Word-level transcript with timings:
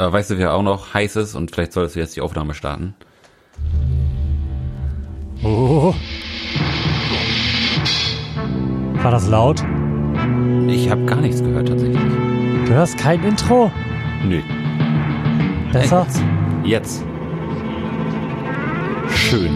Äh, 0.00 0.10
weißt 0.10 0.30
du, 0.30 0.38
wer 0.38 0.54
auch 0.54 0.62
noch 0.62 0.94
heiß 0.94 1.16
ist 1.16 1.34
und 1.34 1.50
vielleicht 1.50 1.74
solltest 1.74 1.94
du 1.94 2.00
jetzt 2.00 2.16
die 2.16 2.22
Aufnahme 2.22 2.54
starten? 2.54 2.94
Oh. 5.44 5.94
War 9.02 9.10
das 9.10 9.28
laut? 9.28 9.62
Ich 10.68 10.88
habe 10.88 11.04
gar 11.04 11.20
nichts 11.20 11.42
gehört 11.42 11.68
tatsächlich. 11.68 12.00
Du 12.64 12.72
hörst 12.72 12.96
kein 12.96 13.22
Intro? 13.22 13.70
Nö. 14.24 14.40
Besser? 15.70 16.06
Jetzt. 16.64 17.04
Schön. 19.10 19.54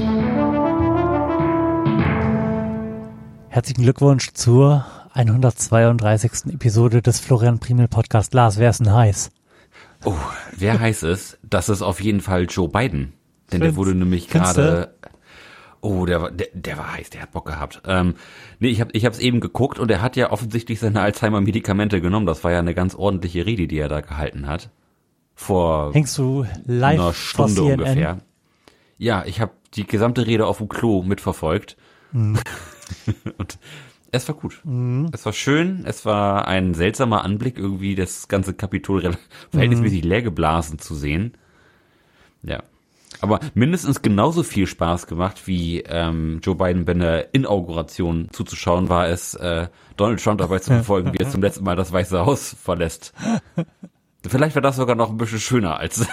Herzlichen 3.48 3.82
Glückwunsch 3.82 4.30
zur 4.34 4.84
132. 5.14 6.52
Episode 6.52 7.00
des 7.00 7.18
Florian 7.18 7.60
Primel 7.60 7.88
Podcast. 7.88 8.34
Lars, 8.34 8.58
wer 8.58 8.68
ist 8.68 8.80
denn 8.80 8.92
heiß? 8.92 9.30
Oh, 10.04 10.14
wer 10.56 10.78
heiß 10.80 11.02
ist, 11.04 11.38
das 11.42 11.68
ist 11.68 11.82
auf 11.82 12.00
jeden 12.00 12.20
Fall 12.20 12.46
Joe 12.48 12.68
Biden. 12.68 13.12
Denn 13.52 13.60
der 13.60 13.68
Find's- 13.70 13.76
wurde 13.76 13.94
nämlich 13.94 14.28
gerade. 14.28 14.94
Oh, 15.80 16.06
der, 16.06 16.22
war- 16.22 16.30
der, 16.30 16.46
der 16.54 16.78
war 16.78 16.94
heiß, 16.94 17.10
der 17.10 17.20
hat 17.22 17.32
Bock 17.32 17.44
gehabt. 17.46 17.82
Ähm, 17.86 18.14
nee, 18.58 18.68
ich 18.68 18.80
habe 18.80 18.90
ich 18.94 19.04
hab's 19.04 19.18
eben 19.18 19.40
geguckt 19.40 19.78
und 19.78 19.90
er 19.90 20.00
hat 20.00 20.16
ja 20.16 20.30
offensichtlich 20.32 20.80
seine 20.80 21.02
Alzheimer-Medikamente 21.02 22.00
genommen. 22.00 22.24
Das 22.24 22.42
war 22.42 22.52
ja 22.52 22.58
eine 22.58 22.74
ganz 22.74 22.94
ordentliche 22.94 23.44
Rede, 23.44 23.66
die 23.68 23.76
er 23.78 23.88
da 23.88 24.00
gehalten 24.00 24.46
hat. 24.46 24.70
Vor 25.34 25.92
Hängst 25.92 26.16
du 26.16 26.46
live 26.64 26.98
einer 27.00 27.12
Stunde 27.12 27.62
ungefähr. 27.64 28.20
Ja, 28.96 29.24
ich 29.26 29.40
habe 29.42 29.52
die 29.74 29.86
gesamte 29.86 30.26
Rede 30.26 30.46
auf 30.46 30.56
dem 30.58 30.68
Klo 30.70 31.02
mitverfolgt. 31.02 31.76
Mhm. 32.12 32.38
und 33.38 33.58
es 34.14 34.28
war 34.28 34.34
gut. 34.34 34.62
Es 35.12 35.24
war 35.26 35.32
schön, 35.32 35.84
es 35.86 36.04
war 36.06 36.46
ein 36.48 36.74
seltsamer 36.74 37.24
Anblick, 37.24 37.58
irgendwie 37.58 37.94
das 37.94 38.28
ganze 38.28 38.54
Kapitol 38.54 39.16
verhältnismäßig 39.50 40.02
Mhm. 40.04 40.08
leer 40.08 40.22
geblasen 40.22 40.78
zu 40.78 40.94
sehen. 40.94 41.34
Ja. 42.42 42.62
Aber 43.20 43.38
mindestens 43.54 44.02
genauso 44.02 44.42
viel 44.42 44.66
Spaß 44.66 45.06
gemacht, 45.06 45.46
wie 45.46 45.80
ähm, 45.80 46.40
Joe 46.42 46.56
Biden 46.56 46.84
bei 46.84 46.94
der 46.94 47.32
Inauguration 47.32 48.28
zuzuschauen, 48.32 48.88
war 48.88 49.08
es, 49.08 49.34
äh, 49.34 49.68
Donald 49.96 50.22
Trump 50.22 50.38
dabei 50.40 50.58
zu 50.58 50.70
verfolgen, 50.72 51.12
wie 51.14 51.18
er 51.18 51.30
zum 51.30 51.40
letzten 51.40 51.64
Mal 51.64 51.76
das 51.76 51.92
Weiße 51.92 52.26
Haus 52.26 52.54
verlässt. 52.60 53.12
Vielleicht 54.26 54.54
war 54.54 54.62
das 54.62 54.76
sogar 54.76 54.96
noch 54.96 55.10
ein 55.10 55.16
bisschen 55.18 55.38
schöner 55.38 55.76
als 55.78 56.06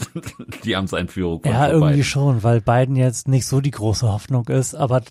die 0.64 0.76
Amtseinführung 0.76 1.42
Ja, 1.44 1.68
irgendwie 1.68 1.90
Biden. 1.90 2.04
schon, 2.04 2.42
weil 2.44 2.60
Biden 2.60 2.96
jetzt 2.96 3.28
nicht 3.28 3.46
so 3.46 3.60
die 3.60 3.72
große 3.72 4.10
Hoffnung 4.10 4.46
ist, 4.48 4.74
aber 4.74 5.02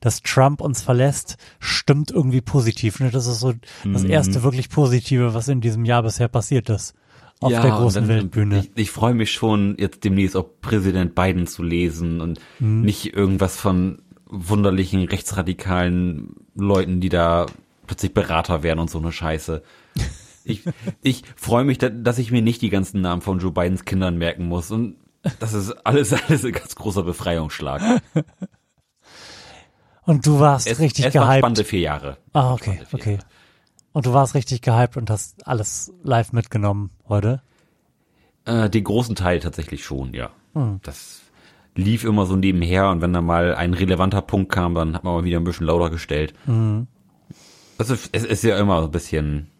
dass 0.00 0.22
Trump 0.22 0.60
uns 0.60 0.82
verlässt, 0.82 1.36
stimmt 1.60 2.10
irgendwie 2.10 2.40
positiv. 2.40 3.00
Ne? 3.00 3.10
Das 3.10 3.26
ist 3.26 3.40
so 3.40 3.52
das 3.84 4.02
Mhm. 4.04 4.10
erste 4.10 4.42
wirklich 4.42 4.68
Positive, 4.68 5.34
was 5.34 5.48
in 5.48 5.60
diesem 5.60 5.84
Jahr 5.84 6.02
bisher 6.02 6.28
passiert 6.28 6.68
ist. 6.70 6.94
Auf 7.40 7.52
der 7.52 7.64
und 7.64 7.70
großen 7.70 8.00
dann- 8.02 8.08
Weltbühne. 8.08 8.58
Ich, 8.60 8.70
ich 8.74 8.90
freue 8.90 9.14
mich 9.14 9.30
schon, 9.30 9.76
jetzt 9.78 10.02
demnächst 10.02 10.36
auch 10.36 10.46
Präsident 10.60 11.14
Biden 11.14 11.46
zu 11.46 11.62
lesen 11.62 12.20
und 12.20 12.40
Mhm. 12.58 12.82
nicht 12.82 13.14
irgendwas 13.14 13.56
von 13.56 14.02
wunderlichen 14.26 15.04
rechtsradikalen 15.04 16.34
Leuten, 16.54 17.00
die 17.00 17.08
da 17.08 17.46
plötzlich 17.86 18.12
Berater 18.12 18.62
werden 18.62 18.80
und 18.80 18.90
so 18.90 18.98
eine 18.98 19.12
Scheiße. 19.12 19.62
Ich, 20.44 20.62
ich 21.02 21.22
freue 21.36 21.64
mich, 21.64 21.78
da- 21.78 21.88
dass 21.90 22.18
ich 22.18 22.30
mir 22.32 22.42
nicht 22.42 22.60
die 22.60 22.70
ganzen 22.70 23.00
Namen 23.00 23.22
von 23.22 23.38
Joe 23.38 23.52
Bidens 23.52 23.84
Kindern 23.84 24.18
merken 24.18 24.46
muss 24.46 24.70
und 24.70 24.96
das 25.40 25.52
ist 25.54 25.70
alles, 25.86 26.12
alles 26.28 26.44
ein 26.44 26.52
ganz 26.52 26.74
großer 26.74 27.04
Befreiungsschlag. 27.04 28.02
Und 30.08 30.26
du 30.26 30.40
warst 30.40 30.66
Es, 30.66 30.80
richtig 30.80 31.04
es 31.04 31.12
gehypt. 31.12 31.38
spannende 31.38 31.64
vier 31.64 31.80
Jahre. 31.80 32.16
Ah, 32.32 32.54
okay, 32.54 32.80
okay. 32.92 33.12
Jahre. 33.16 33.24
Und 33.92 34.06
du 34.06 34.14
warst 34.14 34.34
richtig 34.34 34.62
gehypt 34.62 34.96
und 34.96 35.10
hast 35.10 35.46
alles 35.46 35.92
live 36.02 36.32
mitgenommen 36.32 36.90
heute. 37.10 37.42
Äh, 38.46 38.70
den 38.70 38.84
großen 38.84 39.16
Teil 39.16 39.38
tatsächlich 39.40 39.84
schon, 39.84 40.14
ja. 40.14 40.30
Hm. 40.54 40.80
Das 40.82 41.20
lief 41.74 42.04
immer 42.04 42.24
so 42.24 42.36
nebenher 42.36 42.88
und 42.88 43.02
wenn 43.02 43.12
da 43.12 43.20
mal 43.20 43.54
ein 43.54 43.74
relevanter 43.74 44.22
Punkt 44.22 44.50
kam, 44.50 44.74
dann 44.74 44.94
hat 44.94 45.04
man 45.04 45.12
mal 45.12 45.24
wieder 45.24 45.36
ein 45.38 45.44
bisschen 45.44 45.66
lauter 45.66 45.90
gestellt. 45.90 46.32
Mhm. 46.46 46.86
Also 47.76 47.92
es 47.92 48.24
ist 48.24 48.42
ja 48.44 48.58
immer 48.58 48.80
so 48.80 48.86
ein 48.86 48.90
bisschen 48.92 49.50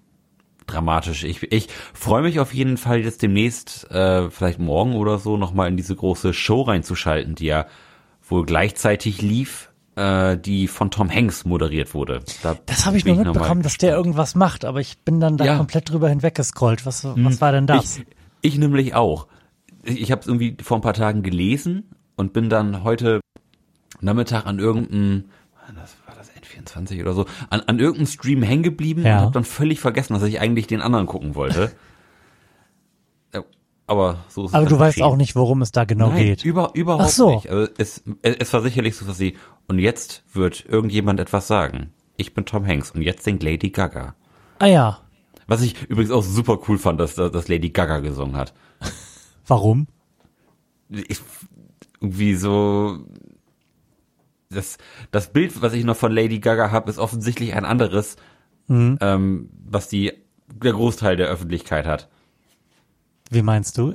dramatisch. 0.67 1.25
Ich, 1.25 1.43
ich 1.53 1.69
freue 1.93 2.23
mich 2.23 2.41
auf 2.41 2.55
jeden 2.55 2.79
Fall 2.79 3.01
jetzt 3.01 3.21
demnächst, 3.21 3.91
äh, 3.91 4.31
vielleicht 4.31 4.59
morgen 4.61 4.95
oder 4.95 5.19
so, 5.19 5.37
nochmal 5.37 5.69
in 5.69 5.77
diese 5.77 5.95
große 5.95 6.33
Show 6.33 6.63
reinzuschalten, 6.63 7.35
die 7.35 7.47
ja 7.47 7.67
wohl 8.27 8.47
gleichzeitig 8.47 9.21
lief, 9.21 9.68
äh, 9.99 10.39
die 10.39 10.69
von 10.69 10.91
Tom 10.91 11.11
Hanks 11.13 11.45
moderiert 11.45 11.93
wurde. 11.93 12.21
Da 12.43 12.57
Das 12.67 12.87
habe 12.87 12.97
ich 12.97 13.05
nur 13.05 13.17
mitbekommen, 13.17 13.63
dass 13.63 13.77
der 13.79 13.95
irgendwas 13.97 14.35
macht, 14.35 14.65
aber 14.65 14.81
ich 14.81 14.99
bin 15.01 15.19
dann 15.21 15.37
da 15.37 15.45
Ja. 15.45 15.57
komplett 15.57 15.91
drüber 15.91 16.09
hinweggescrollt. 16.09 16.87
Was, 16.87 17.05
was 17.05 17.41
war 17.41 17.53
denn 17.53 17.67
das? 17.67 17.99
Ich, 17.99 18.07
ich 18.53 18.59
nämlich 18.59 18.95
auch. 18.95 19.27
Ich, 19.83 20.11
habe 20.13 20.21
es 20.21 20.27
irgendwie 20.27 20.57
vor 20.63 20.79
ein 20.79 20.83
paar 20.83 20.95
Tagen 20.95 21.23
gelesen 21.23 21.91
und 22.17 22.33
bin 22.33 22.49
dann 22.49 22.85
heute 22.85 23.21
Nachmittag 24.01 24.47
an 24.47 24.59
irgendeinem, 24.59 25.25
das 25.75 25.97
war 26.07 26.15
das 26.17 26.31
N24 26.31 27.01
oder 27.01 27.15
so, 27.15 27.27
an, 27.51 27.61
an 27.67 27.79
irgendeinem 27.79 28.07
Stream 28.07 28.43
hängen 28.43 28.63
geblieben 28.63 29.03
Ja. 29.05 29.17
und 29.19 29.23
habe 29.23 29.33
dann 29.33 29.45
völlig 29.45 29.81
vergessen, 29.81 30.15
dass 30.15 30.23
ich 30.23 30.41
eigentlich 30.41 30.67
den 30.67 30.81
anderen 30.81 31.07
gucken 31.07 31.35
wollte. 31.35 31.73
Aber 33.89 34.19
so 34.29 34.45
ist 34.45 34.51
es 34.51 34.55
aber 34.55 34.65
dann 34.67 34.73
du 34.75 34.79
weißt 34.79 35.03
auch 35.03 35.17
nicht, 35.17 35.35
worum 35.35 35.63
es 35.63 35.73
da 35.73 35.85
genau 35.85 36.09
Nein, 36.11 36.19
geht. 36.25 36.45
Über, 36.45 36.71
überhaupt 36.75 37.11
so. 37.11 37.31
nicht. 37.35 37.49
Also 37.51 37.73
es, 37.79 38.03
es, 38.23 38.37
es 38.37 38.53
war 38.53 38.61
sicherlich 38.63 38.95
so, 38.97 39.05
dass 39.07 39.19
sie, 39.19 39.37
und 39.67 39.79
jetzt 39.79 40.23
wird 40.33 40.65
irgendjemand 40.67 41.19
etwas 41.21 41.47
sagen. 41.49 41.93
Ich 42.17 42.35
bin 42.35 42.45
Tom 42.45 42.67
Hanks 42.67 42.91
und 42.93 43.03
jetzt 43.03 43.25
singt 43.25 43.43
Lady 43.43 43.71
Gaga. 43.71 44.15
Ah 44.59 44.67
ja, 44.67 44.99
Was 45.47 45.63
ich 45.63 45.83
übrigens 45.89 46.11
auch 46.13 46.23
super 46.23 46.59
cool 46.69 46.79
fand, 46.79 47.01
dass, 47.01 47.15
dass 47.15 47.49
Lady 47.49 47.71
Gaga 47.71 47.99
gesungen 48.01 48.37
hat. 48.37 48.53
warum? 49.47 49.87
ich, 50.91 51.21
irgendwie 52.01 52.35
so 52.35 52.99
das 54.51 54.79
das 55.11 55.33
Bild, 55.33 55.61
was 55.63 55.73
ich 55.75 55.85
noch 55.85 55.97
von 55.97 56.13
Lady 56.13 56.39
Gaga 56.41 56.71
habe, 56.71 56.91
ist 56.91 56.99
offensichtlich 56.99 57.55
ein 57.55 57.65
anderes, 57.65 58.17
Mhm. 58.71 58.99
ähm, 59.01 59.51
was 59.67 59.89
die 59.89 60.13
der 60.53 60.73
Großteil 60.73 61.17
der 61.17 61.29
Öffentlichkeit 61.29 61.87
hat. 61.87 62.09
Wie 63.31 63.43
meinst 63.43 63.79
du? 63.79 63.95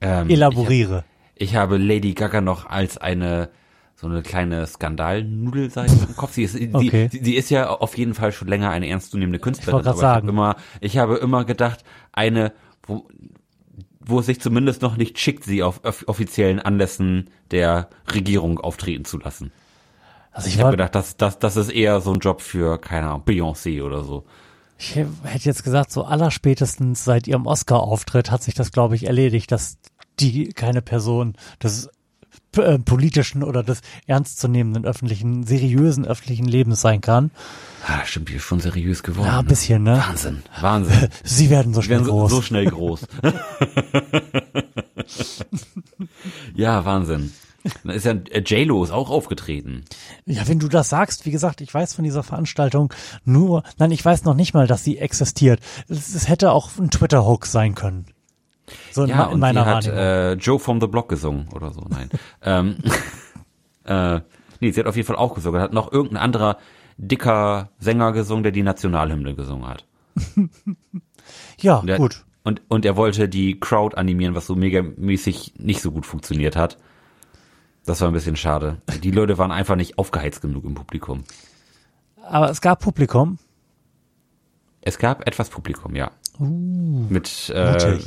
Ähm, 0.00 0.28
Elaboriere. 0.30 1.04
Ich, 1.34 1.50
hab, 1.50 1.50
ich 1.50 1.56
habe 1.56 1.76
Lady 1.78 2.14
Gaga 2.14 2.40
noch 2.40 2.66
als 2.66 2.98
eine 2.98 3.50
so 3.94 4.06
eine 4.06 4.22
kleine 4.22 4.66
Skandalnudelseite 4.66 5.92
im 6.08 6.16
Kopf. 6.16 6.32
Sie 6.32 6.44
ist, 6.44 6.56
Okay. 6.72 7.08
sie, 7.12 7.22
sie 7.22 7.34
ist 7.36 7.50
ja 7.50 7.68
auf 7.68 7.98
jeden 7.98 8.14
Fall 8.14 8.32
schon 8.32 8.48
länger 8.48 8.70
eine 8.70 8.88
ernstzunehmende 8.88 9.38
Künstlerin. 9.38 9.74
wollte 9.74 9.84
grad 9.84 9.92
aber 9.92 9.98
ich 9.98 10.00
sagen. 10.00 10.28
habe 10.28 10.28
immer, 10.30 10.56
ich 10.80 10.96
habe 10.98 11.16
immer 11.16 11.44
gedacht, 11.44 11.84
eine, 12.12 12.54
wo, 12.86 13.06
wo 14.00 14.20
es 14.20 14.26
sich 14.26 14.40
zumindest 14.40 14.80
noch 14.80 14.96
nicht 14.96 15.18
schickt, 15.18 15.44
sie 15.44 15.62
auf 15.62 15.84
off 15.84 16.04
offiziellen 16.06 16.60
Anlässen 16.60 17.28
der 17.50 17.90
Regierung 18.10 18.58
auftreten 18.58 19.04
zu 19.04 19.18
lassen. 19.18 19.52
Also 20.32 20.48
Ich 20.48 20.54
ich, 20.54 20.60
habe 20.62 20.70
gedacht, 20.70 20.94
das, 20.94 21.18
das, 21.18 21.38
das 21.38 21.56
ist 21.56 21.68
eher 21.70 22.00
so 22.00 22.12
ein 22.14 22.20
Job 22.20 22.40
für, 22.40 22.78
keine 22.78 23.08
Ahnung, 23.08 23.22
Beyoncé 23.26 23.82
oder 23.82 24.02
so. 24.02 24.24
Ich 24.80 24.96
hätte 24.96 25.44
jetzt 25.44 25.62
gesagt, 25.62 25.92
so 25.92 26.04
allerspätestens 26.04 27.04
seit 27.04 27.28
ihrem 27.28 27.46
Oscar-Auftritt 27.46 28.30
hat 28.30 28.42
sich 28.42 28.54
das, 28.54 28.72
glaube 28.72 28.96
ich, 28.96 29.06
erledigt, 29.06 29.52
dass 29.52 29.76
die 30.18 30.48
keine 30.48 30.80
Person 30.80 31.34
des 31.62 31.90
äh, 32.56 32.78
politischen 32.78 33.44
oder 33.44 33.62
des 33.62 33.82
ernstzunehmenden 34.06 34.86
öffentlichen, 34.86 35.44
seriösen 35.44 36.06
öffentlichen 36.06 36.46
Lebens 36.46 36.80
sein 36.80 37.02
kann. 37.02 37.30
Ah, 37.86 38.04
stimmt, 38.06 38.30
die 38.30 38.34
ist 38.34 38.44
schon 38.44 38.60
seriös 38.60 39.02
geworden. 39.02 39.26
Ja, 39.26 39.38
ein 39.40 39.44
ne? 39.44 39.48
bisschen, 39.50 39.82
ne? 39.82 39.98
Wahnsinn, 39.98 40.42
Wahnsinn. 40.60 41.08
Sie 41.24 41.50
werden 41.50 41.74
so 41.74 41.80
Die 41.80 41.86
schnell 41.86 41.98
werden 41.98 42.06
so, 42.06 42.12
groß. 42.12 42.30
so 42.30 42.42
schnell 42.42 42.66
groß. 42.66 43.06
ja, 46.54 46.84
Wahnsinn. 46.84 47.32
Da 47.84 47.92
ist 47.92 48.06
ja 48.06 48.12
äh, 48.12 48.40
J-Lo 48.40 48.82
ist 48.84 48.90
auch 48.90 49.10
aufgetreten. 49.10 49.84
Ja, 50.24 50.48
wenn 50.48 50.58
du 50.58 50.68
das 50.68 50.88
sagst, 50.88 51.26
wie 51.26 51.30
gesagt, 51.30 51.60
ich 51.60 51.72
weiß 51.72 51.94
von 51.94 52.04
dieser 52.04 52.22
Veranstaltung 52.22 52.92
nur, 53.24 53.62
nein, 53.78 53.90
ich 53.90 54.04
weiß 54.04 54.24
noch 54.24 54.34
nicht 54.34 54.54
mal, 54.54 54.66
dass 54.66 54.84
sie 54.84 54.98
existiert. 54.98 55.60
Es, 55.88 56.14
es 56.14 56.28
hätte 56.28 56.52
auch 56.52 56.70
ein 56.78 56.90
Twitter-Hoax 56.90 57.52
sein 57.52 57.74
können. 57.74 58.06
So 58.92 59.02
in, 59.02 59.10
Ja, 59.10 59.24
in 59.24 59.34
und 59.34 59.40
meiner 59.40 59.64
sie 59.64 59.70
hat 59.70 59.86
äh, 59.86 60.32
Joe 60.34 60.58
from 60.58 60.80
the 60.80 60.86
Block 60.86 61.08
gesungen 61.08 61.48
oder 61.52 61.72
so. 61.72 61.84
Nein. 61.88 62.08
ähm, 62.42 62.76
äh, 63.84 64.20
nee, 64.60 64.70
sie 64.70 64.80
hat 64.80 64.86
auf 64.86 64.96
jeden 64.96 65.06
Fall 65.06 65.16
auch 65.16 65.34
gesungen. 65.34 65.60
Hat 65.60 65.72
noch 65.72 65.92
irgendein 65.92 66.18
anderer 66.18 66.56
dicker 66.96 67.70
Sänger 67.78 68.12
gesungen, 68.12 68.42
der 68.42 68.52
die 68.52 68.62
Nationalhymne 68.62 69.34
gesungen 69.34 69.66
hat. 69.66 69.86
ja, 71.60 71.82
Der, 71.82 71.96
gut. 71.96 72.24
Und, 72.42 72.62
und 72.68 72.84
er 72.84 72.96
wollte 72.96 73.28
die 73.28 73.58
Crowd 73.58 73.96
animieren, 73.96 74.34
was 74.34 74.46
so 74.46 74.54
megamäßig 74.54 75.54
nicht 75.58 75.82
so 75.82 75.92
gut 75.92 76.06
funktioniert 76.06 76.56
hat. 76.56 76.78
Das 77.90 78.00
war 78.02 78.06
ein 78.06 78.14
bisschen 78.14 78.36
schade. 78.36 78.76
Die 79.02 79.10
Leute 79.10 79.36
waren 79.36 79.50
einfach 79.50 79.74
nicht 79.74 79.98
aufgeheizt 79.98 80.42
genug 80.42 80.64
im 80.64 80.74
Publikum. 80.74 81.24
Aber 82.22 82.48
es 82.48 82.60
gab 82.60 82.78
Publikum. 82.78 83.38
Es 84.80 84.96
gab 84.96 85.26
etwas 85.26 85.50
Publikum, 85.50 85.96
ja. 85.96 86.12
Mit 86.38 87.50
äh, 87.50 87.98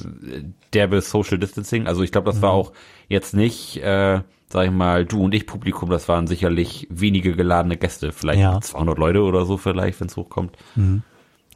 derbe 0.71 1.01
Social 1.01 1.37
Distancing. 1.37 1.85
Also 1.85 2.01
ich 2.01 2.13
glaube, 2.13 2.31
das 2.31 2.41
war 2.41 2.51
auch 2.51 2.71
jetzt 3.09 3.33
nicht, 3.33 3.75
äh, 3.83 4.21
sag 4.47 4.65
ich 4.67 4.71
mal, 4.71 5.05
du 5.05 5.21
und 5.21 5.33
ich 5.33 5.45
Publikum. 5.47 5.89
Das 5.89 6.07
waren 6.07 6.27
sicherlich 6.27 6.87
wenige 6.89 7.35
geladene 7.35 7.75
Gäste. 7.75 8.13
Vielleicht 8.13 8.39
Ja. 8.39 8.61
200 8.61 8.97
Leute 8.97 9.21
oder 9.23 9.45
so 9.45 9.57
vielleicht, 9.57 9.99
wenn 9.99 10.07
es 10.07 10.15
hochkommt. 10.15 10.55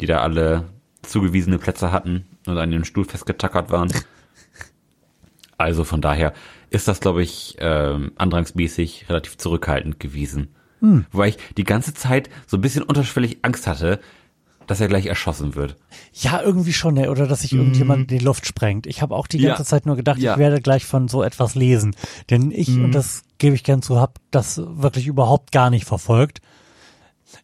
Die 0.01 0.05
da 0.05 0.17
alle 0.19 0.65
zugewiesene 1.01 1.59
Plätze 1.59 1.93
hatten. 1.93 2.25
und 2.45 2.57
an 2.57 2.71
dem 2.71 2.83
Stuhl 2.83 3.05
festgetackert 3.05 3.71
waren. 3.71 3.89
Also 5.57 5.83
von 5.83 6.01
daher 6.01 6.33
ist 6.69 6.87
das, 6.87 6.99
glaube 6.99 7.23
ich, 7.23 7.55
ähm, 7.59 8.11
andrangsmäßig 8.17 9.05
relativ 9.09 9.37
zurückhaltend 9.37 9.99
gewesen. 9.99 10.49
Hm. 10.81 11.05
Wobei 11.11 11.29
ich 11.29 11.37
die 11.57 11.63
ganze 11.63 11.93
Zeit 11.93 12.29
so 12.45 12.57
ein 12.57 12.61
bisschen 12.61 12.83
unterschwellig 12.83 13.39
Angst 13.41 13.65
hatte, 13.65 13.99
dass 14.67 14.81
er 14.81 14.89
gleich 14.89 15.05
erschossen 15.05 15.55
wird. 15.55 15.77
Ja, 16.13 16.41
irgendwie 16.41 16.73
schon, 16.73 16.95
ne? 16.95 17.09
oder 17.09 17.25
dass 17.25 17.39
sich 17.41 17.53
irgendjemand 17.53 18.11
in 18.11 18.17
die 18.19 18.23
Luft 18.23 18.45
sprengt. 18.45 18.85
Ich 18.85 19.01
habe 19.01 19.15
auch 19.15 19.25
die 19.25 19.39
ganze 19.39 19.61
Ja. 19.61 19.65
Zeit 19.65 19.85
nur 19.85 19.95
gedacht, 19.95 20.19
Ja. 20.19 20.33
ich 20.33 20.39
werde 20.39 20.61
gleich 20.61 20.85
von 20.85 21.07
so 21.07 21.23
etwas 21.23 21.55
lesen. 21.55 21.95
Denn 22.29 22.51
ich, 22.51 22.67
und 22.75 22.91
das 22.91 23.23
gebe 23.37 23.55
ich 23.55 23.63
gern 23.63 23.81
zu, 23.81 23.97
habe 23.99 24.13
das 24.29 24.57
wirklich 24.63 25.07
überhaupt 25.07 25.53
gar 25.53 25.69
nicht 25.69 25.85
verfolgt. 25.85 26.41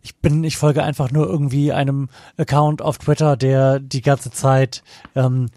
Ich 0.02 0.16
bin, 0.18 0.44
ich 0.44 0.58
folge 0.58 0.84
einfach 0.84 1.12
nur 1.12 1.28
irgendwie 1.28 1.72
einem 1.72 2.10
Account 2.38 2.82
auf 2.82 2.98
Twitter, 2.98 3.36
der 3.38 3.80
die 3.80 4.02
ganze 4.02 4.30
Zeit 4.32 4.84
ähm, 5.16 5.50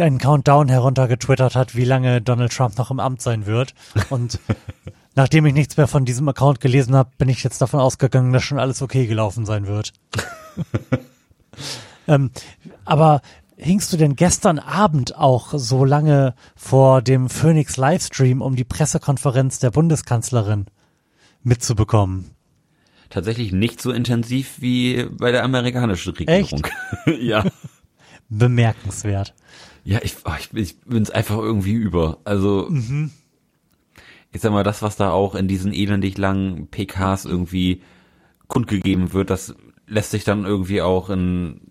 einen 0.00 0.18
Countdown 0.18 0.68
heruntergetwittert 0.68 1.54
hat, 1.54 1.74
wie 1.74 1.84
lange 1.84 2.20
Donald 2.20 2.52
Trump 2.52 2.76
noch 2.78 2.90
im 2.90 3.00
Amt 3.00 3.22
sein 3.22 3.46
wird. 3.46 3.74
Und 4.10 4.38
nachdem 5.14 5.46
ich 5.46 5.54
nichts 5.54 5.76
mehr 5.76 5.88
von 5.88 6.04
diesem 6.04 6.28
Account 6.28 6.60
gelesen 6.60 6.94
habe, 6.94 7.10
bin 7.18 7.28
ich 7.28 7.42
jetzt 7.42 7.60
davon 7.60 7.80
ausgegangen, 7.80 8.32
dass 8.32 8.44
schon 8.44 8.58
alles 8.58 8.82
okay 8.82 9.06
gelaufen 9.06 9.46
sein 9.46 9.66
wird. 9.66 9.92
ähm, 12.08 12.30
aber 12.84 13.20
hingst 13.56 13.92
du 13.92 13.96
denn 13.96 14.16
gestern 14.16 14.58
Abend 14.58 15.16
auch 15.16 15.52
so 15.52 15.84
lange 15.84 16.34
vor 16.56 17.02
dem 17.02 17.28
Phoenix 17.28 17.76
Livestream, 17.76 18.40
um 18.40 18.56
die 18.56 18.64
Pressekonferenz 18.64 19.58
der 19.58 19.70
Bundeskanzlerin 19.70 20.66
mitzubekommen? 21.42 22.30
Tatsächlich 23.10 23.52
nicht 23.52 23.80
so 23.80 23.90
intensiv 23.90 24.60
wie 24.60 25.06
bei 25.10 25.32
der 25.32 25.42
amerikanischen 25.42 26.14
Regierung. 26.14 26.66
ja. 27.20 27.44
Bemerkenswert. 28.28 29.34
Ja, 29.88 30.00
ich, 30.02 30.16
ich, 30.38 30.52
ich 30.54 30.80
bin's 30.82 31.10
einfach 31.10 31.38
irgendwie 31.38 31.72
über. 31.72 32.18
Also, 32.24 32.68
ich 34.32 34.40
sag 34.42 34.52
mal, 34.52 34.62
das, 34.62 34.82
was 34.82 34.96
da 34.96 35.12
auch 35.12 35.34
in 35.34 35.48
diesen 35.48 35.72
elendig 35.72 36.18
langen 36.18 36.66
PKs 36.66 37.24
irgendwie 37.24 37.80
kundgegeben 38.48 39.14
wird, 39.14 39.30
das 39.30 39.54
lässt 39.86 40.10
sich 40.10 40.24
dann 40.24 40.44
irgendwie 40.44 40.82
auch 40.82 41.08
in, 41.08 41.62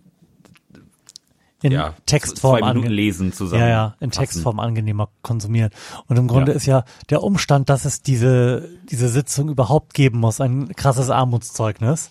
In 1.62 1.72
ja, 1.72 1.94
Textform 2.08 2.64
ange- 2.64 2.88
lesen 2.88 3.34
zusammen. 3.34 3.62
Ja, 3.62 3.70
ja, 3.70 3.96
in. 4.00 4.10
Textform 4.10 4.60
angenehmer 4.60 5.10
konsumieren. 5.22 5.70
Und 6.08 6.18
im 6.18 6.28
Grunde 6.28 6.54
Ja. 6.54 6.58
ist 6.58 6.66
ja 6.66 6.86
der 7.12 7.22
Umstand, 7.22 7.70
dass 7.70 7.86
es 7.86 8.02
diese, 8.02 8.68
diese 8.90 9.10
Sitzung 9.10 9.50
überhaupt 9.50 9.94
geben 9.94 10.18
muss, 10.20 10.42
ein 10.42 10.70
krasses 10.76 11.12
Armutszeugnis. 11.12 12.10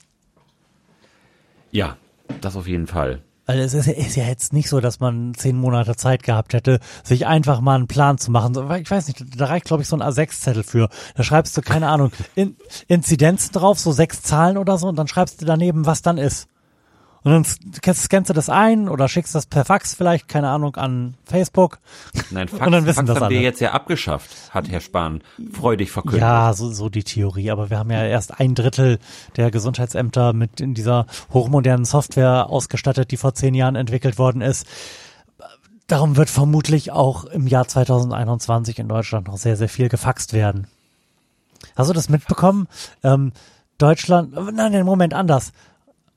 Ja, 1.72 1.96
das 2.40 2.54
auf 2.54 2.68
jeden 2.68 2.86
Fall. 2.86 3.22
Weil 3.46 3.60
es 3.60 3.74
ist, 3.74 3.86
ja- 3.86 3.92
ist 3.94 4.16
ja 4.16 4.24
jetzt 4.24 4.52
nicht 4.52 4.68
so, 4.68 4.80
dass 4.80 4.98
man 5.00 5.32
zehn 5.34 5.56
Monate 5.56 5.94
Zeit 5.96 6.22
gehabt 6.24 6.52
hätte, 6.52 6.80
sich 7.04 7.26
einfach 7.26 7.60
mal 7.60 7.76
einen 7.76 7.86
Plan 7.86 8.18
zu 8.18 8.30
machen. 8.32 8.54
Ich 8.80 8.90
weiß 8.90 9.06
nicht, 9.08 9.24
da 9.40 9.46
reicht, 9.46 9.66
glaube 9.66 9.82
ich, 9.82 9.88
so 9.88 9.96
ein 9.96 10.02
A6-Zettel 10.02 10.64
für. 10.64 10.88
Da 11.14 11.22
schreibst 11.22 11.56
du, 11.56 11.62
keine 11.62 11.88
Ahnung, 11.88 12.10
in, 12.34 12.56
Inzidenzen 12.88 13.52
drauf, 13.52 13.78
so 13.78 13.92
sechs 13.92 14.22
Zahlen 14.22 14.56
oder 14.58 14.78
so, 14.78 14.88
und 14.88 14.96
dann 14.96 15.06
schreibst 15.08 15.40
du 15.40 15.46
daneben, 15.46 15.86
was 15.86 16.02
dann 16.02 16.18
ist. 16.18 16.48
Und 17.26 17.32
dann 17.32 17.94
scannst, 17.94 18.30
du 18.30 18.34
das 18.34 18.48
ein 18.48 18.88
oder 18.88 19.08
schickst 19.08 19.34
das 19.34 19.46
per 19.46 19.64
Fax 19.64 19.94
vielleicht, 19.96 20.28
keine 20.28 20.48
Ahnung, 20.48 20.76
an 20.76 21.14
Facebook. 21.24 21.80
Nein, 22.30 22.46
Fax, 22.48 22.64
Und 22.64 22.70
dann 22.70 22.86
wissen 22.86 22.98
Fax 22.98 23.08
das 23.08 23.16
haben 23.16 23.30
wir 23.30 23.38
alle. 23.38 23.44
jetzt 23.44 23.60
ja 23.60 23.72
abgeschafft, 23.72 24.30
hat 24.50 24.68
Herr 24.68 24.78
Spahn 24.78 25.22
freudig 25.52 25.90
verkündet. 25.90 26.20
Ja, 26.20 26.52
so, 26.52 26.70
so 26.70 26.88
die 26.88 27.02
Theorie. 27.02 27.50
Aber 27.50 27.68
wir 27.68 27.80
haben 27.80 27.90
ja 27.90 28.04
erst 28.04 28.38
ein 28.38 28.54
Drittel 28.54 29.00
der 29.34 29.50
Gesundheitsämter 29.50 30.34
mit 30.34 30.60
in 30.60 30.74
dieser 30.74 31.06
hochmodernen 31.32 31.84
Software 31.84 32.48
ausgestattet, 32.48 33.10
die 33.10 33.16
vor 33.16 33.34
zehn 33.34 33.54
Jahren 33.54 33.74
entwickelt 33.74 34.18
worden 34.18 34.40
ist. 34.40 34.64
Darum 35.88 36.16
wird 36.16 36.30
vermutlich 36.30 36.92
auch 36.92 37.24
im 37.24 37.48
Jahr 37.48 37.66
2021 37.66 38.78
in 38.78 38.86
Deutschland 38.86 39.26
noch 39.26 39.36
sehr, 39.36 39.56
sehr 39.56 39.68
viel 39.68 39.88
gefaxt 39.88 40.32
werden. 40.32 40.68
Hast 41.74 41.90
du 41.90 41.92
das 41.92 42.08
mitbekommen? 42.08 42.68
Ähm, 43.02 43.32
Deutschland, 43.78 44.32
nein, 44.32 44.70
nein, 44.70 44.84
Moment, 44.84 45.12
anders. 45.12 45.52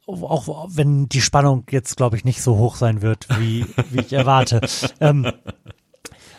Auch 0.10 0.68
wenn 0.72 1.08
die 1.08 1.22
Spannung 1.22 1.66
jetzt, 1.70 1.96
glaube 1.96 2.18
ich, 2.18 2.26
nicht 2.26 2.42
so 2.42 2.58
hoch 2.58 2.76
sein 2.76 3.04
wird, 3.04 3.28
wie, 3.40 3.66
wie 3.92 4.02
ich 4.02 4.14
erwarte. 4.14 4.62
Ähm, 5.02 5.32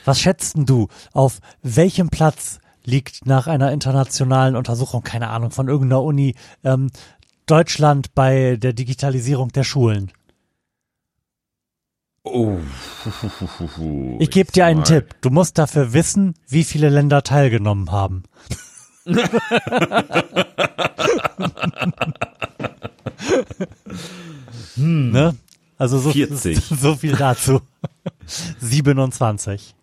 was 0.04 0.20
schätzt 0.20 0.56
denn 0.56 0.66
du? 0.66 0.88
Auf 1.12 1.40
welchem 1.62 2.10
Platz 2.10 2.58
liegt 2.84 3.26
nach 3.26 3.46
einer 3.46 3.72
internationalen 3.72 4.56
Untersuchung, 4.56 5.02
keine 5.02 5.28
Ahnung, 5.28 5.50
von 5.50 5.68
irgendeiner 5.68 6.02
Uni, 6.02 6.34
ähm, 6.64 6.90
Deutschland 7.46 8.14
bei 8.14 8.56
der 8.56 8.72
Digitalisierung 8.72 9.50
der 9.50 9.64
Schulen? 9.64 10.10
Oh. 12.24 12.58
Ich 14.18 14.30
gebe 14.30 14.52
dir 14.52 14.66
einen. 14.66 14.84
Tipp. 14.84 15.16
Du 15.20 15.30
musst 15.30 15.58
dafür 15.58 15.92
wissen, 15.92 16.34
wie 16.48 16.64
viele 16.64 16.88
Länder 16.88 17.22
teilgenommen 17.22 17.92
haben. 17.92 18.24
ne? 24.76 25.36
Also 25.78 25.98
so, 25.98 26.10
40. 26.12 26.58
so 26.80 26.94
viel 26.94 27.16
dazu. 27.16 27.60
27. 28.60 29.74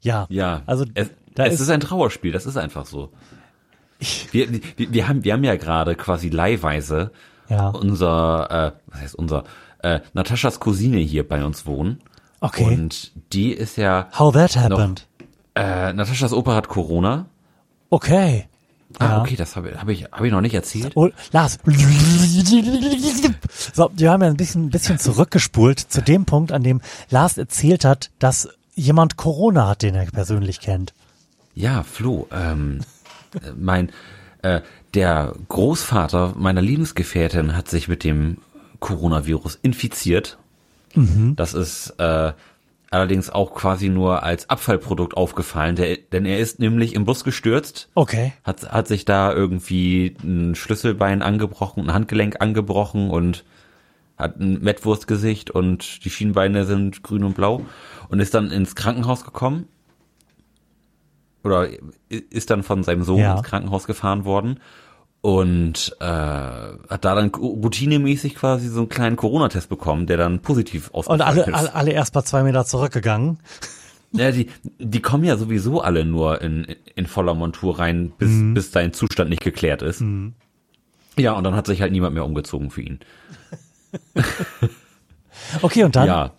Ja, 0.00 0.26
Ja, 0.30 0.62
also 0.66 0.84
es, 0.94 1.10
es 1.36 1.54
ist- 1.54 1.60
ist, 1.60 1.70
ein 1.70 1.80
Trauerspiel, 1.80 2.32
das 2.32 2.46
ist 2.46 2.56
einfach 2.56 2.86
so. 2.86 3.10
Wir, 4.30 4.48
wir, 4.52 4.60
wir, 4.92 5.08
haben, 5.08 5.24
wir 5.24 5.32
haben 5.32 5.42
ja 5.44 5.56
gerade 5.56 5.96
quasi 5.96 6.28
leihweise 6.28 7.10
ja, 7.48 7.68
unser, 7.70 8.74
äh, 8.76 8.92
was 8.92 9.00
heißt 9.00 9.14
unser, 9.16 9.44
äh, 9.82 10.00
Nataschas 10.12 10.60
Cousine 10.60 10.98
hier 10.98 11.26
bei 11.26 11.44
uns 11.44 11.66
wohnen. 11.66 12.00
okay. 12.40 12.64
Und 12.64 13.10
die 13.32 13.52
ist 13.52 13.76
ja, 13.76 14.08
How 14.16 14.32
that 14.32 14.56
happened. 14.56 15.06
äh, 15.56 15.92
Nataschas 15.92 16.32
Opa 16.32 16.54
hat 16.54 16.68
Corona. 16.68 17.26
Okay. 17.90 18.46
Ah, 18.98 19.20
okay, 19.20 19.36
das 19.36 19.54
habe 19.54 19.78
hab 19.78 19.88
ich, 19.88 20.04
hab 20.04 20.22
ich 20.22 20.32
noch 20.32 20.40
nicht 20.40 20.54
erzählt. 20.54 20.92
Oh, 20.94 21.10
Lars. 21.32 21.58
So, 23.74 23.90
wir 23.94 24.10
haben 24.10 24.22
ja 24.22 24.28
ein 24.28 24.36
bisschen, 24.36 24.66
ein 24.66 24.70
bisschen 24.70 24.98
zurückgespult 24.98 25.78
zu 25.78 26.02
dem 26.02 26.24
Punkt, 26.24 26.52
an 26.52 26.62
dem 26.62 26.80
Lars 27.10 27.36
erzählt 27.36 27.84
hat, 27.84 28.10
dass 28.18 28.48
jemand 28.74 29.16
Corona 29.16 29.68
hat, 29.68 29.82
den 29.82 29.94
er 29.94 30.06
persönlich 30.06 30.60
kennt. 30.60 30.94
Ja, 31.54 31.82
Flo, 31.82 32.28
ähm, 32.32 32.80
äh, 33.34 33.52
mein, 33.56 33.90
äh, 34.42 34.62
der 34.94 35.34
Großvater 35.48 36.34
meiner 36.36 36.62
Lebensgefährtin 36.62 37.56
hat 37.56 37.68
sich 37.68 37.88
mit 37.88 38.04
dem 38.04 38.38
Coronavirus 38.80 39.58
infiziert. 39.60 40.38
Das 41.36 41.52
ist 41.54 41.94
äh, 41.98 42.32
allerdings 42.90 43.28
auch 43.30 43.54
quasi 43.54 43.88
nur 43.88 44.22
als 44.22 44.48
Abfallprodukt 44.48 45.16
aufgefallen, 45.16 45.76
der, 45.76 45.96
denn 45.96 46.24
er 46.24 46.38
ist 46.38 46.58
nämlich 46.58 46.94
im 46.94 47.04
Bus 47.04 47.24
gestürzt, 47.24 47.88
Okay. 47.94 48.32
hat, 48.44 48.70
hat 48.72 48.88
sich 48.88 49.04
da 49.04 49.32
irgendwie 49.32 50.16
ein 50.22 50.54
Schlüsselbein 50.54 51.22
angebrochen, 51.22 51.84
ein 51.84 51.94
Handgelenk 51.94 52.40
angebrochen 52.40 53.10
und 53.10 53.44
hat 54.16 54.40
ein 54.40 54.60
Mettwurstgesicht 54.62 55.50
und 55.50 56.04
die 56.04 56.10
Schienbeine 56.10 56.64
sind 56.64 57.02
grün 57.02 57.24
und 57.24 57.34
blau 57.34 57.62
und 58.08 58.20
ist 58.20 58.34
dann 58.34 58.50
ins 58.50 58.74
Krankenhaus 58.74 59.24
gekommen 59.24 59.66
oder 61.44 61.68
ist 62.08 62.50
dann 62.50 62.62
von 62.62 62.82
seinem 62.82 63.04
Sohn 63.04 63.20
Ja. 63.20 63.32
ins 63.36 63.42
Krankenhaus 63.44 63.86
gefahren 63.86 64.24
worden 64.24 64.58
und 65.20 65.96
äh, 66.00 66.04
hat 66.04 67.04
da 67.04 67.14
dann 67.14 67.28
routinemäßig 67.34 68.34
quasi 68.36 68.68
so 68.68 68.80
einen 68.80 68.88
kleinen 68.88 69.16
Corona-Test 69.16 69.68
bekommen, 69.68 70.06
der 70.06 70.16
dann 70.16 70.40
positiv 70.40 70.88
Und 70.88 70.94
ausgefallen 71.20 71.20
alle, 71.22 71.40
ist. 71.42 71.54
alle, 71.54 71.74
alle 71.74 71.90
erst 71.92 72.14
mal 72.14 72.24
zwei 72.24 72.42
Meter 72.42 72.64
zurückgegangen. 72.64 73.38
Ja, 74.12 74.30
die, 74.30 74.48
die 74.78 75.02
kommen 75.02 75.24
ja 75.24 75.36
sowieso 75.36 75.82
alle 75.82 76.04
nur 76.04 76.40
in, 76.40 76.66
in 76.94 77.06
voller 77.06 77.34
Montur 77.34 77.78
rein, 77.78 78.10
bis, 78.16 78.30
bis 78.54 78.72
sein 78.72 78.92
Zustand 78.94 79.28
nicht 79.28 79.42
geklärt 79.42 79.82
ist. 79.82 80.02
Ja, 81.18 81.32
und 81.32 81.44
dann 81.44 81.54
hat 81.54 81.66
sich 81.66 81.82
halt 81.82 81.92
niemand 81.92 82.14
mehr 82.14 82.24
umgezogen 82.24 82.70
für 82.70 82.82
ihn. 82.82 83.00
Okay, 85.62 85.84
und 85.84 85.94
dann? 85.96 86.06
Ja, 86.06 86.32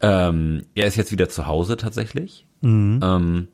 ähm, 0.00 0.66
er 0.74 0.86
ist 0.86 0.96
jetzt 0.96 1.12
wieder 1.12 1.28
zu 1.28 1.46
Hause 1.46 1.76
tatsächlich. 1.76 2.46
Ähm, 2.62 3.48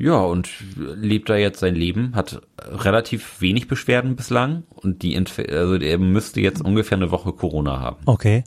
ja, 0.00 0.16
und 0.18 0.48
lebt 0.76 1.28
da 1.28 1.36
jetzt 1.36 1.60
sein 1.60 1.74
Leben, 1.74 2.14
hat 2.14 2.40
relativ 2.58 3.40
wenig 3.42 3.68
Beschwerden 3.68 4.16
bislang 4.16 4.62
und 4.70 5.02
die, 5.02 5.14
also 5.16 5.74
er 5.74 5.98
müsste 5.98 6.40
jetzt 6.40 6.62
ungefähr 6.62 6.96
eine 6.96 7.10
Woche 7.10 7.32
Corona 7.34 7.80
haben. 7.80 7.98
Okay. 8.06 8.44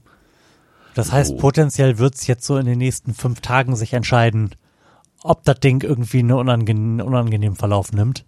Das 0.95 1.12
heißt, 1.12 1.29
So. 1.31 1.38
potenziell 1.38 2.00
wird's 2.00 2.25
jetzt 2.25 2.45
so 2.45 2.57
in 2.57 2.65
den 2.65 2.79
nächsten 2.79 3.13
fünf 3.13 3.41
Tagen 3.41 3.75
sich 3.75 3.93
entscheiden, 3.93 4.55
ob 5.22 5.43
das 5.43 5.60
Ding 5.60 5.83
irgendwie 5.83 6.19
einen 6.19 6.31
unangenehmen, 6.31 7.01
unangenehmen 7.01 7.55
Verlauf 7.55 7.93
nimmt. 7.93 8.25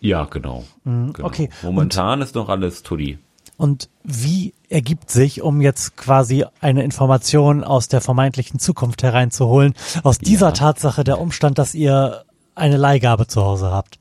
Ja, 0.00 0.24
genau. 0.24 0.64
genau. 0.84 1.12
okay. 1.20 1.50
Momentan 1.62 2.22
ist 2.22 2.34
noch 2.34 2.48
alles 2.48 2.82
Tuddi. 2.82 3.18
Und 3.56 3.88
wie 4.02 4.54
ergibt 4.70 5.10
sich, 5.10 5.42
um 5.42 5.60
jetzt 5.60 5.96
quasi 5.96 6.44
eine 6.60 6.82
Information 6.82 7.62
aus 7.62 7.88
der 7.88 8.00
vermeintlichen 8.00 8.58
Zukunft 8.58 9.02
hereinzuholen, 9.02 9.74
aus 10.02 10.18
dieser 10.18 10.48
Ja. 10.48 10.52
Tatsache 10.52 11.04
der 11.04 11.20
Umstand, 11.20 11.58
dass 11.58 11.74
ihr 11.74 12.24
eine 12.54 12.76
Leihgabe 12.76 13.26
zu 13.26 13.42
Hause 13.42 13.70
habt? 13.70 13.98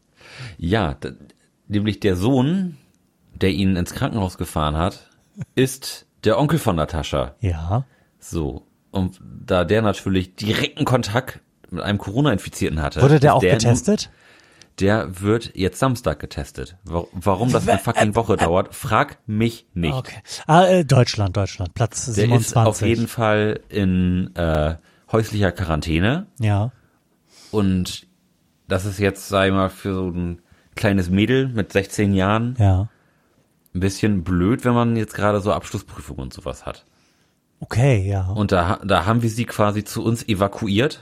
Ja, 0.57 0.95
nämlich 1.67 1.99
der 1.99 2.15
Sohn, 2.15 2.77
der 3.33 3.51
ihn 3.51 3.75
ins 3.75 3.93
Krankenhaus 3.93 4.37
gefahren 4.37 4.75
hat, 4.77 5.09
ist 5.55 6.05
der 6.23 6.39
Onkel 6.39 6.59
von 6.59 6.75
Natascha. 6.75 7.35
Ja. 7.39 7.85
So. 8.19 8.65
Und 8.91 9.19
da 9.45 9.65
der 9.65 9.81
natürlich 9.81 10.35
direkten 10.35 10.85
Kontakt 10.85 11.39
mit 11.71 11.81
einem 11.83 11.97
Corona-Infizierten 11.97 12.81
hatte. 12.81 13.01
Wurde 13.01 13.19
der 13.19 13.33
auch 13.35 13.41
getestet? 13.41 14.11
Der 14.79 15.21
wird 15.21 15.51
jetzt 15.55 15.77
Samstag 15.79 16.19
getestet. 16.19 16.77
Wa- 16.83 17.05
Warum 17.11 17.51
das 17.51 17.67
eine 17.67 17.77
fucking 17.79 18.15
Woche 18.15 18.37
dauert, 18.37 18.73
frag 18.73 19.17
mich 19.27 19.67
nicht. 19.73 19.93
Okay. 19.93 20.15
Ah, 20.47 20.65
äh, 20.65 20.85
Deutschland, 20.85 21.35
Deutschland, 21.37 21.73
Platz 21.75 22.05
Der 22.05 22.13
27. 22.13 22.47
ist 22.47 22.57
auf 22.57 22.81
jeden 22.81 23.07
Fall 23.07 23.59
in 23.69 24.35
äh, 24.35 24.75
häuslicher 25.11 25.51
Quarantäne. 25.51 26.25
Ja. 26.39 26.71
Und 27.51 28.07
das 28.67 28.85
ist 28.85 28.99
jetzt, 28.99 29.31
ich 29.31 29.51
mal, 29.51 29.69
für 29.69 29.93
so 29.93 30.09
ein 30.09 30.41
kleines 30.75 31.09
Mädel 31.09 31.47
mit 31.49 31.71
16 31.73 32.13
Jahren 32.13 32.55
Ja. 32.59 32.89
ein 33.75 33.79
bisschen 33.79 34.23
blöd, 34.23 34.65
wenn 34.65 34.73
man 34.73 34.95
jetzt 34.95 35.13
gerade 35.13 35.39
so 35.41 35.51
Abschlussprüfungen 35.53 36.23
und 36.23 36.33
sowas 36.33 36.65
hat. 36.65 36.85
Okay, 37.59 38.07
ja. 38.09 38.27
Und 38.27 38.51
da, 38.51 38.79
da 38.83 39.05
haben 39.05 39.21
wir 39.21 39.29
sie 39.29 39.45
quasi 39.45 39.83
zu 39.83 40.03
uns 40.03 40.27
evakuiert. 40.27 40.99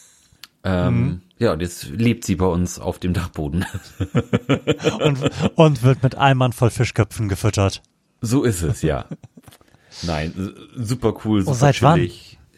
ähm, 0.64 1.22
Ja, 1.38 1.52
und 1.52 1.60
jetzt 1.60 1.88
lebt 1.88 2.24
sie 2.24 2.36
bei 2.36 2.46
uns 2.46 2.78
auf 2.78 2.98
dem 2.98 3.12
Dachboden. 3.14 3.64
Und, 5.00 5.30
und 5.56 5.82
wird 5.82 6.02
mit 6.02 6.16
Eimern 6.16 6.52
voll 6.52 6.70
Fischköpfen 6.70 7.28
gefüttert. 7.28 7.82
so 8.20 8.44
ist 8.44 8.62
es, 8.62 8.82
ja. 8.82 9.06
Nein, 10.02 10.32
super 10.76 11.14
cool, 11.24 11.40
super 11.40 11.52
Oh, 11.52 11.54
seit 11.54 11.82
wann? 11.82 12.08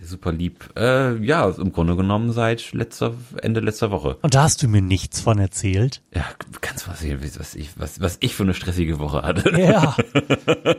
Super 0.03 0.33
lieb. 0.33 0.71
Äh, 0.77 1.17
ja, 1.25 1.49
im 1.49 1.73
Grunde 1.73 1.97
genommen 1.97 2.33
seit 2.33 2.73
letzter, 2.73 3.15
Ende 3.41 3.61
letzter 3.61 3.91
Woche. 3.91 4.17
Und 4.23 4.35
da 4.35 4.43
hast 4.45 4.63
du 4.63 4.69
mir 4.69 4.83
nichts 4.83 5.21
von 5.21 5.39
erzählt. 5.39 6.03
Ja, 6.15 6.25
kannst 6.61 6.87
du 6.87 6.91
mal 6.91 6.97
sehen, 6.97 7.21
was 7.39 7.55
ich, 7.55 7.71
was, 7.79 8.01
was 8.01 8.17
ich 8.21 8.35
für 8.35 8.43
eine 8.43 8.55
stressige 8.55 8.99
Woche 8.99 9.23
hatte. 9.23 9.59
Ja. 9.61 9.97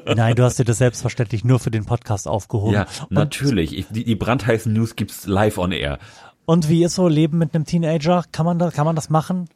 Nein, 0.15 0.35
du 0.35 0.43
hast 0.43 0.59
dir 0.59 0.65
das 0.65 0.77
selbstverständlich 0.77 1.43
nur 1.43 1.59
für 1.59 1.71
den 1.71 1.85
Podcast 1.85 2.27
aufgehoben. 2.27 2.73
Ja, 2.73 2.87
und, 3.01 3.11
natürlich. 3.11 3.77
Ich, 3.77 3.85
die, 3.89 4.03
die 4.03 4.15
brandheißen 4.15 4.71
News 4.71 4.95
gibt's 4.95 5.25
live 5.27 5.57
on 5.57 5.71
air. 5.71 5.99
und 6.45 6.69
wie 6.69 6.83
ist 6.83 6.95
so 6.95 7.07
Leben 7.07 7.37
mit 7.37 7.55
einem 7.55 7.65
Teenager? 7.65 8.23
Kann 8.31 8.45
man 8.45 8.59
da, 8.59 8.71
kann 8.71 8.85
man 8.85 8.95
das 8.95 9.09
machen? 9.09 9.47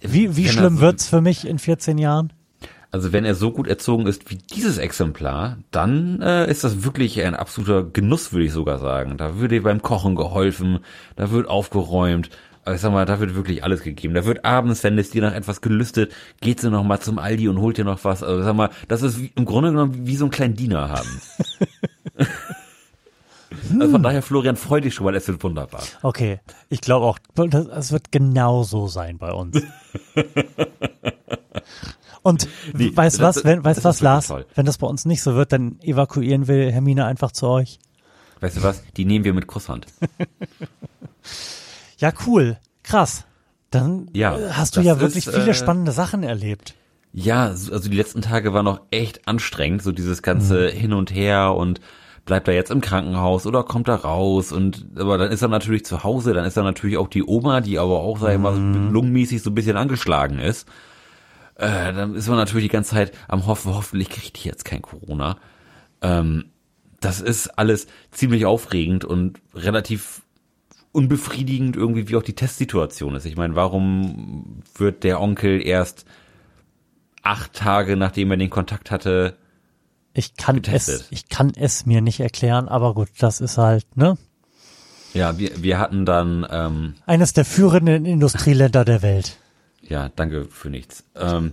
Wie, 0.00 0.36
wie 0.36 0.44
Wenn 0.46 0.52
schlimm 0.52 0.76
so- 0.76 0.82
wird's 0.82 1.08
für 1.08 1.20
mich 1.20 1.46
in 1.46 1.58
14 1.58 1.98
Jahren? 1.98 2.32
Also 2.90 3.12
wenn 3.12 3.26
er 3.26 3.34
so 3.34 3.50
gut 3.50 3.68
erzogen 3.68 4.06
ist 4.06 4.30
wie 4.30 4.36
dieses 4.36 4.78
Exemplar, 4.78 5.58
dann 5.70 6.22
äh, 6.22 6.50
ist 6.50 6.64
das 6.64 6.84
wirklich 6.84 7.22
ein 7.22 7.34
absoluter 7.34 7.84
Genuss, 7.84 8.32
würde 8.32 8.46
ich 8.46 8.52
sogar 8.52 8.78
sagen. 8.78 9.18
Da 9.18 9.36
würde 9.36 9.56
ihr 9.56 9.62
beim 9.62 9.82
Kochen 9.82 10.14
geholfen, 10.14 10.80
da 11.16 11.30
wird 11.30 11.48
aufgeräumt. 11.48 12.30
Aber 12.64 12.74
ich 12.74 12.80
sag 12.80 12.92
mal, 12.92 13.04
da 13.04 13.20
wird 13.20 13.34
wirklich 13.34 13.62
alles 13.62 13.82
gegeben. 13.82 14.14
Da 14.14 14.24
wird 14.24 14.44
abends, 14.44 14.82
wenn 14.84 14.98
es 14.98 15.10
dir 15.10 15.22
nach 15.22 15.34
etwas 15.34 15.60
gelüstet, 15.60 16.12
geht 16.40 16.60
sie 16.60 16.70
noch 16.70 16.82
mal 16.82 17.00
zum 17.00 17.18
Aldi 17.18 17.48
und 17.48 17.58
holt 17.60 17.76
dir 17.76 17.84
noch 17.84 18.04
was. 18.04 18.22
Also 18.22 18.42
sag 18.42 18.54
mal, 18.54 18.70
das 18.88 19.02
ist 19.02 19.20
wie, 19.20 19.32
im 19.36 19.44
Grunde 19.44 19.70
genommen 19.70 20.06
wie 20.06 20.16
so 20.16 20.24
einen 20.24 20.30
kleinen 20.30 20.54
Diener 20.54 20.88
haben. 20.88 21.20
also 23.80 23.90
von 23.90 24.02
daher, 24.02 24.22
Florian, 24.22 24.56
freu 24.56 24.80
dich 24.80 24.94
schon 24.94 25.04
mal, 25.04 25.14
es 25.14 25.28
wird 25.28 25.42
wunderbar. 25.42 25.82
Okay, 26.02 26.40
ich 26.70 26.80
glaube 26.80 27.04
auch, 27.06 27.18
es 27.76 27.92
wird 27.92 28.12
genau 28.12 28.62
so 28.62 28.86
sein 28.86 29.18
bei 29.18 29.32
uns. 29.32 29.62
Und 32.28 32.46
Nee, 32.74 32.92
weißt 32.94 33.18
du 33.18 33.22
das- 33.22 33.36
was, 33.36 33.44
wenn, 33.44 33.64
weißt 33.64 33.84
was, 33.84 34.00
Lars, 34.00 34.26
toll. 34.28 34.46
wenn 34.54 34.66
das 34.66 34.78
bei 34.78 34.86
uns 34.86 35.04
nicht 35.06 35.22
so 35.22 35.34
wird, 35.34 35.52
dann 35.52 35.78
evakuieren 35.80 36.46
wir 36.46 36.70
Hermine 36.70 37.06
einfach 37.06 37.32
zu 37.32 37.46
euch. 37.48 37.78
Weißt 38.40 38.56
du 38.58 38.62
was? 38.62 38.82
Die 38.96 39.04
nehmen 39.04 39.24
wir 39.24 39.32
mit 39.34 39.46
Kusshand. 39.46 39.86
Ja, 41.98 42.12
cool, 42.26 42.58
krass. 42.82 43.24
Dann 43.70 44.08
Ja, 44.14 44.38
äh, 44.38 44.50
hast 44.52 44.76
du 44.76 44.80
ja 44.80 45.00
wirklich 45.00 45.26
ist, 45.26 45.34
viele 45.34 45.50
äh, 45.50 45.54
spannende 45.54 45.92
Sachen 45.92 46.22
erlebt. 46.22 46.74
Ja, 47.12 47.54
so- 47.54 47.72
also 47.72 47.90
die 47.90 47.96
letzten 47.96 48.22
Tage 48.22 48.52
waren 48.54 48.64
noch 48.64 48.80
echt 48.90 49.26
anstrengend, 49.26 49.82
so 49.82 49.92
dieses 49.92 50.22
ganze 50.22 50.68
Hin 50.68 50.92
und 50.92 51.12
Her 51.12 51.54
und 51.54 51.80
bleibt 52.24 52.46
er 52.48 52.54
jetzt 52.54 52.70
im 52.70 52.80
Krankenhaus 52.80 53.46
oder 53.46 53.62
kommt 53.64 53.88
er 53.88 53.96
raus 53.96 54.52
und 54.52 54.86
aber 54.96 55.18
dann 55.18 55.32
ist 55.32 55.42
er 55.42 55.48
natürlich 55.48 55.84
zu 55.84 56.04
Hause, 56.04 56.34
dann 56.34 56.44
ist 56.44 56.56
er 56.56 56.62
natürlich 56.62 56.98
auch 56.98 57.08
die 57.08 57.24
Oma, 57.24 57.60
die 57.62 57.78
aber 57.78 58.00
auch, 58.00 58.18
sag 58.18 58.32
ich 58.34 58.38
mal, 58.38 58.54
so 58.54 58.60
lungenmäßig 58.60 59.42
so 59.42 59.50
ein 59.50 59.54
bisschen 59.54 59.76
angeschlagen 59.76 60.38
ist. 60.38 60.68
Äh, 61.58 61.92
dann 61.92 62.14
ist 62.14 62.28
man 62.28 62.36
natürlich 62.38 62.66
die 62.66 62.72
ganze 62.72 62.92
Zeit 62.94 63.12
am 63.26 63.46
Hoffen, 63.46 63.74
hoffentlich 63.74 64.08
kriegt 64.08 64.42
die 64.42 64.48
jetzt 64.48 64.64
kein 64.64 64.80
Corona. 64.80 65.36
Ähm, 66.00 66.46
das 67.00 67.20
ist 67.20 67.48
alles 67.58 67.86
ziemlich 68.12 68.46
aufregend 68.46 69.04
und 69.04 69.40
relativ 69.54 70.22
unbefriedigend 70.92 71.76
irgendwie, 71.76 72.08
wie 72.08 72.16
auch 72.16 72.22
die 72.22 72.34
Testsituation 72.34 73.14
ist. 73.14 73.24
Ich 73.24 73.36
meine, 73.36 73.54
warum 73.56 74.62
wird 74.76 75.04
der 75.04 75.20
Onkel 75.20 75.64
erst 75.64 76.06
acht 77.22 77.52
Tage, 77.52 77.96
nachdem 77.96 78.30
er 78.30 78.36
den 78.36 78.50
Kontakt 78.50 78.90
hatte, 78.90 79.36
Ich 80.14 80.36
kann 80.36 80.56
es, 80.56 80.62
getestet. 80.62 81.06
ich 81.10 81.28
kann 81.28 81.52
es 81.56 81.86
mir 81.86 82.00
nicht 82.00 82.20
erklären, 82.20 82.68
aber 82.68 82.94
gut, 82.94 83.08
das 83.18 83.40
ist 83.40 83.58
halt, 83.58 83.84
ne? 83.96 84.16
ja, 85.12 85.38
wir, 85.38 85.62
wir 85.62 85.78
hatten 85.78 86.06
dann, 86.06 86.46
ähm, 86.50 86.94
Eines 87.06 87.32
der 87.32 87.44
führenden 87.44 88.06
Industrieländer 88.06 88.84
der 88.84 89.02
Welt. 89.02 89.38
Ja, 89.88 90.10
danke 90.14 90.44
für 90.44 90.70
nichts. 90.70 91.04
Ähm, 91.16 91.52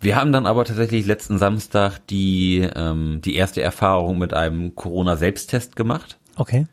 wir 0.00 0.16
haben 0.16 0.32
dann 0.32 0.46
aber 0.46 0.64
tatsächlich 0.64 1.06
letzten 1.06 1.38
Samstag 1.38 1.98
die, 2.08 2.68
ähm, 2.74 3.20
die 3.24 3.36
erste 3.36 3.62
Erfahrung 3.62 4.18
mit 4.18 4.34
einem 4.34 4.74
Corona-Selbsttest 4.74 5.76
gemacht. 5.76 6.18
Okay. 6.36 6.66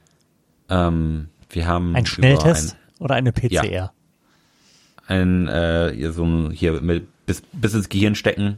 Ähm, 0.69 1.29
wir 1.50 1.67
haben 1.67 1.96
Ein 1.96 2.05
Schnelltest 2.05 2.75
oder 3.00 3.15
eine 3.15 3.31
PCR? 3.31 3.93
ein, 5.08 5.48
ein 5.48 5.48
äh, 5.48 5.93
hier 5.96 6.12
so 6.12 6.25
ein, 6.25 6.51
hier 6.51 6.81
mit, 6.81 7.08
bis, 7.25 7.41
bis 7.51 7.74
ins 7.74 7.89
Gehirn 7.89 8.15
stecken 8.15 8.58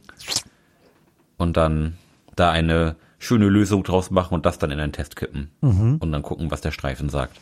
und 1.38 1.58
dann 1.58 1.98
da 2.36 2.52
eine 2.52 2.96
schöne 3.20 3.48
Lösung 3.48 3.84
draus 3.84 4.10
machen 4.10 4.34
und 4.34 4.46
das 4.46 4.58
dann 4.58 4.72
in 4.72 4.80
einen 4.80 4.94
Test 4.94 5.16
kippen 5.16 5.52
und 6.00 6.12
dann 6.12 6.22
gucken, 6.24 6.50
was 6.50 6.62
der 6.62 6.72
Streifen 6.72 7.10
sagt. 7.10 7.40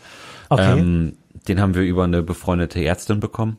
Okay. 0.50 0.80
Ähm, 0.80 1.18
den 1.48 1.62
haben 1.62 1.76
wir 1.76 1.84
über 1.84 2.04
eine 2.04 2.22
befreundete 2.22 2.84
Ärztin 2.84 3.20
bekommen. 3.20 3.58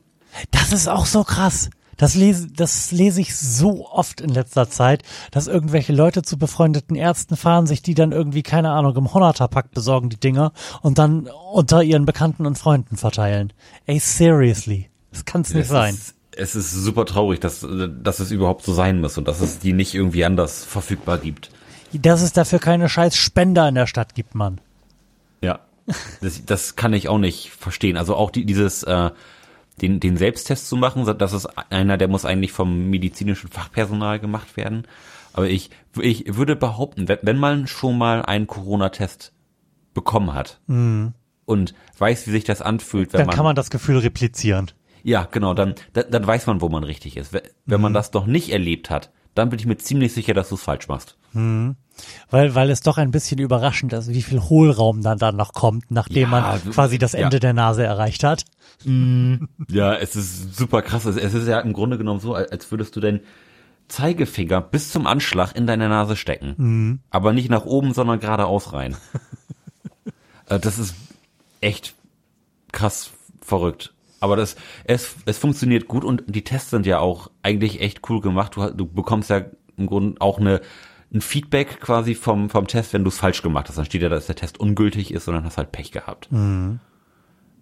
Das 0.50 0.72
ist 0.72 0.88
auch 0.88 1.06
so 1.06 1.24
krass. 1.24 1.70
Das 2.00 2.14
lese, 2.14 2.48
das 2.48 2.92
lese 2.92 3.20
ich 3.20 3.36
so 3.36 3.86
oft 3.86 4.22
in 4.22 4.30
letzter 4.30 4.70
Zeit, 4.70 5.02
dass 5.32 5.48
irgendwelche 5.48 5.92
Leute 5.92 6.22
zu 6.22 6.38
befreundeten 6.38 6.96
Ärzten 6.96 7.36
fahren, 7.36 7.66
sich 7.66 7.82
die 7.82 7.92
dann 7.92 8.12
irgendwie, 8.12 8.42
keine 8.42 8.70
Ahnung, 8.70 8.96
im 8.96 9.12
Honnerterpack 9.12 9.70
besorgen, 9.72 10.08
die 10.08 10.18
Dinger, 10.18 10.52
und 10.80 10.96
dann 10.96 11.28
unter 11.52 11.82
ihren 11.82 12.06
Bekannten 12.06 12.46
und 12.46 12.56
Freunden 12.56 12.96
verteilen. 12.96 13.52
Ey, 13.84 13.98
seriously. 13.98 14.88
Das 15.12 15.26
kann's 15.26 15.52
nicht 15.52 15.64
es 15.64 15.68
sein. 15.68 15.94
Ist, 15.94 16.14
es 16.34 16.54
ist 16.54 16.72
super 16.72 17.04
traurig, 17.04 17.38
dass, 17.38 17.66
dass 18.02 18.20
es 18.20 18.30
überhaupt 18.30 18.64
so 18.64 18.72
sein 18.72 19.02
muss 19.02 19.18
und 19.18 19.28
dass 19.28 19.42
es 19.42 19.58
die 19.58 19.74
nicht 19.74 19.94
irgendwie 19.94 20.24
anders 20.24 20.64
verfügbar 20.64 21.18
gibt. 21.18 21.50
Dass 21.92 22.22
es 22.22 22.32
dafür 22.32 22.60
keine 22.60 22.88
scheiß 22.88 23.14
Spender 23.14 23.68
in 23.68 23.74
der 23.74 23.86
Stadt 23.86 24.14
gibt, 24.14 24.34
Mann. 24.34 24.62
Ja. 25.42 25.60
Das, 26.22 26.46
das 26.46 26.76
kann 26.76 26.94
ich 26.94 27.10
auch 27.10 27.18
nicht 27.18 27.50
verstehen. 27.50 27.98
Also 27.98 28.14
auch 28.14 28.30
die, 28.30 28.46
dieses, 28.46 28.84
äh, 28.84 29.10
den, 29.80 30.00
den 30.00 30.16
Selbsttest 30.16 30.68
zu 30.68 30.76
machen, 30.76 31.04
das 31.18 31.32
ist 31.32 31.46
einer, 31.70 31.96
der 31.96 32.08
muss 32.08 32.24
eigentlich 32.24 32.52
vom 32.52 32.90
medizinischen 32.90 33.48
Fachpersonal 33.48 34.18
gemacht 34.20 34.56
werden. 34.56 34.86
Aber 35.32 35.48
ich, 35.48 35.70
ich 36.00 36.36
würde 36.36 36.56
behaupten, 36.56 37.08
wenn, 37.08 37.18
wenn 37.22 37.38
man 37.38 37.66
schon 37.66 37.96
mal 37.96 38.22
einen 38.22 38.46
Corona-Test 38.46 39.32
bekommen 39.94 40.34
hat 40.34 40.60
und 41.46 41.74
weiß, 41.98 42.26
wie 42.26 42.30
sich 42.32 42.44
das 42.44 42.62
anfühlt, 42.62 43.12
wenn 43.12 43.18
Dann 43.18 43.26
man, 43.28 43.36
kann 43.36 43.44
man 43.44 43.56
das 43.56 43.70
Gefühl 43.70 43.98
replizieren. 43.98 44.70
ja, 45.02 45.26
genau, 45.30 45.54
dann, 45.54 45.74
dann, 45.92 46.10
dann 46.10 46.26
weiß 46.26 46.46
man, 46.46 46.60
wo 46.60 46.68
man 46.68 46.84
richtig 46.84 47.16
ist. 47.16 47.32
Wenn, 47.32 47.42
wenn 47.66 47.80
man 47.80 47.94
das 47.94 48.12
noch 48.12 48.26
nicht 48.26 48.50
erlebt 48.50 48.90
hat, 48.90 49.10
dann 49.34 49.48
bin 49.50 49.58
ich 49.58 49.66
mir 49.66 49.76
ziemlich 49.78 50.12
sicher, 50.12 50.34
dass 50.34 50.48
du 50.48 50.56
es 50.56 50.62
falsch 50.62 50.88
machst. 50.88 51.16
Weil, 51.32 52.54
weil 52.54 52.70
es 52.70 52.80
doch 52.80 52.96
ein 52.98 53.10
bisschen 53.10 53.38
überraschend 53.38 53.92
ist, 53.92 54.08
wie 54.08 54.22
viel 54.22 54.40
Hohlraum 54.40 55.02
dann 55.02 55.18
dann 55.18 55.36
noch 55.36 55.52
kommt, 55.52 55.90
nachdem 55.90 56.22
Ja, 56.22 56.28
man 56.28 56.70
quasi 56.72 56.98
das 56.98 57.12
ja. 57.12 57.20
Ende 57.20 57.40
der 57.40 57.52
Nase 57.52 57.84
erreicht 57.84 58.24
hat. 58.24 58.44
Ja, 59.68 59.94
es 59.94 60.16
ist 60.16 60.56
super 60.56 60.80
krass. 60.80 61.04
Es 61.04 61.34
ist 61.34 61.46
ja 61.46 61.60
im 61.60 61.74
Grunde 61.74 61.98
genommen 61.98 62.18
so, 62.20 62.34
als 62.34 62.70
würdest 62.70 62.96
du 62.96 63.00
deinen 63.00 63.20
Zeigefinger 63.88 64.62
bis 64.62 64.90
zum 64.90 65.06
Anschlag 65.06 65.54
in 65.54 65.66
deine 65.66 65.88
Nase 65.90 66.16
stecken. 66.16 67.02
Aber 67.10 67.34
nicht 67.34 67.50
nach 67.50 67.66
oben, 67.66 67.92
sondern 67.92 68.20
geradeaus 68.20 68.72
rein. 68.72 68.96
Äh, 70.46 70.58
das 70.58 70.78
ist 70.80 70.96
echt 71.60 71.94
krass 72.72 73.10
verrückt. 73.40 73.94
Aber 74.18 74.34
das, 74.36 74.56
es, 74.84 75.14
es 75.26 75.38
funktioniert 75.38 75.86
gut 75.86 76.04
und 76.04 76.24
die 76.26 76.42
Tests 76.42 76.70
sind 76.70 76.86
ja 76.86 76.98
auch 76.98 77.30
eigentlich 77.42 77.80
echt 77.80 78.00
cool 78.10 78.20
gemacht. 78.20 78.56
Du, 78.56 78.68
du 78.70 78.84
bekommst 78.86 79.30
ja 79.30 79.42
im 79.76 79.86
Grunde 79.86 80.20
auch 80.20 80.38
eine, 80.38 80.60
ein 81.12 81.20
Feedback 81.20 81.80
quasi 81.80 82.14
vom, 82.14 82.50
vom 82.50 82.66
Test, 82.66 82.92
wenn 82.92 83.02
du 83.04 83.08
es 83.08 83.18
falsch 83.18 83.42
gemacht 83.42 83.68
hast. 83.68 83.78
Dann 83.78 83.84
steht 83.84 84.02
ja, 84.02 84.08
dass 84.08 84.26
der 84.26 84.36
Test 84.36 84.58
ungültig 84.60 85.12
ist 85.12 85.26
und 85.28 85.34
dann 85.34 85.44
hast 85.44 85.56
halt 85.58 85.72
Pech 85.72 85.90
gehabt. 85.90 86.28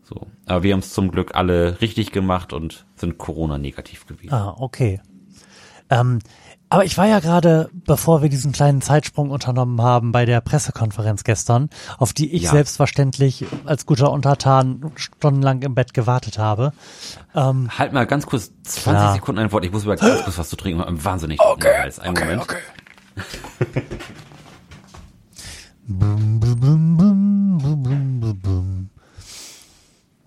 So. 0.03 0.27
Aber 0.47 0.63
wir 0.63 0.73
haben 0.73 0.81
es 0.81 0.93
zum 0.93 1.11
Glück 1.11 1.35
alle 1.35 1.81
richtig 1.81 2.13
gemacht 2.13 2.53
und 2.53 2.87
sind 2.97 3.19
Corona-negativ 3.19 4.07
gewesen. 4.07 4.33
Ah, 4.33 4.55
okay. 4.59 5.01
Ähm, 5.91 6.19
aber 6.71 6.85
ich 6.85 6.99
war 6.99 7.07
ja 7.07 7.19
gerade, 7.21 7.71
bevor 7.73 8.21
wir 8.21 8.29
diesen 8.29 8.53
kleinen 8.53 8.83
Zeitsprung 8.83 9.31
unternommen 9.31 9.81
haben, 9.81 10.13
bei 10.13 10.27
der 10.27 10.43
Pressekonferenz 10.43 11.25
gestern, 11.25 11.71
auf 11.97 12.13
die 12.13 12.31
ich 12.35 12.43
Ja. 12.43 12.51
selbstverständlich 12.51 13.47
als 13.65 13.87
guter 13.87 14.13
Untertan 14.13 14.93
stundenlang 14.97 15.63
im 15.63 15.75
Bett 15.75 15.95
gewartet 15.95 16.39
habe. 16.39 16.73
Halt 17.35 17.95
mal 17.95 18.07
ganz 18.07 18.27
kurz 18.27 18.53
20 18.65 18.83
Klar. 18.83 19.15
Sekunden 19.15 19.41
ein 19.41 19.51
Wort. 19.53 19.65
Ich 19.65 19.73
muss 19.73 19.85
über 19.85 19.97
ganz 19.97 20.25
kurz 20.25 20.37
was 20.37 20.51
zu 20.51 20.57
trinken. 20.57 20.85
Wahnsinnig 21.05 21.41
okay. 21.41 21.91
Einen 22.01 22.15
Moment. 22.19 22.47
Bum, 22.47 22.57
bum, 25.87 26.41
bum, 26.41 26.61
bum, 26.61 26.97
bum, 26.97 27.83
bum, 27.83 28.21
bum, 28.21 28.41
bum. 28.41 28.91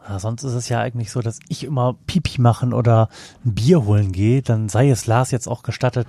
Ja, 0.08 0.20
sonst 0.20 0.44
ist 0.44 0.54
es 0.54 0.68
ja 0.70 0.80
eigentlich 0.80 1.12
so, 1.12 1.22
dass 1.22 1.40
ich 1.48 1.64
immer 1.64 1.96
Pipi 2.06 2.42
machen 2.42 2.74
oder 2.74 3.10
ein 3.46 3.54
Bier 3.54 3.86
holen 3.86 4.12
gehe. 4.12 4.42
Dann 4.42 4.68
sei 4.68 4.90
es 4.90 5.08
Lars 5.08 5.32
jetzt 5.32 5.48
auch 5.48 5.64
gestattet, 5.64 6.08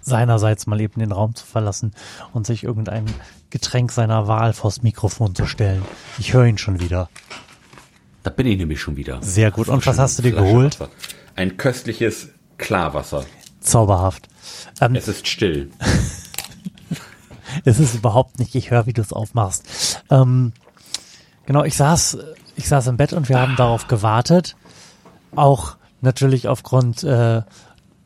seinerseits 0.00 0.66
mal 0.66 0.80
eben 0.80 1.00
den 1.00 1.12
Raum 1.12 1.34
zu 1.34 1.44
verlassen 1.44 1.92
und 2.32 2.46
sich 2.46 2.64
irgendein 2.64 3.04
Getränk 3.50 3.92
seiner 3.92 4.26
Wahl 4.28 4.52
vors 4.52 4.82
Mikrofon 4.82 5.34
zu 5.34 5.46
stellen. 5.46 5.82
Ich 6.18 6.32
höre 6.32 6.46
ihn 6.46 6.58
schon 6.58 6.80
wieder. 6.80 7.08
Da 8.22 8.30
bin 8.30 8.46
ich 8.46 8.56
nämlich 8.56 8.80
schon 8.80 8.96
wieder. 8.96 9.22
Sehr 9.22 9.50
gut. 9.50 9.68
Und 9.68 9.86
was 9.86 9.98
hast 9.98 10.18
du 10.18 10.22
dir 10.22 10.32
geholt? 10.32 10.78
Ein 11.36 11.56
köstliches 11.56 12.30
Klarwasser. 12.56 13.24
Zauberhaft. 13.64 14.28
Ähm, 14.80 14.94
Es 14.94 15.08
ist 15.08 15.26
still. 15.26 15.70
Es 17.64 17.78
ist 17.78 17.94
überhaupt 17.94 18.40
nicht, 18.40 18.54
ich 18.56 18.70
höre, 18.70 18.86
wie 18.86 18.92
du 18.92 19.00
es 19.00 19.12
aufmachst. 19.12 20.02
Ähm, 20.10 20.52
genau, 21.46 21.62
ich 21.62 21.76
saß, 21.76 22.18
ich 22.56 22.68
saß 22.68 22.88
im 22.88 22.96
Bett 22.96 23.12
und 23.12 23.28
wir 23.28 23.38
haben 23.38 23.54
darauf 23.54 23.86
gewartet. 23.86 24.56
Auch 25.36 25.76
natürlich 26.00 26.48
aufgrund 26.48 27.04
äh, 27.04 27.42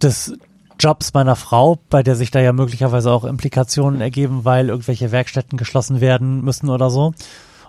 des 0.03 0.35
Jobs 0.79 1.15
meiner 1.15 1.35
Frau, 1.35 1.79
bei 1.91 2.03
der 2.03 2.15
sich 2.15 2.31
da 2.31 2.41
ja 2.41 2.53
möglicherweise 2.53 3.11
auch 3.11 3.25
Implikationen 3.25 4.00
ergeben, 4.00 4.45
weil 4.45 4.69
irgendwelche 4.69 5.12
Werkstätten 5.12 5.59
geschlossen 5.59 6.00
werden 6.00 6.43
müssen 6.43 6.69
oder 6.69 6.91
so. 6.91 7.15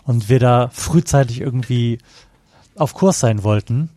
Und 0.04 0.30
wir 0.30 0.40
da 0.40 0.70
frühzeitig 0.74 1.42
irgendwie 1.42 2.00
auf 2.76 2.94
Kurs 2.94 3.20
sein 3.20 3.44
wollten. 3.44 3.90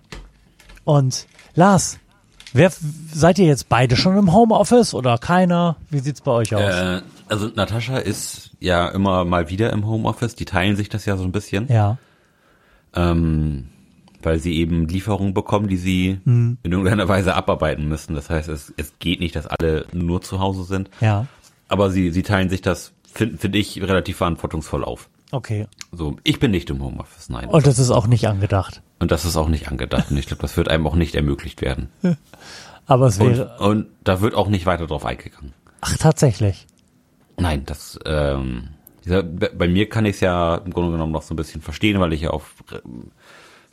Und 0.85 1.27
Lars, 1.55 1.99
wer 2.53 2.71
seid 3.13 3.39
ihr 3.39 3.47
jetzt 3.47 3.69
beide 3.69 3.97
schon 3.97 4.17
im 4.17 4.33
Homeoffice 4.33 4.95
oder 4.95 5.19
keiner? 5.19 5.77
Wie 5.91 5.99
sieht's 6.01 6.21
bei 6.21 6.33
euch 6.33 6.55
aus? 6.55 6.63
Äh, 6.63 7.01
also 7.29 7.49
Natascha 7.55 7.99
ist 7.99 8.51
ja 8.61 8.89
immer 8.89 9.25
mal 9.25 9.49
wieder 9.49 9.73
im 9.73 9.87
Homeoffice. 9.87 10.35
Die 10.35 10.45
teilen 10.45 10.77
sich 10.77 10.89
das 10.89 11.05
ja 11.07 11.17
so 11.17 11.25
ein 11.25 11.33
bisschen. 11.33 11.67
ja. 11.69 11.99
ähm, 12.95 13.69
weil 14.25 14.39
sie 14.39 14.55
eben 14.59 14.87
Lieferungen 14.87 15.35
bekommen, 15.35 15.67
die 15.67 15.77
sie 15.77 16.21
Mhm. 16.25 16.59
in 16.63 16.71
irgendeiner 16.71 17.09
Weise 17.09 17.35
abarbeiten 17.35 17.89
müssen. 17.89 18.15
Das 18.15 18.31
heißt, 18.31 18.49
es, 18.49 18.73
es 18.77 18.93
geht 19.01 19.19
nicht, 19.19 19.35
dass 19.35 19.49
alle 19.49 19.87
nur 19.93 20.23
zu 20.23 20.39
Hause 20.39 20.63
sind, 20.63 20.91
Ja. 21.01 21.27
aber 21.69 21.91
sie, 21.91 22.11
sie 22.13 22.23
teilen 22.23 22.49
sich 22.49 22.63
das, 22.63 22.93
finde 23.13 23.39
find 23.39 23.57
ich, 23.57 23.83
relativ 23.83 24.19
verantwortungsvoll 24.19 24.85
auf. 24.85 25.09
Okay. 25.33 25.67
So, 25.91 26.17
ich 26.25 26.39
bin 26.39 26.51
nicht 26.53 26.71
im 26.71 26.83
Homeoffice, 26.83 27.29
nein. 27.31 27.49
Und 27.49 27.67
das 27.67 27.79
ist 27.79 27.91
auch 27.91 28.07
nicht 28.07 28.27
angedacht. 28.29 28.83
Und 29.01 29.11
das 29.11 29.25
ist 29.25 29.37
auch 29.37 29.49
nicht 29.49 29.69
angedacht. 29.69 30.11
Und 30.11 30.17
ich 30.19 30.27
glaube, 30.27 30.43
das 30.43 30.57
wird 30.57 30.69
einem 30.69 30.87
auch 30.87 30.95
nicht 30.95 31.15
ermöglicht 31.15 31.61
werden. 31.63 31.89
Aber 32.87 33.07
es 33.07 33.19
Und, 33.19 33.37
wäre. 33.39 33.57
und 33.59 33.87
da 34.05 34.21
wird 34.21 34.35
auch 34.35 34.49
nicht 34.49 34.67
weiter 34.67 34.87
drauf 34.87 35.05
eingegangen. 35.07 35.53
Ach, 35.81 35.97
tatsächlich. 35.97 36.67
Nein, 37.39 37.65
das, 37.65 37.99
ähm, 38.05 38.69
dieser, 39.05 39.23
bei 39.23 39.69
mir 39.69 39.89
kann 39.89 40.05
ich 40.05 40.17
es 40.17 40.21
ja 40.21 40.57
im 40.57 40.73
Grunde 40.73 40.93
genommen 40.93 41.13
noch 41.13 41.23
so 41.23 41.33
ein 41.33 41.37
bisschen 41.37 41.63
verstehen, 41.63 41.99
weil 42.01 42.13
ich 42.13 42.21
ja 42.23 42.31
auch 42.31 42.43
ähm, 42.73 43.11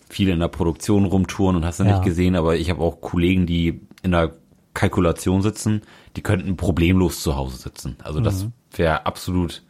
viel 0.09 0.29
in 0.29 0.39
der 0.39 0.47
Produktion 0.47 1.05
rumtouren 1.05 1.55
und 1.57 1.65
hast 1.65 1.79
du 1.79 1.83
Ja. 1.83 1.91
nicht 1.91 2.03
gesehen, 2.03 2.35
aber 2.35 2.55
ich 2.55 2.69
habe 2.69 2.81
auch 2.81 3.01
Kollegen, 3.01 3.45
die 3.45 3.81
in 4.01 4.11
der 4.11 4.31
Kalkulation 4.73 5.41
sitzen, 5.41 5.81
die 6.15 6.21
könnten 6.21 6.55
problemlos 6.55 7.21
zu 7.21 7.35
Hause 7.35 7.57
sitzen. 7.57 7.97
Also 8.03 8.21
das 8.21 8.45
Mhm. 8.45 8.53
wäre 8.75 9.05
absolut 9.05 9.63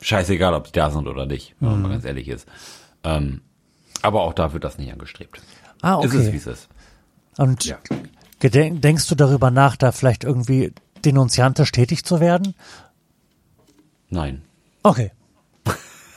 scheißegal, 0.00 0.54
ob 0.54 0.64
die 0.66 0.72
da 0.72 0.90
sind 0.90 1.06
oder 1.08 1.26
nicht, 1.26 1.54
wenn 1.60 1.68
Mhm. 1.68 1.74
man 1.74 1.82
mal 1.82 1.88
ganz 1.90 2.04
ehrlich 2.04 2.28
ist. 2.28 2.46
Ähm, 3.04 3.42
aber 4.02 4.22
auch 4.22 4.32
da 4.32 4.52
wird 4.52 4.64
das 4.64 4.78
nicht 4.78 4.92
angestrebt. 4.92 5.40
Ah, 5.82 6.00
Ist 6.04 6.14
es, 6.14 6.24
wie 6.26 6.28
okay. 6.28 6.36
es 6.36 6.46
ist. 6.46 6.68
Und 7.36 7.64
Ja. 7.64 7.78
denkst 8.42 9.08
du 9.08 9.14
darüber 9.14 9.50
nach, 9.50 9.76
da 9.76 9.92
vielleicht 9.92 10.24
irgendwie 10.24 10.72
denunziantisch 11.04 11.70
tätig 11.72 12.04
zu 12.04 12.20
werden? 12.20 12.54
Nein. 14.10 14.42
Okay. 14.82 15.12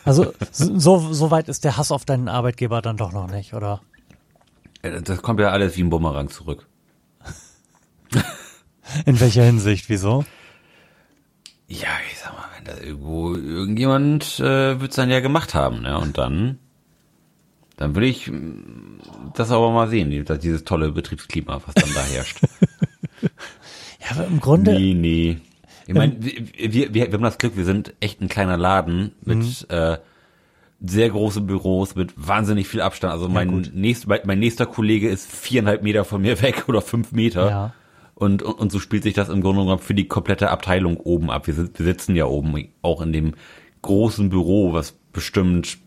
Also 0.04 0.34
so, 0.52 1.14
so 1.14 1.30
weit 1.30 1.48
ist 1.48 1.64
der 1.64 1.78
Hass 1.78 1.92
auf 1.92 2.06
deinen 2.06 2.28
Arbeitgeber 2.28 2.82
dann 2.82 2.98
doch 2.98 3.12
noch 3.12 3.28
nicht, 3.30 3.54
oder? 3.54 3.82
Äh, 4.82 5.02
Das 5.04 5.22
kommt 5.22 5.40
ja 5.40 5.50
alles 5.52 5.78
wie 5.78 5.84
ein 5.84 5.92
Bumerang 5.92 6.30
zurück. 6.30 6.68
In 9.06 9.20
welcher 9.20 9.44
Hinsicht? 9.44 9.90
Wieso? 9.90 10.26
Ja, 11.68 11.88
ich 12.12 12.18
sag 12.20 12.34
mal, 12.34 12.46
irgendwo 12.82 13.36
irgendjemand 13.36 14.40
äh, 14.40 14.80
wird's 14.80 14.96
dann 14.96 15.10
ja 15.10 15.20
gemacht 15.20 15.54
haben, 15.54 15.82
ne? 15.82 15.98
Und 16.00 16.18
dann, 16.18 16.60
dann 17.78 17.96
will 17.96 18.04
ich 18.04 18.28
mm, 18.28 19.00
das 19.36 19.52
aber 19.52 19.72
mal 19.72 19.90
sehen, 19.90 20.10
die- 20.10 20.24
dieses 20.40 20.64
tolle 20.64 20.92
Betriebsklima, 20.92 21.62
was 21.66 21.74
dann 21.76 21.94
da 21.94 22.02
herrscht. 22.04 22.38
Ja, 24.04 24.16
aber 24.18 24.26
im 24.26 24.40
Grunde. 24.40 24.74
nee, 24.74 24.96
nee. 24.96 25.38
Ich 25.86 25.94
meine, 25.94 26.16
wir, 26.20 26.94
wir, 26.94 26.94
wir 26.94 27.14
haben 27.14 27.22
das 27.22 27.38
Glück, 27.38 27.56
wir 27.56 27.66
sind 27.66 27.94
echt 28.00 28.20
ein 28.22 28.30
kleiner 28.30 28.58
Laden 28.58 29.12
mit 29.24 29.70
äh, 29.70 29.98
sehr 30.84 31.10
großen 31.10 31.46
Büros, 31.46 31.94
mit 31.96 32.14
wahnsinnig 32.16 32.68
viel 32.68 32.82
Abstand. 32.82 33.14
Also 33.14 33.30
mein, 33.30 33.50
gut. 33.52 33.72
nächst, 33.76 34.08
mein, 34.08 34.22
mein 34.24 34.40
nächster 34.40 34.66
Kollege 34.66 35.08
ist 35.10 35.32
viereinhalb 35.32 35.84
Meter 35.84 36.04
von 36.06 36.22
mir 36.22 36.42
weg 36.42 36.64
oder 36.68 36.82
fünf 36.82 37.12
Meter. 37.12 37.50
Ja. 37.50 37.74
Und, 38.22 38.44
und, 38.44 38.54
und 38.54 38.72
so 38.72 38.80
spielt 38.80 39.02
sich 39.04 39.16
das 39.16 39.30
im 39.30 39.42
Grunde 39.42 39.62
genommen 39.64 39.82
für 39.82 39.96
die 39.96 40.08
komplette 40.08 40.52
Abteilung 40.52 40.98
oben 40.98 41.32
ab. 41.32 41.48
Wir, 41.48 41.56
sit- 41.56 41.80
wir 41.80 41.86
sitzen 41.86 42.16
ja 42.16 42.26
oben 42.26 42.68
auch 42.84 43.02
in 43.02 43.12
dem 43.14 43.34
großen 43.82 44.30
Büro, 44.30 44.74
was 44.74 44.92
bestimmt 45.12 45.78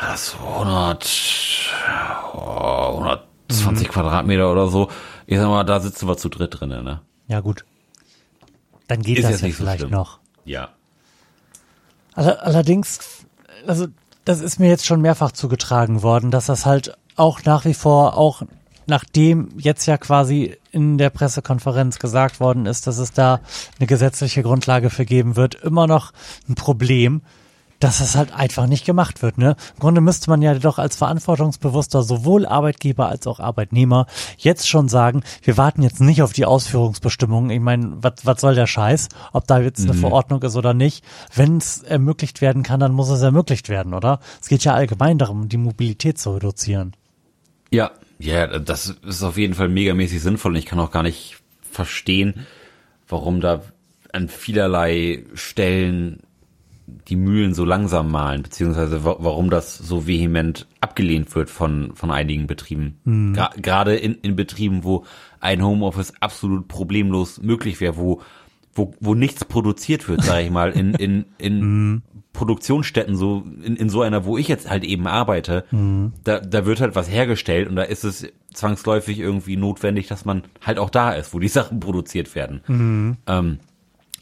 das 0.00 0.30
so 0.32 0.38
100, 0.38 1.08
oh, 2.34 2.98
120 3.48 3.88
Quadratmeter 3.88 4.50
oder 4.50 4.68
so. 4.68 4.88
Ich 5.26 5.38
sag 5.38 5.46
mal, 5.48 5.64
da 5.64 5.80
sitzen 5.80 6.08
wir 6.08 6.16
zu 6.16 6.28
dritt 6.28 6.58
drinnen, 6.58 6.84
ne? 6.84 7.00
Ja, 7.28 7.40
gut. 7.40 7.64
Dann 8.88 9.02
geht 9.02 9.18
Ist 9.18 9.30
das 9.30 9.40
ja 9.40 9.46
nicht 9.46 9.56
so 9.56 9.62
vielleicht 9.62 9.80
schlimm. 9.80 9.92
noch. 9.92 10.18
Ja. 10.44 10.70
Aller- 12.14 12.42
Allerdings, 12.42 12.98
also 13.66 13.86
das 14.24 14.40
ist 14.40 14.58
mir 14.58 14.68
jetzt 14.68 14.86
schon 14.86 15.00
mehrfach 15.00 15.32
zugetragen 15.32 16.02
worden, 16.02 16.30
dass 16.30 16.46
das 16.46 16.66
halt 16.66 16.96
auch 17.16 17.44
nach 17.44 17.64
wie 17.64 17.74
vor, 17.74 18.16
auch 18.16 18.42
nachdem 18.86 19.48
jetzt 19.56 19.86
ja 19.86 19.96
quasi 19.96 20.56
in 20.70 20.98
der 20.98 21.10
Pressekonferenz 21.10 21.98
gesagt 21.98 22.40
worden 22.40 22.66
ist, 22.66 22.86
dass 22.86 22.98
es 22.98 23.12
da 23.12 23.40
eine 23.78 23.86
gesetzliche 23.86 24.42
Grundlage 24.42 24.90
für 24.90 25.04
geben 25.04 25.36
wird, 25.36 25.54
immer 25.56 25.86
noch 25.86 26.12
ein 26.48 26.54
Problem, 26.54 27.22
dass 27.82 27.98
das 27.98 28.14
halt 28.14 28.32
einfach 28.32 28.66
nicht 28.66 28.84
gemacht 28.84 29.22
wird. 29.22 29.38
Ne? 29.38 29.56
Im 29.74 29.80
Grunde 29.80 30.00
müsste 30.00 30.30
man 30.30 30.40
ja 30.40 30.54
doch 30.54 30.78
als 30.78 30.96
verantwortungsbewusster 30.96 32.02
sowohl 32.02 32.46
Arbeitgeber 32.46 33.08
als 33.08 33.26
auch 33.26 33.40
Arbeitnehmer 33.40 34.06
jetzt 34.38 34.68
schon 34.68 34.88
sagen, 34.88 35.22
wir 35.42 35.56
warten 35.56 35.82
jetzt 35.82 36.00
nicht 36.00 36.22
auf 36.22 36.32
die 36.32 36.44
Ausführungsbestimmungen. 36.44 37.50
Ich 37.50 37.60
meine, 37.60 37.96
was 38.00 38.24
was 38.24 38.40
soll 38.40 38.54
der 38.54 38.68
Scheiß? 38.68 39.08
Ob 39.32 39.46
da 39.48 39.58
jetzt 39.58 39.82
eine 39.82 39.94
Verordnung 39.94 40.42
ist 40.42 40.54
oder 40.54 40.74
nicht. 40.74 41.04
Wenn 41.34 41.56
es 41.56 41.82
ermöglicht 41.82 42.40
werden 42.40 42.62
kann, 42.62 42.78
dann 42.78 42.92
muss 42.92 43.10
es 43.10 43.22
ermöglicht 43.22 43.68
werden, 43.68 43.94
oder? 43.94 44.20
Es 44.40 44.48
geht 44.48 44.62
ja 44.62 44.74
allgemein 44.74 45.18
darum, 45.18 45.48
die 45.48 45.56
Mobilität 45.56 46.18
zu 46.18 46.30
reduzieren. 46.30 46.92
Ja, 47.70 47.90
ja, 48.22 48.58
das 48.58 48.88
ist 49.04 49.22
auf 49.22 49.36
jeden 49.36 49.54
Fall 49.54 49.68
megamäßig 49.68 50.22
sinnvoll 50.22 50.52
und 50.52 50.58
ich 50.58 50.66
kann 50.66 50.78
auch 50.78 50.90
gar 50.90 51.02
nicht 51.02 51.38
verstehen, 51.62 52.46
warum 53.08 53.40
da 53.40 53.62
an 54.12 54.28
vielerlei 54.28 55.24
Stellen 55.34 56.20
die 57.08 57.16
Mühlen 57.16 57.54
so 57.54 57.64
langsam 57.64 58.10
malen, 58.10 58.42
beziehungsweise 58.42 59.04
wa 59.04 59.16
warum 59.18 59.50
das 59.50 59.78
so 59.78 60.06
vehement 60.06 60.66
abgelehnt 60.80 61.34
wird 61.34 61.48
von, 61.48 61.94
von 61.94 62.10
einigen 62.10 62.46
Betrieben. 62.46 62.98
Gra 63.34 63.50
Gerade 63.56 63.96
in, 63.96 64.14
in 64.16 64.36
Betrieben, 64.36 64.84
wo 64.84 65.04
ein 65.40 65.64
Homeoffice 65.64 66.12
absolut 66.20 66.68
problemlos 66.68 67.40
möglich 67.40 67.80
wäre, 67.80 67.96
wo, 67.96 68.20
wo, 68.74 68.94
wo 69.00 69.14
nichts 69.14 69.44
produziert 69.44 70.08
wird, 70.08 70.22
sage 70.22 70.44
ich 70.44 70.50
mal, 70.50 70.70
in, 70.72 70.94
in, 70.94 71.24
in 71.38 72.02
Produktionsstätten, 72.32 73.14
so 73.16 73.44
in, 73.62 73.76
in 73.76 73.88
so 73.90 74.02
einer, 74.02 74.24
wo 74.24 74.38
ich 74.38 74.48
jetzt 74.48 74.68
halt 74.70 74.84
eben 74.84 75.06
arbeite, 75.06 75.64
da, 76.24 76.40
da 76.40 76.66
wird 76.66 76.80
halt 76.80 76.94
was 76.94 77.10
hergestellt 77.10 77.68
und 77.68 77.76
da 77.76 77.82
ist 77.82 78.04
es 78.04 78.26
zwangsläufig 78.54 79.18
irgendwie 79.18 79.56
notwendig, 79.56 80.08
dass 80.08 80.24
man 80.24 80.42
halt 80.64 80.78
auch 80.78 80.90
da 80.90 81.12
ist, 81.12 81.34
wo 81.34 81.38
die 81.38 81.48
Sachen 81.58 81.80
produziert 81.80 82.34
werden. 82.34 83.18
Ähm, 83.26 83.58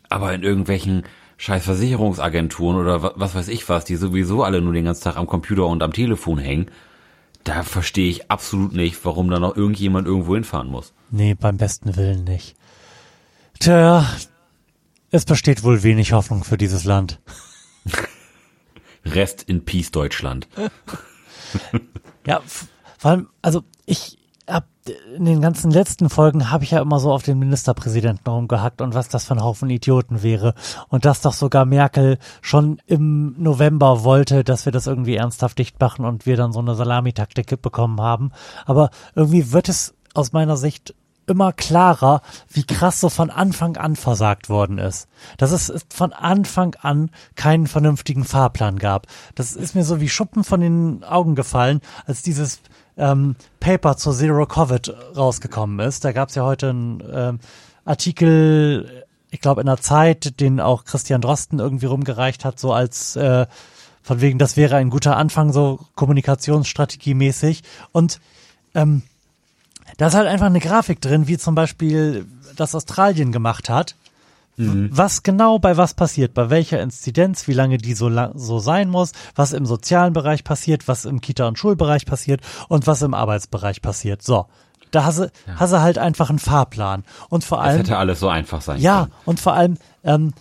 aber 0.09 0.33
in 0.35 0.43
irgendwelchen 0.43 1.05
scheiß 1.37 1.65
Versicherungsagenturen 1.65 2.77
oder 2.77 3.03
wa- 3.03 3.13
was 3.17 3.35
weiß 3.35 3.49
ich 3.49 3.69
was, 3.69 3.85
die 3.85 3.97
sowieso 3.97 4.43
alle 4.43 4.61
nur 4.61 4.73
den 4.73 4.85
ganzen 4.85 5.05
Tag 5.05 5.17
am 5.17 5.27
Computer 5.27 5.67
und 5.67 5.83
am 5.83 5.93
Telefon 5.93 6.39
hängen, 6.39 6.67
da 7.45 7.63
verstehe 7.63 8.11
ich 8.11 8.31
absolut 8.31 8.75
nicht, 8.75 9.03
warum 9.05 9.31
da 9.31 9.39
noch 9.39 9.57
irgendjemand 9.57 10.07
irgendwo 10.07 10.35
hinfahren 10.35 10.69
muss. 10.69 10.93
Nee, 11.11 11.35
beim 11.35 11.57
besten 11.57 11.97
Willen 11.97 12.25
nicht. 12.25 12.55
Tja, 13.59 14.05
es 15.11 15.25
besteht 15.25 15.63
wohl 15.63 15.83
wenig 15.83 16.13
Hoffnung 16.13 16.45
für 16.45 16.59
dieses 16.59 16.85
Land. 16.85 17.19
Rest 19.05 19.43
in 19.43 19.65
Peace 19.65 19.91
Deutschland. 19.91 20.49
Ja, 22.27 22.43
vor 22.99 23.11
allem, 23.11 23.29
also 23.43 23.65
ich 23.87 24.19
hab 24.47 24.67
in 25.17 25.25
den 25.25 25.41
ganzen 25.41 25.71
letzten 25.71 26.11
Folgen 26.11 26.51
habe 26.51 26.65
ich 26.65 26.73
ja 26.73 26.81
immer 26.81 27.01
so 27.01 27.13
auf 27.13 27.23
den 27.23 27.39
Ministerpräsidenten 27.39 28.31
rumgehackt 28.31 28.81
und 28.81 28.95
was 28.95 29.09
das 29.09 29.25
für 29.25 29.35
ein 29.35 29.43
Haufen 29.43 29.71
Idioten 29.71 30.23
wäre. 30.23 30.55
Und 30.89 31.05
dass 31.05 31.23
doch 31.23 31.33
sogar 31.33 31.65
Merkel 31.65 32.19
schon 32.43 32.81
im 32.87 33.35
November 33.39 34.05
wollte, 34.05 34.45
dass 34.45 34.65
wir 34.65 34.73
das 34.73 34.87
irgendwie 34.87 35.17
ernsthaft 35.17 35.59
dicht 35.59 35.81
machen 35.81 36.05
und 36.05 36.27
wir 36.27 36.37
dann 36.37 36.53
so 36.53 36.61
eine 36.61 36.75
Salamitaktik 36.75 37.61
bekommen 37.63 38.01
haben. 38.01 38.33
Aber 38.67 38.91
irgendwie 39.15 39.53
wird 39.53 39.69
es 39.69 39.95
aus 40.15 40.33
meiner 40.33 40.57
Sicht 40.57 40.95
immer 41.31 41.53
klarer, 41.53 42.21
wie 42.51 42.65
krass 42.65 43.01
so 43.01 43.09
von 43.09 43.31
Anfang 43.31 43.77
an 43.77 43.97
versagt 43.97 44.49
worden 44.49 44.79
ist. 44.79 45.09
Dass 45.39 45.53
es 45.53 45.73
von 45.89 46.13
Anfang 46.13 46.75
an 46.83 47.11
keinen 47.37 47.67
vernünftigen 47.67 48.25
Fahrplan 48.25 48.79
gab. 48.79 49.07
Das 49.35 49.53
ist 49.53 49.75
mir 49.75 49.85
so 49.85 50.01
wie 50.01 50.09
Schuppen 50.09 50.45
von 50.45 50.61
den 50.61 51.05
Augen 51.05 51.35
gefallen, 51.35 51.81
als 52.05 52.23
dieses 52.23 52.61
ähm, 52.99 53.37
Paper 53.61 53.97
zur 53.97 54.13
Zero 54.15 54.45
Covid 54.47 54.95
rausgekommen 55.17 55.81
ist. 55.87 56.05
Da 56.05 56.13
gab 56.13 56.29
es 56.29 56.35
ja 56.35 56.45
heute 56.45 56.71
einen 56.71 57.03
ähm, 57.11 57.39
Artikel, 57.85 59.07
ich 59.31 59.41
glaube 59.41 59.63
in 59.63 59.67
der 59.67 59.81
Zeit, 59.81 60.41
den 60.41 60.61
auch 60.61 60.85
Christian 60.85 61.21
Drosten 61.21 61.61
irgendwie 61.61 61.87
rumgereicht 61.87 62.45
hat, 62.45 62.59
so 62.59 62.73
als 62.73 63.17
äh, 63.17 63.47
von 64.03 64.21
wegen, 64.21 64.39
das 64.39 64.57
wäre 64.57 64.77
ein 64.77 64.91
guter 64.91 65.17
Anfang, 65.17 65.53
so 65.53 65.81
Kommunikationsstrategie 65.95 67.15
mäßig. 67.15 67.63
Und 67.93 68.21
ähm, 68.75 69.03
da 70.01 70.07
ist 70.07 70.15
halt 70.15 70.29
einfach 70.29 70.47
eine 70.47 70.61
Grafik 70.61 71.03
drin, 71.03 71.29
wie 71.29 71.37
zum 71.37 71.55
Beispiel 71.55 72.25
das 72.57 72.75
Australien 72.75 73.33
gemacht 73.33 73.69
hat. 73.69 73.97
Mhm. 74.57 74.89
Was 74.91 75.23
genau 75.23 75.59
bei 75.59 75.77
was 75.77 75.93
passiert, 75.93 76.33
bei 76.33 76.49
welcher 76.49 76.81
Inzidenz, 76.81 77.47
wie 77.49 77.53
lange 77.53 77.77
die 77.77 77.93
so, 77.93 78.09
lang, 78.09 78.33
so 78.35 78.61
sein 78.61 78.89
muss, 78.89 79.13
was 79.35 79.53
im 79.53 79.67
sozialen 79.67 80.15
Bereich 80.15 80.43
passiert, 80.43 80.89
was 80.89 81.05
im 81.05 81.21
Kita- 81.21 81.47
und 81.47 81.59
Schulbereich 81.59 82.07
passiert 82.07 82.41
und 82.69 82.87
was 82.87 83.03
im 83.03 83.13
Arbeitsbereich 83.13 83.83
passiert. 83.83 84.23
So. 84.23 84.47
Da 84.91 85.05
hast 85.05 85.19
du, 85.19 85.25
ja. 85.25 85.57
hast 85.57 85.75
du 85.75 85.83
halt 85.83 85.99
einfach 85.99 86.31
einen 86.31 86.39
Fahrplan. 86.39 87.05
Und 87.29 87.45
vor 87.45 87.61
allem. 87.61 87.81
Das 87.81 87.89
hätte 87.89 87.99
alles 87.99 88.21
so 88.21 88.31
einfach 88.31 88.63
sein 88.63 88.81
Ja, 88.81 89.03
können. 89.03 89.13
und 89.27 89.39
vor 89.39 89.53
allem, 89.53 89.77
ähm, 90.03 90.33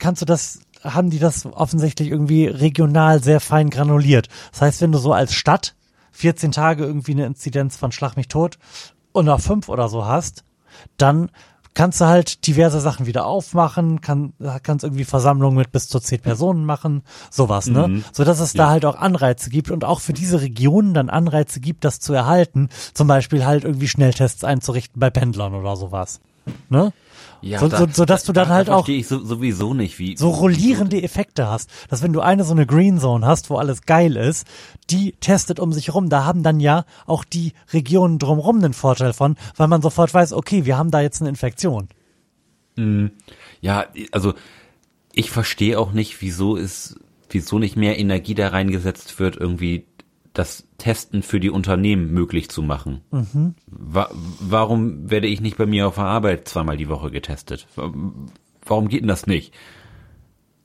kannst 0.00 0.20
du 0.20 0.26
das, 0.26 0.58
haben 0.82 1.10
die 1.10 1.20
das 1.20 1.46
offensichtlich 1.46 2.10
irgendwie 2.10 2.48
regional 2.48 3.22
sehr 3.22 3.38
fein 3.38 3.70
granuliert. 3.70 4.26
Das 4.50 4.62
heißt, 4.62 4.80
wenn 4.80 4.90
du 4.90 4.98
so 4.98 5.12
als 5.12 5.32
Stadt 5.32 5.76
14 6.10 6.50
Tage 6.50 6.84
irgendwie 6.84 7.12
eine 7.12 7.26
Inzidenz 7.26 7.76
von 7.76 7.92
Schlag 7.92 8.16
mich 8.16 8.28
tot 8.28 8.58
und 9.16 9.26
nach 9.26 9.40
fünf 9.40 9.68
oder 9.68 9.88
so 9.88 10.04
hast, 10.04 10.44
dann 10.96 11.30
kannst 11.74 12.00
du 12.00 12.06
halt 12.06 12.46
diverse 12.46 12.80
Sachen 12.80 13.06
wieder 13.06 13.26
aufmachen, 13.26 14.00
kann, 14.00 14.32
kannst 14.62 14.82
irgendwie 14.82 15.04
Versammlungen 15.04 15.58
mit 15.58 15.72
bis 15.72 15.88
zu 15.88 16.00
zehn 16.00 16.20
Personen 16.20 16.64
machen, 16.64 17.02
sowas, 17.30 17.66
ne? 17.66 17.88
Mhm. 17.88 18.04
So 18.12 18.24
dass 18.24 18.40
es 18.40 18.54
ja. 18.54 18.64
da 18.64 18.70
halt 18.70 18.84
auch 18.86 18.96
Anreize 18.96 19.50
gibt 19.50 19.70
und 19.70 19.84
auch 19.84 20.00
für 20.00 20.14
diese 20.14 20.40
Regionen 20.40 20.94
dann 20.94 21.10
Anreize 21.10 21.60
gibt, 21.60 21.84
das 21.84 22.00
zu 22.00 22.14
erhalten, 22.14 22.70
zum 22.94 23.06
Beispiel 23.08 23.44
halt 23.44 23.64
irgendwie 23.64 23.88
Schnelltests 23.88 24.42
einzurichten 24.42 24.98
bei 24.98 25.10
Pendlern 25.10 25.54
oder 25.54 25.76
sowas, 25.76 26.20
ne? 26.70 26.92
Ja, 27.46 27.60
so, 27.60 27.68
da, 27.68 27.78
so, 27.78 27.86
so 27.90 28.04
dass 28.04 28.24
du 28.24 28.32
dann 28.32 28.48
da, 28.48 28.54
halt 28.54 28.68
da 28.68 28.74
auch 28.74 28.88
ich 28.88 29.06
so, 29.06 29.24
sowieso 29.24 29.74
nicht, 29.74 29.98
wie 29.98 30.16
so 30.16 30.30
rollierende 30.30 31.02
Effekte 31.02 31.48
hast, 31.48 31.70
dass 31.88 32.02
wenn 32.02 32.12
du 32.12 32.20
eine 32.20 32.44
so 32.44 32.52
eine 32.52 32.66
Green 32.66 32.98
Zone 32.98 33.26
hast, 33.26 33.50
wo 33.50 33.56
alles 33.56 33.82
geil 33.82 34.16
ist, 34.16 34.46
die 34.90 35.12
testet 35.12 35.60
um 35.60 35.72
sich 35.72 35.94
rum, 35.94 36.08
da 36.08 36.24
haben 36.24 36.42
dann 36.42 36.60
ja 36.60 36.84
auch 37.06 37.24
die 37.24 37.52
Regionen 37.72 38.18
drumherum 38.18 38.56
einen 38.56 38.74
Vorteil 38.74 39.12
von, 39.12 39.36
weil 39.56 39.68
man 39.68 39.82
sofort 39.82 40.12
weiß, 40.12 40.32
okay, 40.32 40.64
wir 40.64 40.76
haben 40.76 40.90
da 40.90 41.00
jetzt 41.00 41.20
eine 41.20 41.28
Infektion. 41.28 41.88
Mhm. 42.76 43.12
Ja, 43.60 43.86
also 44.12 44.34
ich 45.12 45.30
verstehe 45.30 45.78
auch 45.78 45.92
nicht, 45.92 46.20
wieso 46.20 46.56
ist 46.56 46.98
wieso 47.30 47.58
nicht 47.58 47.76
mehr 47.76 47.98
Energie 47.98 48.34
da 48.34 48.48
reingesetzt 48.48 49.18
wird, 49.18 49.36
irgendwie 49.36 49.84
das 50.38 50.68
Testen 50.78 51.22
für 51.22 51.40
die 51.40 51.50
Unternehmen 51.50 52.10
möglich 52.12 52.50
zu 52.50 52.62
machen. 52.62 53.00
Mhm. 53.10 53.54
Wa 53.66 54.10
warum 54.40 55.10
werde 55.10 55.26
ich 55.26 55.40
nicht 55.40 55.56
bei 55.56 55.66
mir 55.66 55.88
auf 55.88 55.94
der 55.94 56.04
Arbeit 56.04 56.48
zweimal 56.48 56.76
die 56.76 56.88
Woche 56.88 57.10
getestet? 57.10 57.66
Warum 57.74 58.88
geht 58.88 59.00
denn 59.00 59.08
das 59.08 59.26
nicht? 59.26 59.54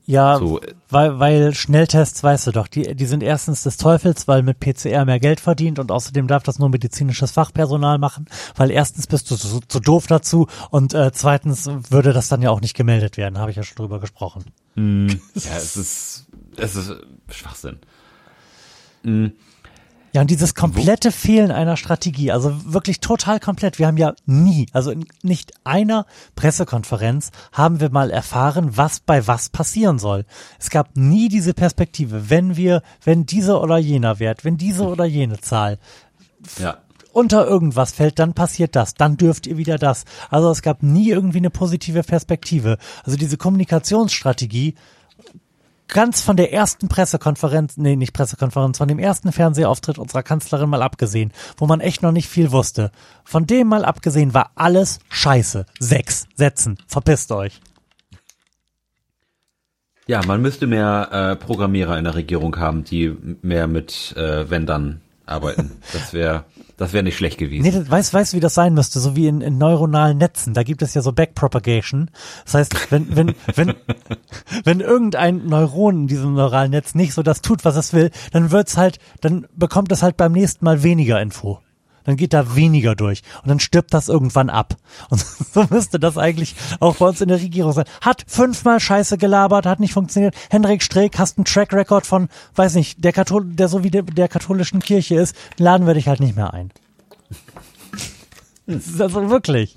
Ja, 0.04 0.38
so. 0.38 0.60
weil, 0.88 1.20
weil 1.20 1.54
Schnelltests, 1.54 2.22
weißt 2.24 2.48
du 2.48 2.50
doch, 2.50 2.66
die, 2.66 2.96
die 2.96 3.06
sind 3.06 3.22
erstens 3.22 3.62
des 3.62 3.76
Teufels, 3.76 4.26
weil 4.26 4.42
mit 4.42 4.58
PCR 4.58 5.04
mehr 5.04 5.20
Geld 5.20 5.38
verdient 5.38 5.78
und 5.78 5.92
außerdem 5.92 6.26
darf 6.26 6.42
das 6.42 6.58
nur 6.58 6.70
medizinisches 6.70 7.30
Fachpersonal 7.30 7.98
machen, 7.98 8.26
weil 8.56 8.72
erstens 8.72 9.06
bist 9.06 9.30
du 9.30 9.36
zu, 9.36 9.60
zu 9.60 9.80
doof 9.80 10.08
dazu 10.08 10.48
und 10.70 10.92
äh, 10.92 11.12
zweitens 11.12 11.70
würde 11.88 12.12
das 12.12 12.28
dann 12.28 12.42
ja 12.42 12.50
auch 12.50 12.60
nicht 12.60 12.74
gemeldet 12.74 13.16
werden, 13.16 13.38
habe 13.38 13.52
ich 13.52 13.56
ja 13.56 13.62
schon 13.62 13.76
drüber 13.76 14.00
gesprochen. 14.00 14.44
Mm, 14.74 15.06
ja, 15.34 15.56
es 15.56 15.76
ist, 15.76 16.26
es 16.56 16.74
ist 16.74 16.96
Schwachsinn. 17.30 17.78
Mm. 19.04 19.28
Ja, 20.14 20.20
und 20.20 20.30
dieses 20.30 20.54
komplette 20.54 21.10
Fehlen 21.10 21.50
einer 21.50 21.78
Strategie, 21.78 22.32
also 22.32 22.52
wirklich 22.70 23.00
total 23.00 23.40
komplett. 23.40 23.78
Wir 23.78 23.86
haben 23.86 23.96
ja 23.96 24.14
nie, 24.26 24.66
also 24.72 24.90
in 24.90 25.06
nicht 25.22 25.52
einer 25.64 26.04
Pressekonferenz 26.36 27.30
haben 27.50 27.80
wir 27.80 27.90
mal 27.90 28.10
erfahren, 28.10 28.76
was 28.76 29.00
bei 29.00 29.26
was 29.26 29.48
passieren 29.48 29.98
soll. 29.98 30.26
Es 30.58 30.68
gab 30.68 30.96
nie 30.98 31.30
diese 31.30 31.54
Perspektive, 31.54 32.28
wenn 32.28 32.56
wir, 32.56 32.82
wenn 33.02 33.24
dieser 33.24 33.62
oder 33.62 33.78
jener 33.78 34.18
Wert, 34.18 34.44
wenn 34.44 34.58
diese 34.58 34.86
oder 34.86 35.06
jene 35.06 35.40
Zahl 35.40 35.78
ja. 36.58 36.76
unter 37.14 37.46
irgendwas 37.46 37.92
fällt, 37.92 38.18
dann 38.18 38.34
passiert 38.34 38.76
das, 38.76 38.92
dann 38.92 39.16
dürft 39.16 39.46
ihr 39.46 39.56
wieder 39.56 39.78
das. 39.78 40.04
Also 40.28 40.50
es 40.50 40.60
gab 40.60 40.82
nie 40.82 41.08
irgendwie 41.08 41.38
eine 41.38 41.50
positive 41.50 42.02
Perspektive. 42.02 42.76
Also 43.04 43.16
diese 43.16 43.38
Kommunikationsstrategie 43.38 44.74
ganz 45.92 46.22
von 46.22 46.36
der 46.36 46.52
ersten 46.52 46.88
Pressekonferenz, 46.88 47.76
nee, 47.76 47.96
nicht 47.96 48.12
Pressekonferenz, 48.12 48.78
von 48.78 48.88
dem 48.88 48.98
ersten 48.98 49.32
Fernsehauftritt 49.32 49.98
unserer 49.98 50.22
Kanzlerin 50.22 50.70
mal 50.70 50.82
abgesehen, 50.82 51.32
wo 51.56 51.66
man 51.66 51.80
echt 51.80 52.02
noch 52.02 52.12
nicht 52.12 52.28
viel 52.28 52.50
wusste. 52.50 52.90
Von 53.24 53.46
dem 53.46 53.68
mal 53.68 53.84
abgesehen 53.84 54.34
war 54.34 54.50
alles 54.54 54.98
scheiße. 55.08 55.66
Sechs 55.78 56.26
Sätzen. 56.34 56.78
Verpisst 56.86 57.30
euch. 57.32 57.60
Ja, 60.06 60.20
man 60.26 60.42
müsste 60.42 60.66
mehr 60.66 61.08
äh, 61.12 61.36
Programmierer 61.36 61.96
in 61.96 62.04
der 62.04 62.16
Regierung 62.16 62.58
haben, 62.58 62.84
die 62.84 63.16
mehr 63.42 63.68
mit 63.68 64.14
äh, 64.16 64.50
wenn 64.50 64.66
dann 64.66 65.00
arbeiten. 65.26 65.70
Das 65.92 66.12
wäre 66.12 66.44
das 66.82 66.92
wäre 66.92 67.04
nicht 67.04 67.16
schlecht 67.16 67.38
gewesen. 67.38 67.62
Nee, 67.62 67.90
weißt, 67.90 68.12
weißt, 68.12 68.34
wie 68.34 68.40
das 68.40 68.54
sein 68.54 68.74
müsste? 68.74 68.98
So 68.98 69.14
wie 69.14 69.28
in, 69.28 69.40
in 69.40 69.56
neuronalen 69.56 70.18
Netzen. 70.18 70.52
Da 70.52 70.64
gibt 70.64 70.82
es 70.82 70.94
ja 70.94 71.00
so 71.00 71.12
Backpropagation. 71.12 72.10
Das 72.44 72.54
heißt, 72.54 72.90
wenn, 72.90 73.14
wenn, 73.14 73.34
wenn, 73.54 73.74
wenn 74.64 74.80
irgendein 74.80 75.46
Neuron 75.46 76.02
in 76.02 76.06
diesem 76.08 76.34
neuralen 76.34 76.72
Netz 76.72 76.96
nicht 76.96 77.14
so 77.14 77.22
das 77.22 77.40
tut, 77.40 77.64
was 77.64 77.76
es 77.76 77.92
will, 77.92 78.10
dann 78.32 78.50
wird's 78.50 78.76
halt, 78.76 78.98
dann 79.20 79.46
bekommt 79.54 79.92
es 79.92 80.02
halt 80.02 80.16
beim 80.16 80.32
nächsten 80.32 80.64
Mal 80.64 80.82
weniger 80.82 81.22
Info 81.22 81.60
dann 82.04 82.16
geht 82.16 82.32
da 82.32 82.54
weniger 82.56 82.94
durch 82.94 83.22
und 83.42 83.48
dann 83.48 83.60
stirbt 83.60 83.94
das 83.94 84.08
irgendwann 84.08 84.50
ab. 84.50 84.76
Und 85.10 85.20
so 85.54 85.66
müsste 85.70 85.98
das 85.98 86.18
eigentlich 86.18 86.54
auch 86.80 86.96
bei 86.96 87.06
uns 87.06 87.20
in 87.20 87.28
der 87.28 87.40
Regierung 87.40 87.72
sein. 87.72 87.84
Hat 88.00 88.24
fünfmal 88.26 88.80
Scheiße 88.80 89.18
gelabert, 89.18 89.66
hat 89.66 89.80
nicht 89.80 89.92
funktioniert. 89.92 90.34
Henrik 90.50 90.82
Streeck, 90.82 91.18
hast 91.18 91.38
einen 91.38 91.44
Track 91.44 91.72
Record 91.72 92.06
von, 92.06 92.28
weiß 92.54 92.74
nicht, 92.74 93.04
der 93.04 93.12
Kathol 93.12 93.44
der 93.44 93.68
so 93.68 93.84
wie 93.84 93.90
der, 93.90 94.02
der 94.02 94.28
katholischen 94.28 94.80
Kirche 94.80 95.16
ist, 95.16 95.36
laden 95.58 95.86
wir 95.86 95.94
dich 95.94 96.08
halt 96.08 96.20
nicht 96.20 96.36
mehr 96.36 96.52
ein. 96.52 96.70
Das 98.64 98.86
ist 98.86 99.00
also 99.00 99.28
wirklich. 99.28 99.76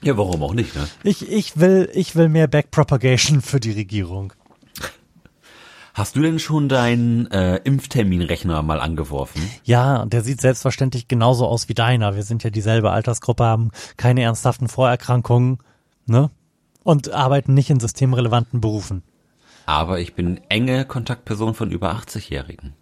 Ja, 0.00 0.16
warum 0.16 0.44
auch 0.44 0.54
nicht, 0.54 0.76
ne? 0.76 0.88
Ich, 1.02 1.28
ich 1.28 1.58
will, 1.58 1.90
ich 1.92 2.14
will 2.14 2.28
mehr 2.28 2.46
Backpropagation 2.46 3.40
für 3.40 3.58
die 3.58 3.72
Regierung. 3.72 4.32
Hast 5.94 6.16
du 6.16 6.22
denn 6.22 6.38
schon 6.38 6.70
deinen 6.70 7.30
äh, 7.30 7.56
Impfterminrechner 7.56 8.62
mal 8.62 8.80
angeworfen? 8.80 9.42
Ja, 9.64 10.06
der 10.06 10.22
sieht 10.22 10.40
selbstverständlich 10.40 11.06
genauso 11.06 11.46
aus 11.46 11.68
wie 11.68 11.74
deiner. 11.74 12.16
Wir 12.16 12.22
sind 12.22 12.42
ja 12.44 12.50
dieselbe 12.50 12.90
Altersgruppe, 12.90 13.44
haben 13.44 13.70
keine 13.98 14.22
ernsthaften 14.22 14.68
Vorerkrankungen, 14.68 15.58
ne? 16.06 16.30
Und 16.82 17.12
arbeiten 17.12 17.54
nicht 17.54 17.70
in 17.70 17.78
systemrelevanten 17.78 18.60
Berufen. 18.60 19.02
Aber 19.66 20.00
ich 20.00 20.14
bin 20.14 20.40
enge 20.48 20.84
Kontaktperson 20.84 21.54
von 21.54 21.70
über 21.70 21.94
80-Jährigen. 21.94 22.74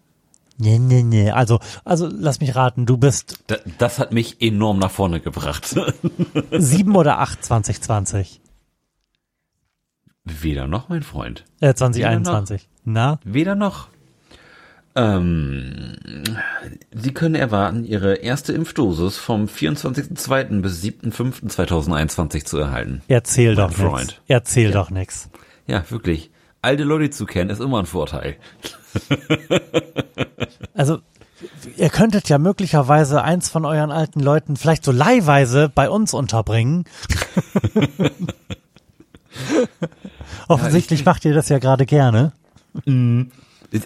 Nee, 0.57 0.79
nee, 0.79 1.03
nee. 1.03 1.31
Also, 1.31 1.59
also 1.83 2.07
lass 2.11 2.39
mich 2.39 2.55
raten, 2.55 2.85
du 2.85 2.97
bist. 2.97 3.43
Das, 3.47 3.59
das 3.77 3.99
hat 3.99 4.13
mich 4.13 4.41
enorm 4.41 4.79
nach 4.79 4.91
vorne 4.91 5.19
gebracht. 5.19 5.75
Sieben 6.51 6.95
oder 6.95 7.19
acht 7.19 7.43
2020? 7.43 8.41
Weder 10.23 10.67
noch, 10.67 10.87
mein 10.89 11.03
Freund. 11.03 11.45
Äh, 11.59 11.73
2021. 11.73 12.69
Na? 12.83 13.19
Weder 13.23 13.55
noch. 13.55 13.87
Ähm, 14.93 15.95
Sie 16.91 17.13
können 17.13 17.35
erwarten, 17.35 17.85
Ihre 17.85 18.15
erste 18.15 18.51
Impfdosis 18.51 19.17
vom 19.17 19.45
24.02. 19.45 20.61
bis 20.61 20.83
7.05.2021 20.83 22.45
zu 22.45 22.57
erhalten. 22.57 23.01
Erzähl 23.07 23.55
doch 23.55 23.71
Freund. 23.71 24.07
Nix. 24.07 24.21
Erzähl 24.27 24.69
ja. 24.69 24.71
doch 24.71 24.89
nix. 24.89 25.29
Ja, 25.67 25.83
wirklich. 25.89 26.29
Alte 26.61 26.83
Leute 26.83 27.09
zu 27.09 27.25
kennen 27.25 27.49
ist 27.49 27.61
immer 27.61 27.79
ein 27.79 27.85
Vorteil. 27.85 28.35
also, 30.73 30.99
ihr 31.77 31.89
könntet 31.89 32.27
ja 32.27 32.37
möglicherweise 32.37 33.23
eins 33.23 33.49
von 33.49 33.65
euren 33.65 33.91
alten 33.91 34.19
Leuten 34.19 34.57
vielleicht 34.57 34.83
so 34.83 34.91
leihweise 34.91 35.71
bei 35.73 35.89
uns 35.89 36.13
unterbringen. 36.13 36.83
Offensichtlich 40.47 40.99
ja, 40.99 41.01
ich, 41.01 41.05
macht 41.05 41.25
ihr 41.25 41.33
das 41.33 41.49
ja 41.49 41.59
gerade 41.59 41.85
gerne. 41.85 42.33
Mhm. 42.85 43.31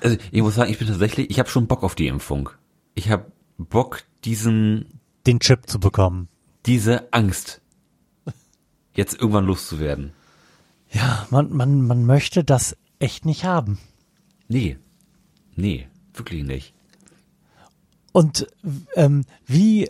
Also 0.02 0.18
ich 0.32 0.42
muss 0.42 0.56
sagen, 0.56 0.72
ich 0.72 0.80
bin 0.80 0.88
tatsächlich, 0.88 1.30
ich 1.30 1.40
habe 1.40 1.50
schon 1.50 1.68
Bock 1.68 1.84
auf 1.84 1.96
die 1.96 2.08
Impfung. 2.08 2.50
Ich 2.96 3.10
habe 3.10 3.32
Bock, 3.58 4.04
diesen 4.24 5.00
den 5.28 5.40
Chip 5.40 5.68
zu 5.70 5.80
bekommen. 5.80 6.28
Diese 6.66 7.12
Angst, 7.14 7.62
jetzt 8.94 9.20
irgendwann 9.20 9.46
loszuwerden. 9.46 10.14
Ja, 10.92 11.28
man, 11.30 11.52
man, 11.52 11.82
man 11.82 12.06
möchte 12.06 12.44
das 12.44 12.78
echt 13.00 13.26
nicht 13.26 13.44
haben. 13.44 13.80
Nee. 14.48 14.78
Nee, 15.56 15.88
wirklich 16.14 16.44
nicht. 16.44 16.74
Und 18.12 18.48
ähm, 18.96 19.26
wie 19.46 19.90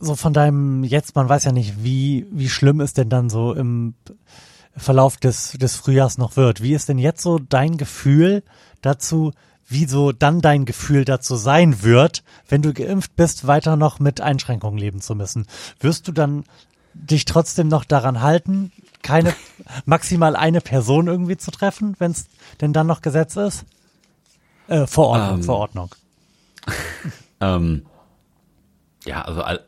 so 0.00 0.16
von 0.16 0.32
deinem 0.32 0.82
jetzt, 0.82 1.14
man 1.14 1.28
weiß 1.28 1.44
ja 1.44 1.52
nicht, 1.52 1.84
wie, 1.84 2.26
wie 2.30 2.48
schlimm 2.48 2.80
es 2.80 2.94
denn 2.94 3.08
dann 3.08 3.30
so 3.30 3.54
im 3.54 3.94
Verlauf 4.80 5.16
des, 5.16 5.52
des 5.52 5.76
Frühjahrs 5.76 6.18
noch 6.18 6.36
wird. 6.36 6.62
Wie 6.62 6.74
ist 6.74 6.88
denn 6.88 6.98
jetzt 6.98 7.22
so 7.22 7.38
dein 7.38 7.76
Gefühl 7.76 8.42
dazu, 8.82 9.32
wie 9.68 9.86
so 9.86 10.12
dann 10.12 10.40
dein 10.40 10.64
Gefühl 10.64 11.04
dazu 11.04 11.36
sein 11.36 11.82
wird, 11.82 12.24
wenn 12.48 12.62
du 12.62 12.72
geimpft 12.72 13.14
bist, 13.16 13.46
weiter 13.46 13.76
noch 13.76 14.00
mit 14.00 14.20
Einschränkungen 14.20 14.78
leben 14.78 15.00
zu 15.00 15.14
müssen? 15.14 15.46
Wirst 15.78 16.08
du 16.08 16.12
dann 16.12 16.44
dich 16.94 17.24
trotzdem 17.24 17.68
noch 17.68 17.84
daran 17.84 18.20
halten, 18.20 18.72
keine 19.02 19.34
maximal 19.84 20.34
eine 20.34 20.60
Person 20.60 21.06
irgendwie 21.06 21.36
zu 21.36 21.50
treffen, 21.50 21.94
wenn 21.98 22.10
es 22.10 22.26
denn 22.60 22.72
dann 22.72 22.86
noch 22.86 23.00
Gesetz 23.00 23.36
ist? 23.36 23.64
Äh, 24.66 24.86
Verordnung, 24.86 25.38
Ähm. 25.38 25.44
Verordnung. 25.44 25.94
Ähm, 27.42 27.86
ja, 29.06 29.22
also 29.22 29.40
all, 29.40 29.64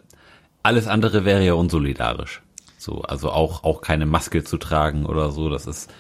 alles 0.63 0.87
andere 0.87 1.25
wäre 1.25 1.43
ja 1.43 1.55
unsolidarisch. 1.55 2.42
So, 2.83 3.03
also 3.03 3.31
auch 3.31 3.65
auch 3.65 3.81
keine 3.81 4.07
Maske 4.07 4.45
zu 4.45 4.59
tragen 4.59 5.07
oder 5.07 5.31
so, 5.31 5.49
das 5.49 5.67
ist 5.67 5.91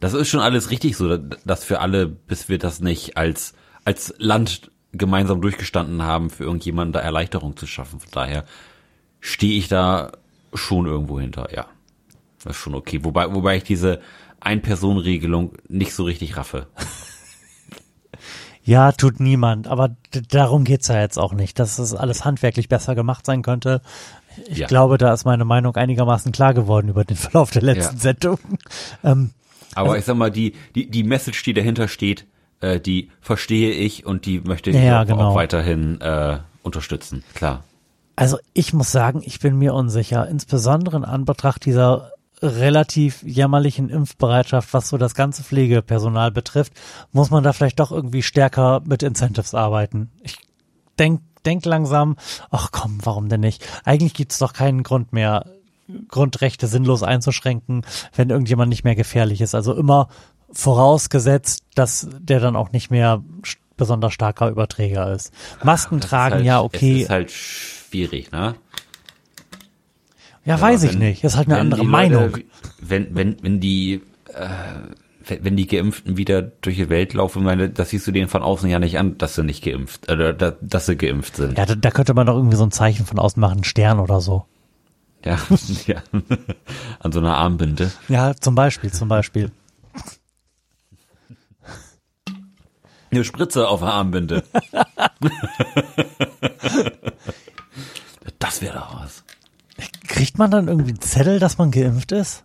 das 0.00 0.14
ist 0.14 0.28
schon 0.28 0.40
alles 0.40 0.70
richtig 0.70 0.96
so, 0.96 1.18
dass 1.18 1.64
für 1.64 1.80
alle, 1.80 2.06
bis 2.06 2.48
wir 2.48 2.58
das 2.58 2.80
nicht 2.80 3.16
als 3.16 3.54
als 3.84 4.14
Land 4.18 4.70
gemeinsam 4.92 5.40
durchgestanden 5.40 6.02
haben, 6.02 6.30
für 6.30 6.44
irgendjemanden 6.44 6.92
da 6.92 7.00
Erleichterung 7.00 7.56
zu 7.56 7.66
schaffen. 7.66 8.00
Von 8.00 8.10
daher 8.12 8.44
stehe 9.20 9.58
ich 9.58 9.68
da 9.68 10.12
schon 10.54 10.86
irgendwo 10.86 11.20
hinter, 11.20 11.54
ja. 11.54 11.66
Das 12.42 12.56
ist 12.56 12.62
schon 12.62 12.74
okay. 12.74 13.04
Wobei, 13.04 13.32
wobei 13.32 13.58
ich 13.58 13.64
diese 13.64 14.00
Ein-Personen-Regelung 14.40 15.52
nicht 15.68 15.94
so 15.94 16.04
richtig 16.04 16.36
raffe. 16.36 16.66
Ja, 18.62 18.92
tut 18.92 19.20
niemand, 19.20 19.66
aber 19.68 19.96
darum 20.28 20.64
geht's 20.64 20.88
ja 20.88 21.00
jetzt 21.00 21.18
auch 21.18 21.32
nicht, 21.32 21.58
dass 21.58 21.78
es 21.78 21.94
alles 21.94 22.24
handwerklich 22.24 22.68
besser 22.68 22.94
gemacht 22.94 23.24
sein 23.24 23.42
könnte. 23.42 23.80
Ich 24.48 24.58
Ja. 24.58 24.66
glaube, 24.66 24.98
da 24.98 25.12
ist 25.12 25.24
meine 25.24 25.44
Meinung 25.44 25.76
einigermaßen 25.76 26.32
klar 26.32 26.54
geworden 26.54 26.88
über 26.88 27.04
den 27.04 27.16
Verlauf 27.16 27.50
der 27.50 27.62
letzten 27.62 27.96
Ja. 27.96 28.00
Sendung. 28.02 28.38
Ähm, 29.04 29.30
Aber 29.74 29.96
ich 29.98 30.04
sag 30.04 30.16
mal, 30.16 30.30
die, 30.30 30.54
die, 30.74 30.90
die 30.90 31.02
Message, 31.04 31.42
die 31.44 31.54
dahinter 31.54 31.88
steht, 31.88 32.26
äh, 32.60 32.80
die 32.80 33.10
verstehe 33.20 33.70
ich 33.72 34.04
und 34.06 34.26
die 34.26 34.40
möchte 34.40 34.70
ich 34.70 34.76
Ja, 34.76 35.02
auch, 35.02 35.06
genau. 35.06 35.30
auch 35.30 35.34
weiterhin 35.34 36.00
äh, 36.00 36.38
unterstützen. 36.62 37.22
Klar. 37.34 37.64
Also 38.16 38.38
ich 38.52 38.72
muss 38.74 38.92
sagen, 38.92 39.22
ich 39.24 39.38
bin 39.40 39.56
mir 39.56 39.72
unsicher, 39.74 40.28
insbesondere 40.28 40.96
in 40.98 41.04
Anbetracht 41.04 41.64
dieser 41.64 42.10
relativ 42.42 43.22
jämmerlichen 43.22 43.88
Impfbereitschaft, 43.90 44.72
was 44.74 44.88
so 44.88 44.98
das 44.98 45.14
ganze 45.14 45.42
Pflegepersonal 45.42 46.30
betrifft, 46.30 46.72
muss 47.12 47.30
man 47.30 47.44
da 47.44 47.52
vielleicht 47.52 47.80
doch 47.80 47.92
irgendwie 47.92 48.22
stärker 48.22 48.82
mit 48.84 49.02
Incentives 49.02 49.54
arbeiten. 49.54 50.10
Ich 50.22 50.36
denk, 50.98 51.20
denk 51.46 51.64
langsam, 51.64 52.16
ach 52.50 52.70
komm, 52.72 52.98
warum 53.02 53.28
denn 53.28 53.40
nicht? 53.40 53.66
Eigentlich 53.84 54.14
gibt's 54.14 54.38
doch 54.38 54.52
keinen 54.52 54.82
Grund 54.82 55.12
mehr, 55.12 55.46
Grundrechte 56.08 56.66
sinnlos 56.68 57.02
einzuschränken, 57.02 57.82
wenn 58.14 58.30
irgendjemand 58.30 58.68
nicht 58.68 58.84
mehr 58.84 58.94
gefährlich 58.94 59.40
ist. 59.40 59.54
Also 59.54 59.74
immer 59.74 60.08
vorausgesetzt, 60.52 61.64
dass 61.74 62.08
der 62.18 62.40
dann 62.40 62.56
auch 62.56 62.72
nicht 62.72 62.90
mehr 62.90 63.22
besonders 63.76 64.12
starker 64.12 64.48
Überträger 64.50 65.12
ist. 65.12 65.32
Masken 65.64 65.96
Das 65.96 66.04
ist 66.04 66.10
tragen, 66.10 66.34
halt, 66.36 66.44
ja, 66.44 66.60
okay. 66.60 66.96
Es 66.98 67.02
ist 67.04 67.10
halt 67.10 67.30
schwierig, 67.30 68.30
ne? 68.30 68.54
Ja, 70.44 70.54
Aber 70.54 70.62
weiß 70.62 70.82
ich 70.84 70.92
wenn- 70.92 70.98
nicht. 71.00 71.24
Ist 71.24 71.36
halt 71.36 71.48
eine 71.48 71.58
andere 71.58 71.80
die 71.82 71.86
Meinung. 71.86 72.30
Leute, 72.30 72.44
wenn, 72.80 73.14
wenn, 73.14 73.36
wenn 73.42 73.60
die, 73.60 74.00
äh, 74.34 74.48
wenn 75.28 75.56
die 75.56 75.66
Geimpften 75.66 76.16
wieder 76.16 76.40
durch 76.42 76.76
die 76.76 76.88
Welt 76.88 77.12
laufen, 77.14 77.42
meine, 77.42 77.68
das 77.70 77.90
siehst 77.90 78.06
du 78.06 78.12
denen 78.12 78.28
von 78.28 78.42
außen 78.42 78.68
ja 78.70 78.78
nicht 78.78 78.98
an, 78.98 79.18
dass 79.18 79.34
sie 79.34 79.44
nicht 79.44 79.62
geimpft, 79.62 80.08
äh, 80.08 80.34
da- 80.34 80.56
dass 80.60 80.86
sie 80.86 80.96
geimpft 80.96 81.36
sind. 81.36 81.58
Ja, 81.58 81.66
da, 81.66 81.74
da 81.74 81.90
könnte 81.90 82.14
man 82.14 82.26
doch 82.26 82.36
irgendwie 82.36 82.56
so 82.56 82.64
ein 82.64 82.70
Zeichen 82.70 83.04
von 83.06 83.18
außen 83.18 83.40
machen, 83.40 83.54
einen 83.58 83.64
Stern 83.64 83.98
oder 84.00 84.20
so. 84.20 84.46
Ja, 85.24 85.38
ja. 85.86 86.02
An 87.00 87.12
so 87.12 87.18
einer 87.20 87.36
Armbinde. 87.36 87.92
Ja, 88.08 88.34
zum 88.34 88.54
Beispiel, 88.54 88.90
zum 88.92 89.08
Beispiel. 89.08 89.50
Eine 93.10 93.24
Spritze 93.24 93.68
auf 93.68 93.80
der 93.80 93.88
Armbinde. 93.92 94.44
das 98.38 98.62
wäre 98.62 98.78
doch 98.78 99.02
was. 99.02 99.24
Kriegt 100.06 100.38
man 100.38 100.50
dann 100.50 100.68
irgendwie 100.68 100.90
einen 100.90 101.00
Zettel, 101.00 101.38
dass 101.38 101.58
man 101.58 101.70
geimpft 101.70 102.12
ist? 102.12 102.44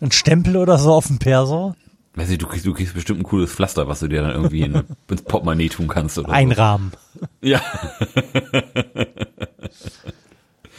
Ein 0.00 0.10
Stempel 0.12 0.56
oder 0.56 0.78
so 0.78 0.92
auf 0.92 1.06
dem 1.06 1.18
Perso? 1.18 1.74
Weiß 2.16 2.30
ich, 2.30 2.38
du 2.38 2.46
kriegst, 2.46 2.64
du 2.64 2.72
kriegst 2.72 2.94
bestimmt 2.94 3.20
ein 3.20 3.24
cooles 3.24 3.52
Pflaster, 3.52 3.88
was 3.88 4.00
du 4.00 4.08
dir 4.08 4.22
dann 4.22 4.30
irgendwie 4.30 4.62
in, 4.62 4.74
ins 5.10 5.22
Portemonnaie 5.22 5.68
tun 5.68 5.88
kannst 5.88 6.16
oder 6.18 6.30
Einrahmen. 6.30 6.92
so. 7.12 7.26
Ja. 7.42 7.60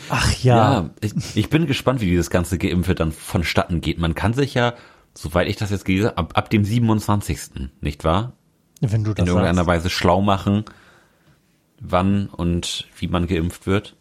Ach 0.10 0.32
ja. 0.44 0.56
Ja, 0.56 0.90
ich, 1.02 1.14
ich 1.36 1.50
bin 1.50 1.66
gespannt, 1.66 2.00
wie 2.02 2.06
dieses 2.06 2.30
ganze 2.30 2.58
Geimpfe 2.58 2.96
dann 2.96 3.12
vonstatten 3.12 3.82
geht. 3.82 3.98
Man 3.98 4.16
kann 4.16 4.34
sich 4.34 4.54
ja, 4.54 4.76
soweit 5.14 5.48
ich 5.48 5.56
das 5.56 5.72
jetzt 5.72 5.86
gelesen 5.86 6.08
habe, 6.08 6.18
ab, 6.18 6.32
ab 6.36 6.50
dem 6.50 6.64
27. 6.64 7.70
nicht 7.82 8.04
wahr? 8.04 8.34
Wenn 8.82 9.04
du 9.04 9.14
das 9.14 9.24
In 9.24 9.28
irgendeiner 9.28 9.56
sagst. 9.64 9.68
Weise 9.68 9.90
schlau 9.90 10.22
machen, 10.22 10.66
wann 11.80 12.28
und 12.28 12.88
wie 12.98 13.08
man 13.08 13.28
geimpft 13.28 13.66
wird. 13.68 13.96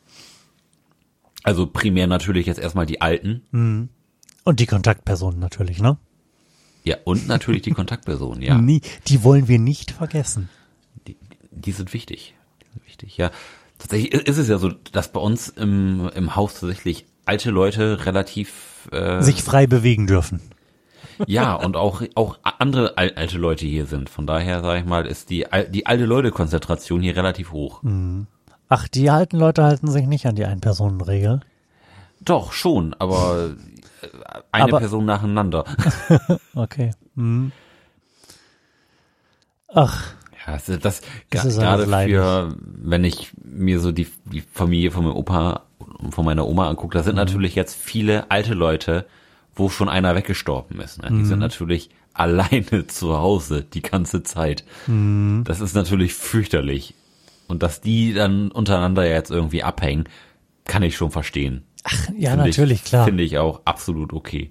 Also 1.42 1.66
primär 1.66 2.06
natürlich 2.06 2.46
jetzt 2.46 2.60
erstmal 2.60 2.86
die 2.86 3.00
Alten. 3.00 3.88
Und 4.44 4.60
die 4.60 4.66
Kontaktpersonen 4.66 5.40
natürlich, 5.40 5.80
ne? 5.80 5.96
Ja, 6.84 6.96
und 7.04 7.26
natürlich 7.26 7.62
die 7.62 7.70
Kontaktpersonen, 7.80 8.42
ja. 8.42 8.56
Nie, 8.58 8.82
die 9.08 9.24
wollen 9.24 9.48
wir 9.48 9.58
nicht 9.58 9.90
vergessen. 9.90 10.48
Die, 11.06 11.16
die 11.50 11.72
sind 11.72 11.92
wichtig. 11.92 12.34
Die 12.62 12.66
sind 12.72 12.86
wichtig, 12.86 13.16
ja. 13.16 13.30
Tatsächlich 13.78 14.12
ist 14.14 14.38
es 14.38 14.48
ja 14.48 14.58
so, 14.58 14.70
dass 14.92 15.08
bei 15.12 15.20
uns 15.20 15.48
im, 15.48 16.08
im 16.14 16.36
Haus 16.36 16.54
tatsächlich 16.60 17.06
alte 17.26 17.50
Leute 17.50 18.04
relativ 18.06 18.88
äh, 18.92 19.20
Sich 19.22 19.42
frei 19.42 19.66
bewegen 19.66 20.06
dürfen. 20.06 20.40
ja 21.26 21.54
und 21.54 21.76
auch 21.76 22.02
auch 22.14 22.38
andere 22.42 22.96
al- 22.98 23.14
alte 23.16 23.38
Leute 23.38 23.66
hier 23.66 23.86
sind. 23.86 24.08
Von 24.10 24.26
daher 24.26 24.60
sage 24.62 24.80
ich 24.80 24.86
mal, 24.86 25.06
ist 25.06 25.30
die 25.30 25.46
die 25.70 25.86
alte 25.86 26.04
Leute 26.04 26.30
Konzentration 26.30 27.00
hier 27.00 27.16
relativ 27.16 27.52
hoch. 27.52 27.82
Ach, 28.68 28.88
die 28.88 29.10
alten 29.10 29.38
Leute 29.38 29.64
halten 29.64 29.90
sich 29.90 30.06
nicht 30.06 30.26
an 30.26 30.36
die 30.36 30.44
Ein-Personen-Regel. 30.44 31.40
Doch 32.20 32.52
schon, 32.52 32.94
aber 32.94 33.54
eine 34.52 34.64
Aber- 34.64 34.78
Person 34.78 35.04
nacheinander. 35.04 35.64
Okay. 36.54 36.90
Hm. 37.16 37.52
Ach, 39.72 40.12
Ja, 40.46 40.52
also 40.54 40.76
das 40.76 41.00
Das 41.30 41.44
ist 41.44 41.58
gerade 41.58 41.86
für, 41.86 42.54
wenn 42.62 43.02
ich 43.04 43.32
mir 43.42 43.80
so 43.80 43.92
die, 43.92 44.06
die 44.26 44.40
Familie 44.42 44.90
von 44.90 45.04
meinem 45.04 45.16
Opa 45.16 45.62
und 45.78 46.14
von 46.14 46.24
meiner 46.24 46.46
Oma 46.46 46.68
angucke, 46.68 46.94
da 46.94 47.00
Mhm. 47.00 47.04
sind 47.06 47.16
natürlich 47.16 47.54
jetzt 47.54 47.74
viele 47.74 48.30
alte 48.30 48.54
Leute, 48.54 49.06
wo 49.54 49.68
schon 49.68 49.88
einer 49.88 50.14
weggestorben 50.14 50.80
ist. 50.80 51.00
Ne? 51.02 51.08
Die 51.08 51.14
Mhm. 51.14 51.24
sind 51.24 51.38
natürlich 51.38 51.90
alleine 52.14 52.86
zu 52.86 53.16
Hause 53.18 53.62
die 53.64 53.82
ganze 53.82 54.22
Zeit. 54.22 54.64
Mhm. 54.86 55.42
Das 55.46 55.60
ist 55.60 55.74
natürlich 55.74 56.14
fürchterlich. 56.14 56.94
Und 57.48 57.62
dass 57.62 57.80
die 57.80 58.14
dann 58.14 58.50
untereinander 58.50 59.06
jetzt 59.08 59.30
irgendwie 59.30 59.62
abhängen, 59.62 60.04
kann 60.64 60.82
ich 60.82 60.96
schon 60.96 61.10
verstehen. 61.10 61.64
Ja, 62.16 62.30
Finde 62.30 62.46
natürlich, 62.46 62.80
ich, 62.80 62.84
klar. 62.84 63.04
Finde 63.04 63.22
ich 63.22 63.38
auch 63.38 63.62
absolut 63.64 64.12
okay. 64.12 64.50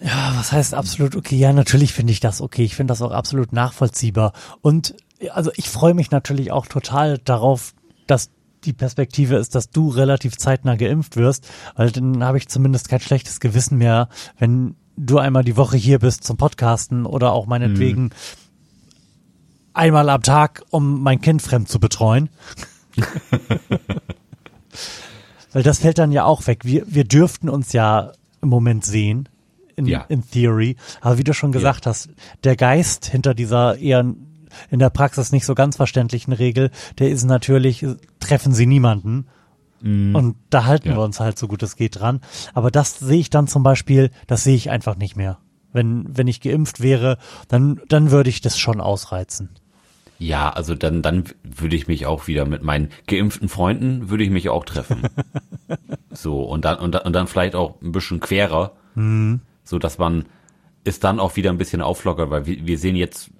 Ja, 0.00 0.32
was 0.34 0.52
heißt 0.52 0.74
absolut 0.74 1.14
okay? 1.14 1.36
Ja, 1.36 1.52
natürlich 1.52 1.92
finde 1.92 2.12
ich 2.12 2.20
das 2.20 2.40
okay. 2.40 2.64
Ich 2.64 2.74
finde 2.74 2.92
das 2.92 3.02
auch 3.02 3.10
absolut 3.10 3.52
nachvollziehbar. 3.52 4.32
Und 4.62 4.94
also 5.32 5.50
ich 5.56 5.68
freue 5.68 5.94
mich 5.94 6.10
natürlich 6.10 6.52
auch 6.52 6.66
total 6.66 7.18
darauf, 7.18 7.74
dass 8.06 8.30
die 8.64 8.72
Perspektive 8.72 9.36
ist, 9.36 9.54
dass 9.54 9.70
du 9.70 9.88
relativ 9.88 10.36
zeitnah 10.36 10.76
geimpft 10.76 11.16
wirst, 11.16 11.48
weil 11.76 11.90
dann 11.90 12.24
habe 12.24 12.38
ich 12.38 12.48
zumindest 12.48 12.88
kein 12.88 13.00
schlechtes 13.00 13.40
Gewissen 13.40 13.78
mehr, 13.78 14.08
wenn 14.38 14.76
du 14.96 15.18
einmal 15.18 15.44
die 15.44 15.56
Woche 15.56 15.76
hier 15.76 15.98
bist 15.98 16.24
zum 16.24 16.36
Podcasten 16.36 17.06
oder 17.06 17.32
auch 17.32 17.46
meinetwegen 17.46 18.10
einmal 19.72 20.08
am 20.10 20.22
Tag, 20.22 20.62
um 20.70 21.02
mein 21.02 21.20
Kind 21.20 21.42
fremd 21.42 21.68
zu 21.68 21.80
betreuen. 21.80 22.28
Weil 25.52 25.62
das 25.62 25.78
fällt 25.80 25.98
dann 25.98 26.12
ja 26.12 26.24
auch 26.24 26.46
weg. 26.46 26.64
Wir, 26.64 26.84
wir 26.86 27.04
dürften 27.04 27.48
uns 27.48 27.72
ja 27.72 28.12
im 28.42 28.48
Moment 28.48 28.84
sehen, 28.84 29.28
in, 29.76 29.86
Ja. 29.86 30.04
in 30.08 30.28
Theory. 30.28 30.76
Aber 31.00 31.18
wie 31.18 31.24
du 31.24 31.34
schon 31.34 31.52
gesagt 31.52 31.86
hast, 31.86 32.08
der 32.44 32.56
Geist 32.56 33.06
hinter 33.06 33.34
dieser 33.34 33.76
eher 33.78 34.00
in 34.70 34.78
der 34.78 34.90
Praxis 34.90 35.30
nicht 35.32 35.46
so 35.46 35.54
ganz 35.54 35.76
verständlichen 35.76 36.32
Regel, 36.32 36.70
der 36.98 37.10
ist 37.10 37.24
natürlich, 37.24 37.86
treffen 38.18 38.52
sie 38.52 38.66
niemanden. 38.66 39.26
Und 39.82 40.36
da 40.50 40.66
halten 40.66 40.88
Ja. 40.90 40.96
wir 40.96 41.02
uns 41.02 41.20
halt 41.20 41.38
so 41.38 41.48
gut 41.48 41.62
es 41.62 41.74
geht 41.74 41.98
dran. 42.00 42.20
Aber 42.52 42.70
das 42.70 42.98
sehe 42.98 43.18
ich 43.18 43.30
dann 43.30 43.46
zum 43.46 43.62
Beispiel, 43.62 44.10
das 44.26 44.44
sehe 44.44 44.54
ich 44.54 44.68
einfach 44.70 44.96
nicht 44.96 45.16
mehr. 45.16 45.38
Wenn, 45.72 46.04
wenn 46.14 46.28
ich 46.28 46.40
geimpft 46.42 46.80
wäre, 46.80 47.16
dann, 47.48 47.80
dann 47.88 48.10
würde 48.10 48.28
ich 48.28 48.42
das 48.42 48.58
schon 48.58 48.80
ausreizen. 48.82 49.48
Ja, 50.22 50.50
also 50.50 50.74
dann, 50.74 51.00
dann 51.00 51.24
würde 51.42 51.74
ich 51.74 51.88
mich 51.88 52.04
auch 52.04 52.26
wieder 52.28 52.44
mit 52.44 52.62
meinen 52.62 52.90
geimpften 53.06 53.48
Freunden 53.48 54.10
würde 54.10 54.22
ich 54.22 54.28
mich 54.30 54.50
auch 54.50 54.64
treffen. 54.66 55.02
so, 56.12 56.42
und 56.42 56.64
dann, 56.64 56.78
und 56.78 56.92
dann, 56.94 57.02
und 57.02 57.12
dann 57.14 57.26
vielleicht 57.26 57.54
auch 57.54 57.80
ein 57.80 57.90
bisschen 57.92 58.20
querer, 58.20 58.72
so 59.64 59.78
dass 59.78 59.96
man 59.98 60.26
es 60.84 61.00
dann 61.00 61.20
auch 61.20 61.36
wieder 61.36 61.50
ein 61.50 61.58
bisschen 61.58 61.80
auflockert, 61.80 62.28
weil 62.30 62.44
wir, 62.46 62.66
wir 62.66 62.76
sehen 62.78 62.96
jetzt 62.96 63.30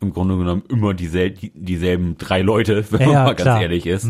im 0.00 0.12
Grunde 0.14 0.36
genommen 0.38 0.62
immer 0.68 0.94
diesel 0.94 1.32
die, 1.32 1.50
dieselben 1.54 2.16
drei 2.16 2.42
Leute, 2.42 2.84
wenn 2.92 3.00
Ja, 3.00 3.06
man 3.06 3.14
mal 3.24 3.34
klar. 3.34 3.54
ganz 3.56 3.62
ehrlich 3.62 3.86
ist. 3.86 4.04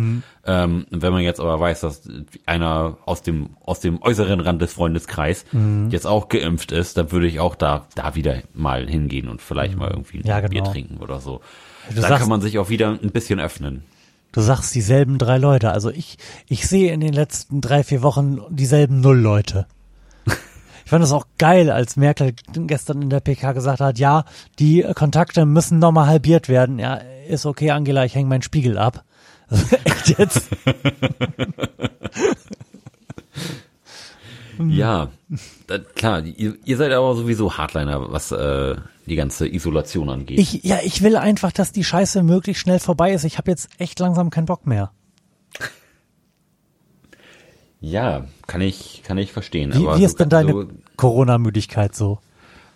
Ähm, 0.44 0.87
wenn 0.90 1.12
man 1.12 1.22
jetzt 1.22 1.40
aber 1.40 1.59
weiß, 1.59 1.80
dass 1.80 2.02
einer 2.46 2.98
aus 3.06 3.22
dem 3.22 3.56
aus 3.64 3.80
dem 3.80 4.00
äußeren 4.02 4.40
Rand 4.40 4.61
des 4.62 4.72
Freundeskreis 4.74 5.46
Mhm. 5.52 5.88
jetzt 5.90 6.06
auch 6.06 6.28
geimpft 6.28 6.70
ist, 6.70 6.96
dann 6.96 7.11
würde 7.12 7.26
ich 7.26 7.40
auch 7.40 7.54
da 7.56 7.87
da 7.96 8.14
wieder 8.14 8.42
mal 8.54 8.87
hingehen 8.88 9.28
und 9.28 9.40
vielleicht 9.42 9.76
mal 9.76 9.90
irgendwie 9.90 10.18
ein 10.18 10.26
Ja, 10.26 10.40
Bier 10.40 10.61
genau. 10.61 10.70
trinken 10.70 10.98
oder 10.98 11.18
so. 11.20 11.40
Du 11.88 11.94
Dann 11.94 12.02
sagst- 12.04 12.20
kann 12.20 12.28
man 12.28 12.40
sich 12.40 12.58
auch 12.58 12.68
wieder 12.68 12.90
ein 13.02 13.10
bisschen 13.10 13.40
öffnen. 13.40 13.82
Du 14.32 14.40
sagst 14.42 14.74
dieselben 14.74 15.18
drei 15.18 15.38
Leute. 15.38 15.72
Also 15.72 15.90
ich, 15.90 16.16
ich 16.48 16.68
sehe 16.68 16.92
in 16.92 17.00
den 17.00 17.12
letzten 17.12 17.60
drei, 17.60 17.82
vier 17.82 18.02
Wochen 18.02 18.38
dieselben 18.50 19.00
null 19.00 19.18
Leute. 19.18 19.66
Ich 20.84 20.90
fand 20.90 21.04
es 21.04 21.12
auch 21.12 21.26
geil, 21.38 21.70
als 21.70 21.94
Merkel 21.96 22.32
gestern 22.52 23.00
in 23.02 23.10
der 23.10 23.20
PK 23.20 23.52
gesagt 23.52 23.78
hat, 23.78 24.00
ja, 24.00 24.24
die 24.58 24.84
Kontakte 24.96 25.46
müssen 25.46 25.78
nochmal 25.78 26.08
halbiert 26.08 26.48
werden. 26.48 26.80
Ja, 26.80 26.94
ist 27.28 27.46
okay, 27.46 27.70
Angela, 27.70 28.04
ich 28.04 28.16
hänge 28.16 28.28
meinen 28.28 28.42
Spiegel 28.42 28.76
ab. 28.76 29.04
Also 29.48 29.76
echt 29.84 30.18
jetzt? 30.18 30.48
Ja, 34.68 35.08
da, 35.66 35.78
klar, 35.78 36.22
ihr, 36.22 36.54
ihr 36.64 36.76
seid 36.76 36.92
aber 36.92 37.14
sowieso 37.14 37.56
Hardliner, 37.56 38.12
was 38.12 38.30
äh, 38.30 38.76
die 39.11 39.16
ganze 39.16 39.46
Isolation 39.46 40.09
angeht. 40.09 40.38
Ich, 40.38 40.62
ja, 40.62 40.79
ich 40.83 41.03
will 41.03 41.16
einfach, 41.16 41.53
dass 41.53 41.73
die 41.73 41.85
Scheiße 41.85 42.23
möglichst 42.23 42.62
schnell 42.62 42.79
vorbei 42.79 43.12
ist. 43.12 43.25
Ich 43.25 43.38
habe 43.38 43.51
jetzt 43.51 43.68
echt 43.79 43.99
langsam 43.99 44.31
keinen 44.31 44.46
Bock 44.46 44.66
mehr. 44.66 44.92
ja, 47.81 48.27
kann 48.46 48.61
ich 48.61 49.03
kann 49.05 49.18
ich 49.18 49.33
verstehen. 49.33 49.75
Wie, 49.75 49.87
aber 49.87 49.99
wie 49.99 50.05
ist 50.05 50.20
denn 50.20 50.29
deine 50.29 50.53
so, 50.53 50.68
Corona-Müdigkeit 50.96 51.94
so? 51.94 52.20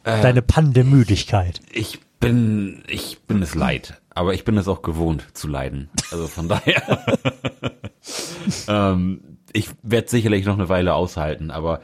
deine 0.05 0.43
Pandemüdigkeit? 0.43 1.61
Ich 1.73 2.01
bin, 2.21 2.83
ich 2.89 3.23
bin 3.23 3.43
es 3.43 3.55
leid, 3.55 4.01
aber 4.11 4.35
ich 4.35 4.45
bin 4.45 4.57
es 4.57 4.69
auch 4.69 4.83
gewohnt 4.83 5.27
zu 5.33 5.49
leiden. 5.49 5.91
Also 6.11 6.27
von 6.27 6.49
daher, 6.49 7.05
ähm, 8.69 9.39
ich 9.53 9.71
werde 9.83 10.09
sicherlich 10.09 10.45
noch 10.45 10.55
eine 10.55 10.69
Weile 10.69 10.95
aushalten, 10.95 11.51
aber 11.51 11.81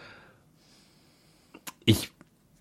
ich 1.85 2.11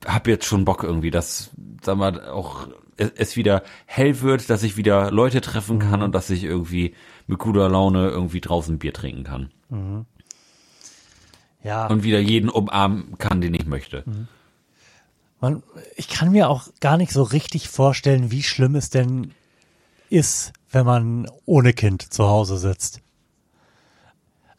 habe 0.06 0.32
jetzt 0.32 0.46
schon 0.46 0.66
Bock 0.66 0.84
irgendwie, 0.84 1.12
dass, 1.12 1.50
sag 1.84 1.98
mal, 1.98 2.28
auch 2.30 2.68
es, 2.98 3.12
es 3.16 3.36
wieder 3.36 3.64
hell 3.86 4.22
wird, 4.22 4.50
dass 4.50 4.64
ich 4.64 4.78
wieder 4.78 5.12
Leute 5.12 5.42
treffen 5.42 5.80
kann 5.80 6.02
und 6.02 6.14
dass 6.14 6.30
ich 6.30 6.44
irgendwie 6.44 6.96
mit 7.28 7.40
guter 7.40 7.70
Laune 7.70 8.10
irgendwie 8.10 8.42
draußen 8.42 8.80
Bier 8.80 8.94
trinken 8.94 9.24
kann 9.24 10.06
Ja. 11.64 11.88
und 11.88 12.04
wieder 12.04 12.20
jeden 12.20 12.50
umarmen 12.50 13.18
kann, 13.18 13.42
den 13.42 13.54
ich 13.54 13.66
möchte. 13.66 14.04
Man, 15.42 15.64
ich 15.96 16.10
kann 16.10 16.32
mir 16.32 16.50
auch 16.50 16.68
gar 16.82 16.98
nicht 16.98 17.12
so 17.14 17.24
richtig 17.24 17.70
vorstellen, 17.70 18.32
wie 18.32 18.44
schlimm 18.44 18.76
es 18.76 18.90
denn 18.90 19.32
ist, 20.10 20.52
wenn 20.72 20.86
man 20.86 21.30
ohne 21.46 21.74
Kind 21.74 22.02
zu 22.14 22.28
Hause 22.28 22.58
sitzt. 22.58 23.02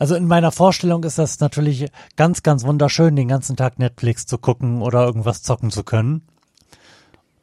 Also 0.00 0.14
in 0.14 0.26
meiner 0.26 0.50
Vorstellung 0.50 1.04
ist 1.04 1.18
das 1.18 1.40
natürlich 1.40 1.86
ganz, 2.16 2.42
ganz 2.42 2.64
wunderschön, 2.64 3.14
den 3.16 3.28
ganzen 3.28 3.54
Tag 3.54 3.78
Netflix 3.78 4.24
zu 4.24 4.38
gucken 4.38 4.80
oder 4.80 5.04
irgendwas 5.04 5.42
zocken 5.42 5.70
zu 5.70 5.84
können. 5.84 6.22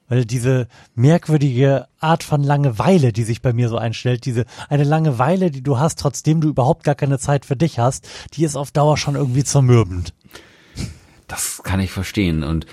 Weil 0.10 0.26
diese 0.26 0.68
merkwürdige 0.96 1.88
Art 2.00 2.24
von 2.24 2.42
Langeweile, 2.42 3.14
die 3.14 3.24
sich 3.24 3.44
bei 3.44 3.54
mir 3.54 3.70
so 3.70 3.78
einstellt, 3.78 4.26
diese 4.26 4.46
eine 4.70 4.86
Langeweile, 4.86 5.52
die 5.52 5.62
du 5.62 5.78
hast, 5.78 6.00
trotzdem 6.00 6.42
du 6.42 6.50
überhaupt 6.50 6.84
gar 6.84 6.96
keine 6.96 7.20
Zeit 7.20 7.46
für 7.46 7.56
dich 7.56 7.78
hast, 7.78 8.08
die 8.34 8.44
ist 8.44 8.56
auf 8.56 8.72
Dauer 8.72 8.98
schon 8.98 9.14
irgendwie 9.16 9.44
zermürbend. 9.44 10.16
Das 11.28 11.62
kann 11.64 11.80
ich 11.80 11.92
verstehen 11.92 12.44
und 12.44 12.66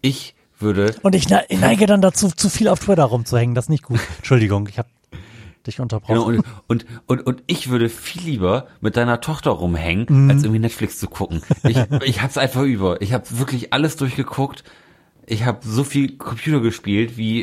ich 0.00 0.34
würde 0.58 0.96
Und 1.02 1.14
ich 1.14 1.28
ne- 1.28 1.44
ich 1.50 1.60
neige 1.60 1.86
dann 1.86 2.00
dazu, 2.00 2.30
zu 2.30 2.48
viel 2.50 2.66
auf 2.66 2.80
Twitter 2.80 3.04
rumzuhängen. 3.04 3.54
Das 3.54 3.66
ist 3.66 3.70
nicht 3.70 3.84
gut. 3.84 4.00
Entschuldigung, 4.16 4.66
ich 4.68 4.78
habe 4.78 4.88
dich 5.68 5.76
Genau, 5.76 5.84
unterbrochen. 5.84 6.38
und, 6.40 6.44
und, 6.66 6.86
und, 7.06 7.26
und 7.26 7.42
ich 7.46 7.70
würde 7.70 7.88
viel 7.88 8.22
lieber 8.22 8.66
mit 8.80 8.96
deiner 8.96 9.20
Tochter 9.20 9.50
rumhängen, 9.52 10.06
Mhm. 10.08 10.30
als 10.30 10.42
irgendwie 10.42 10.58
Netflix 10.60 10.98
zu 10.98 11.06
gucken. 11.08 11.42
Ich, 11.62 11.76
ich 12.04 12.22
hab's 12.22 12.36
einfach 12.38 12.62
über. 12.62 13.00
Ich 13.00 13.12
habe 13.12 13.24
wirklich 13.38 13.72
alles 13.72 13.96
durchgeguckt. 13.96 14.64
Ich 15.26 15.44
habe 15.44 15.58
so 15.62 15.84
viel 15.84 16.16
Computer 16.16 16.60
gespielt 16.60 17.16
wie 17.16 17.42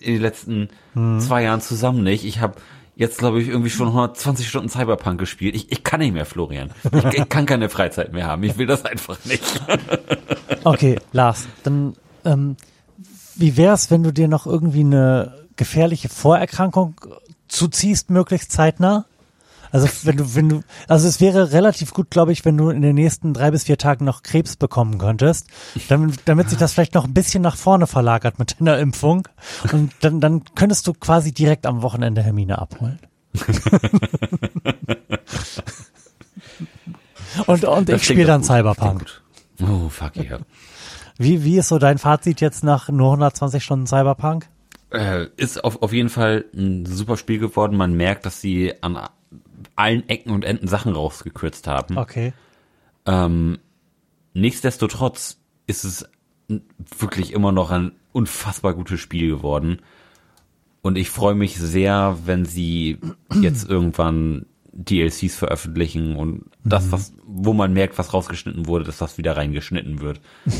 in 0.00 0.14
den 0.14 0.22
letzten 0.22 0.68
Mhm. 0.94 1.20
zwei 1.20 1.42
Jahren 1.44 1.60
zusammen 1.60 2.02
nicht. 2.02 2.24
Ich 2.24 2.40
habe 2.40 2.54
jetzt, 2.96 3.18
glaube 3.18 3.40
ich, 3.40 3.46
irgendwie 3.48 3.70
schon 3.70 3.88
120 3.88 4.48
Stunden 4.48 4.68
Cyberpunk 4.68 5.20
gespielt. 5.20 5.54
Ich, 5.54 5.70
ich 5.70 5.84
kann 5.84 6.00
nicht 6.00 6.12
mehr, 6.14 6.24
Florian. 6.26 6.70
Ich, 6.92 7.04
ich 7.22 7.28
kann 7.28 7.46
keine 7.46 7.68
Freizeit 7.68 8.12
mehr 8.12 8.26
haben. 8.26 8.42
Ich 8.42 8.58
will 8.58 8.66
das 8.66 8.84
einfach 8.84 9.18
nicht. 9.24 9.44
Okay, 10.64 10.98
Lars, 11.12 11.46
dann 11.62 11.94
ähm, 12.24 12.56
wie 13.36 13.56
wär's, 13.56 13.90
wenn 13.90 14.02
du 14.02 14.12
dir 14.12 14.26
noch 14.28 14.46
irgendwie 14.46 14.80
eine 14.80 15.46
gefährliche 15.56 16.08
Vorerkrankung 16.08 16.94
zuziehst, 17.48 18.10
möglichst 18.10 18.52
zeitnah? 18.52 19.06
Also 19.70 19.88
wenn 20.04 20.16
du, 20.16 20.34
wenn 20.34 20.48
du, 20.48 20.62
also 20.86 21.06
es 21.08 21.20
wäre 21.20 21.52
relativ 21.52 21.92
gut, 21.92 22.10
glaube 22.10 22.32
ich, 22.32 22.44
wenn 22.44 22.56
du 22.56 22.70
in 22.70 22.80
den 22.80 22.94
nächsten 22.94 23.34
drei 23.34 23.50
bis 23.50 23.64
vier 23.64 23.76
Tagen 23.76 24.04
noch 24.04 24.22
Krebs 24.22 24.56
bekommen 24.56 24.98
könntest, 24.98 25.48
damit, 25.88 26.20
damit 26.24 26.48
sich 26.48 26.58
das 26.58 26.72
vielleicht 26.72 26.94
noch 26.94 27.04
ein 27.04 27.12
bisschen 27.12 27.42
nach 27.42 27.56
vorne 27.56 27.86
verlagert 27.86 28.38
mit 28.38 28.60
deiner 28.60 28.78
Impfung. 28.78 29.28
Und 29.72 29.92
dann, 30.00 30.20
dann 30.20 30.44
könntest 30.54 30.86
du 30.86 30.94
quasi 30.94 31.32
direkt 31.32 31.66
am 31.66 31.82
Wochenende 31.82 32.22
Hermine 32.22 32.58
abholen. 32.58 32.98
und, 37.46 37.64
und 37.64 37.88
Das 37.88 38.00
ich 38.00 38.06
spiele 38.06 38.24
dann 38.24 38.40
gut. 38.40 38.48
Cyberpunk. 38.48 39.04
Oh, 39.60 39.88
fuck 39.90 40.16
yeah. 40.16 40.38
Wie, 41.18 41.44
wie 41.44 41.58
ist 41.58 41.68
so 41.68 41.78
dein 41.78 41.98
Fazit 41.98 42.40
jetzt 42.40 42.64
nach 42.64 42.88
nur 42.88 43.08
120 43.08 43.62
Stunden 43.62 43.86
Cyberpunk? 43.86 44.48
Äh, 44.90 45.26
ist 45.36 45.62
auf, 45.64 45.82
auf 45.82 45.92
jeden 45.92 46.08
Fall 46.08 46.46
ein 46.54 46.86
super 46.86 47.16
Spiel 47.16 47.38
geworden. 47.38 47.76
Man 47.76 47.94
merkt, 47.94 48.24
dass 48.24 48.40
sie 48.40 48.74
an 48.82 48.98
allen 49.76 50.08
Ecken 50.08 50.32
und 50.32 50.44
Enden 50.44 50.68
Sachen 50.68 50.94
rausgekürzt 50.94 51.66
haben. 51.66 51.98
Okay. 51.98 52.32
Ähm, 53.06 53.58
nichtsdestotrotz 54.34 55.38
ist 55.66 55.84
es 55.84 56.08
wirklich 56.98 57.32
immer 57.32 57.52
noch 57.52 57.70
ein 57.70 57.92
unfassbar 58.12 58.74
gutes 58.74 59.00
Spiel 59.00 59.28
geworden. 59.28 59.80
Und 60.80 60.96
ich 60.96 61.10
freue 61.10 61.34
mich 61.34 61.56
sehr, 61.58 62.18
wenn 62.24 62.44
sie 62.46 62.98
jetzt 63.40 63.68
irgendwann 63.68 64.46
DLCs 64.72 65.34
veröffentlichen 65.34 66.16
und 66.16 66.44
das, 66.64 66.92
was, 66.92 67.12
wo 67.26 67.52
man 67.52 67.72
merkt, 67.72 67.98
was 67.98 68.14
rausgeschnitten 68.14 68.66
wurde, 68.66 68.84
dass 68.84 68.98
das 68.98 69.18
wieder 69.18 69.36
reingeschnitten 69.36 70.00
wird. 70.00 70.20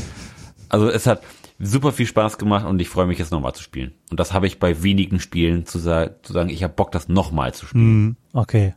Also 0.71 0.87
es 0.87 1.07
hat 1.07 1.23
super 1.59 1.91
viel 1.91 2.05
Spaß 2.07 2.37
gemacht 2.37 2.65
und 2.65 2.79
ich 2.79 2.89
freue 2.89 3.05
mich 3.05 3.19
jetzt 3.19 3.31
nochmal 3.31 3.53
zu 3.53 3.61
spielen. 3.61 3.93
Und 4.09 4.19
das 4.19 4.33
habe 4.33 4.47
ich 4.47 4.59
bei 4.59 4.81
wenigen 4.81 5.19
Spielen 5.19 5.65
zu, 5.65 5.77
sa 5.79 6.09
zu 6.23 6.33
sagen, 6.33 6.49
ich 6.49 6.63
habe 6.63 6.73
Bock, 6.73 6.91
das 6.91 7.09
nochmal 7.09 7.53
zu 7.53 7.65
spielen. 7.65 7.83
Hm, 7.83 8.15
okay. 8.33 8.73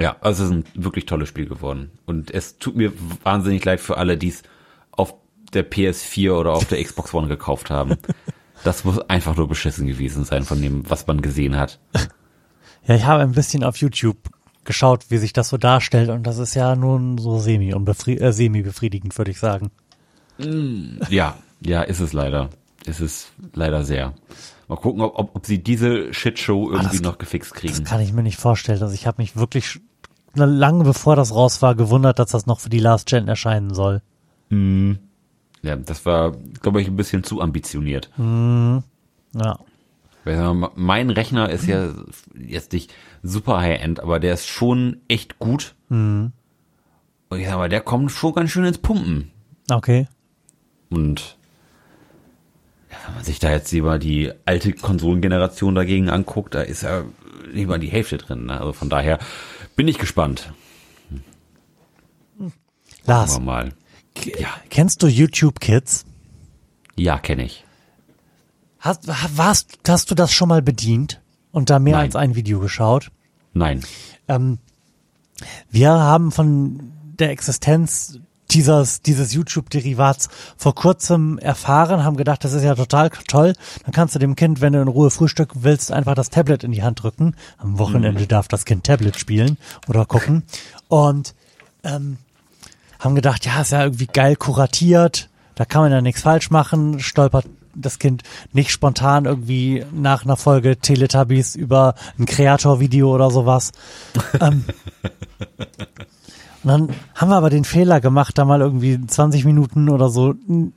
Ja, 0.00 0.16
also 0.20 0.44
es 0.44 0.50
ist 0.50 0.56
ein 0.56 0.64
wirklich 0.74 1.06
tolles 1.06 1.28
Spiel 1.28 1.46
geworden. 1.46 1.92
Und 2.06 2.30
es 2.30 2.58
tut 2.58 2.74
mir 2.74 2.92
wahnsinnig 3.22 3.64
leid 3.64 3.80
für 3.80 3.98
alle, 3.98 4.16
die 4.16 4.28
es 4.28 4.42
auf 4.90 5.14
der 5.52 5.70
PS4 5.70 6.32
oder 6.32 6.52
auf 6.52 6.64
der 6.64 6.82
Xbox 6.84 7.14
One 7.14 7.28
gekauft 7.28 7.70
haben. 7.70 7.96
Das 8.64 8.84
muss 8.84 8.98
einfach 8.98 9.36
nur 9.36 9.48
beschissen 9.48 9.86
gewesen 9.86 10.24
sein 10.24 10.44
von 10.44 10.60
dem, 10.60 10.88
was 10.88 11.06
man 11.06 11.20
gesehen 11.22 11.56
hat. 11.56 11.80
Ja, 12.86 12.94
ich 12.94 13.04
habe 13.04 13.22
ein 13.22 13.32
bisschen 13.32 13.62
auf 13.62 13.76
YouTube 13.76 14.16
geschaut, 14.64 15.06
wie 15.10 15.18
sich 15.18 15.32
das 15.32 15.48
so 15.48 15.56
darstellt 15.56 16.10
und 16.10 16.26
das 16.26 16.38
ist 16.38 16.54
ja 16.54 16.76
nun 16.76 17.18
so 17.18 17.38
semi 17.38 17.70
äh, 17.70 18.32
semi 18.32 18.62
befriedigend, 18.62 19.16
würde 19.16 19.30
ich 19.30 19.38
sagen. 19.38 19.70
Ja, 21.10 21.36
ja, 21.64 21.82
ist 21.82 22.00
es 22.00 22.12
leider. 22.12 22.50
Ist 22.86 23.00
es 23.00 23.28
leider 23.54 23.84
sehr. 23.84 24.14
Mal 24.68 24.76
gucken, 24.76 25.00
ob, 25.02 25.18
ob, 25.18 25.36
ob 25.36 25.46
sie 25.46 25.62
diese 25.62 26.12
Shitshow 26.14 26.70
irgendwie 26.70 26.96
das- 26.98 27.02
noch 27.02 27.18
gefixt 27.18 27.52
Das 27.52 27.58
kriegen. 27.60 27.84
kann 27.84 28.00
ich 28.00 28.12
mir 28.12 28.22
nicht 28.22 28.38
vorstellen. 28.38 28.80
Also 28.82 28.94
ich 28.94 29.06
habe 29.06 29.20
mich 29.20 29.36
wirklich 29.36 29.80
lange 30.34 30.84
bevor 30.84 31.16
das 31.16 31.34
raus 31.34 31.60
war 31.60 31.74
gewundert, 31.74 32.18
dass 32.18 32.30
das 32.30 32.46
noch 32.46 32.60
für 32.60 32.70
die 32.70 32.78
Last 32.78 33.06
Gen 33.08 33.26
erscheinen 33.28 33.74
soll. 33.74 34.00
Ja, 35.62 35.76
das 35.76 36.06
war, 36.06 36.32
glaube 36.62 36.80
ich, 36.80 36.88
ein 36.88 36.96
bisschen 36.96 37.22
zu 37.24 37.40
ambitioniert. 37.40 38.10
Ja. 38.16 38.82
Wir 40.24 40.54
mal, 40.54 40.70
Mein 40.74 41.10
Rechner 41.10 41.48
ist 41.50 41.66
ja 41.66 41.90
jetzt 42.34 42.72
nicht 42.72 42.92
super 43.22 43.58
High-End, 43.60 44.00
aber 44.00 44.20
der 44.20 44.34
ist 44.34 44.46
schon 44.46 44.98
echt 45.08 45.38
gut. 45.38 45.74
Und 45.88 46.32
ich 47.32 47.46
sag 47.46 47.56
mal, 47.58 47.68
der 47.68 47.80
kommt 47.80 48.10
schon 48.10 48.34
ganz 48.34 48.50
schön 48.50 48.64
ins 48.64 48.78
Pumpen. 48.78 49.30
Okay. 49.70 50.08
Und 50.90 51.36
ja, 52.90 52.96
wenn 53.06 53.14
man 53.14 53.24
sich 53.24 53.38
da 53.38 53.50
jetzt 53.50 53.70
lieber 53.72 53.98
die 53.98 54.32
alte 54.44 54.72
Konsolengeneration 54.72 55.74
dagegen 55.74 56.10
anguckt, 56.10 56.54
da 56.54 56.62
ist 56.62 56.82
ja 56.82 57.04
nicht 57.52 57.68
mal 57.68 57.78
die 57.78 57.88
Hälfte 57.88 58.18
drin. 58.18 58.46
Ne? 58.46 58.58
Also 58.60 58.72
von 58.72 58.90
daher 58.90 59.18
bin 59.76 59.88
ich 59.88 59.98
gespannt. 59.98 60.52
Lars, 63.06 63.36
Aber 63.36 63.44
mal. 63.44 63.72
k- 64.14 64.32
kennst 64.68 65.02
du 65.02 65.06
YouTube 65.06 65.60
Kids? 65.60 66.04
Ja, 66.96 67.18
kenne 67.18 67.44
ich. 67.44 67.64
Hast, 68.78 69.08
ha- 69.08 69.30
warst, 69.34 69.78
hast 69.88 70.10
du 70.10 70.14
das 70.14 70.32
schon 70.32 70.48
mal 70.48 70.62
bedient 70.62 71.20
und 71.52 71.70
da 71.70 71.78
mehr 71.78 71.94
Nein. 71.96 72.06
als 72.06 72.16
ein 72.16 72.34
Video 72.34 72.60
geschaut? 72.60 73.10
Nein. 73.52 73.82
Ähm, 74.28 74.58
wir 75.70 75.90
haben 75.90 76.30
von 76.32 76.92
der 77.18 77.30
Existenz 77.30 78.18
dieses, 78.50 79.02
dieses 79.02 79.32
YouTube-Derivats 79.32 80.28
vor 80.56 80.74
kurzem 80.74 81.38
erfahren, 81.38 82.04
haben 82.04 82.16
gedacht, 82.16 82.44
das 82.44 82.52
ist 82.52 82.62
ja 82.62 82.74
total 82.74 83.10
toll. 83.28 83.54
Dann 83.84 83.92
kannst 83.92 84.14
du 84.14 84.18
dem 84.18 84.36
Kind, 84.36 84.60
wenn 84.60 84.72
du 84.72 84.80
in 84.80 84.88
Ruhe 84.88 85.10
frühstücken 85.10 85.60
willst, 85.62 85.92
einfach 85.92 86.14
das 86.14 86.30
Tablet 86.30 86.64
in 86.64 86.72
die 86.72 86.82
Hand 86.82 87.02
drücken. 87.02 87.34
Am 87.58 87.78
Wochenende 87.78 88.26
darf 88.26 88.48
das 88.48 88.64
Kind 88.64 88.84
Tablet 88.84 89.18
spielen 89.18 89.56
oder 89.88 90.04
gucken. 90.06 90.44
Und 90.88 91.34
ähm, 91.84 92.18
haben 92.98 93.14
gedacht, 93.14 93.46
ja, 93.46 93.60
ist 93.60 93.72
ja 93.72 93.84
irgendwie 93.84 94.06
geil 94.06 94.36
kuratiert, 94.36 95.28
da 95.54 95.64
kann 95.64 95.82
man 95.82 95.92
ja 95.92 96.00
nichts 96.00 96.22
falsch 96.22 96.50
machen, 96.50 97.00
stolpert 97.00 97.46
das 97.74 97.98
Kind 97.98 98.22
nicht 98.52 98.70
spontan 98.70 99.26
irgendwie 99.26 99.84
nach 99.92 100.24
einer 100.24 100.36
Folge 100.36 100.76
Teletubbies 100.76 101.54
über 101.54 101.94
ein 102.18 102.26
Kreator-Video 102.26 103.14
oder 103.14 103.30
sowas. 103.30 103.72
ähm, 104.40 104.64
und 106.62 106.68
dann 106.68 106.96
haben 107.14 107.30
wir 107.30 107.36
aber 107.36 107.50
den 107.50 107.64
Fehler 107.64 108.00
gemacht, 108.00 108.36
da 108.36 108.44
mal 108.44 108.60
irgendwie 108.60 109.00
20 109.04 109.44
Minuten 109.44 109.88
oder 109.88 110.10
so 110.10 110.34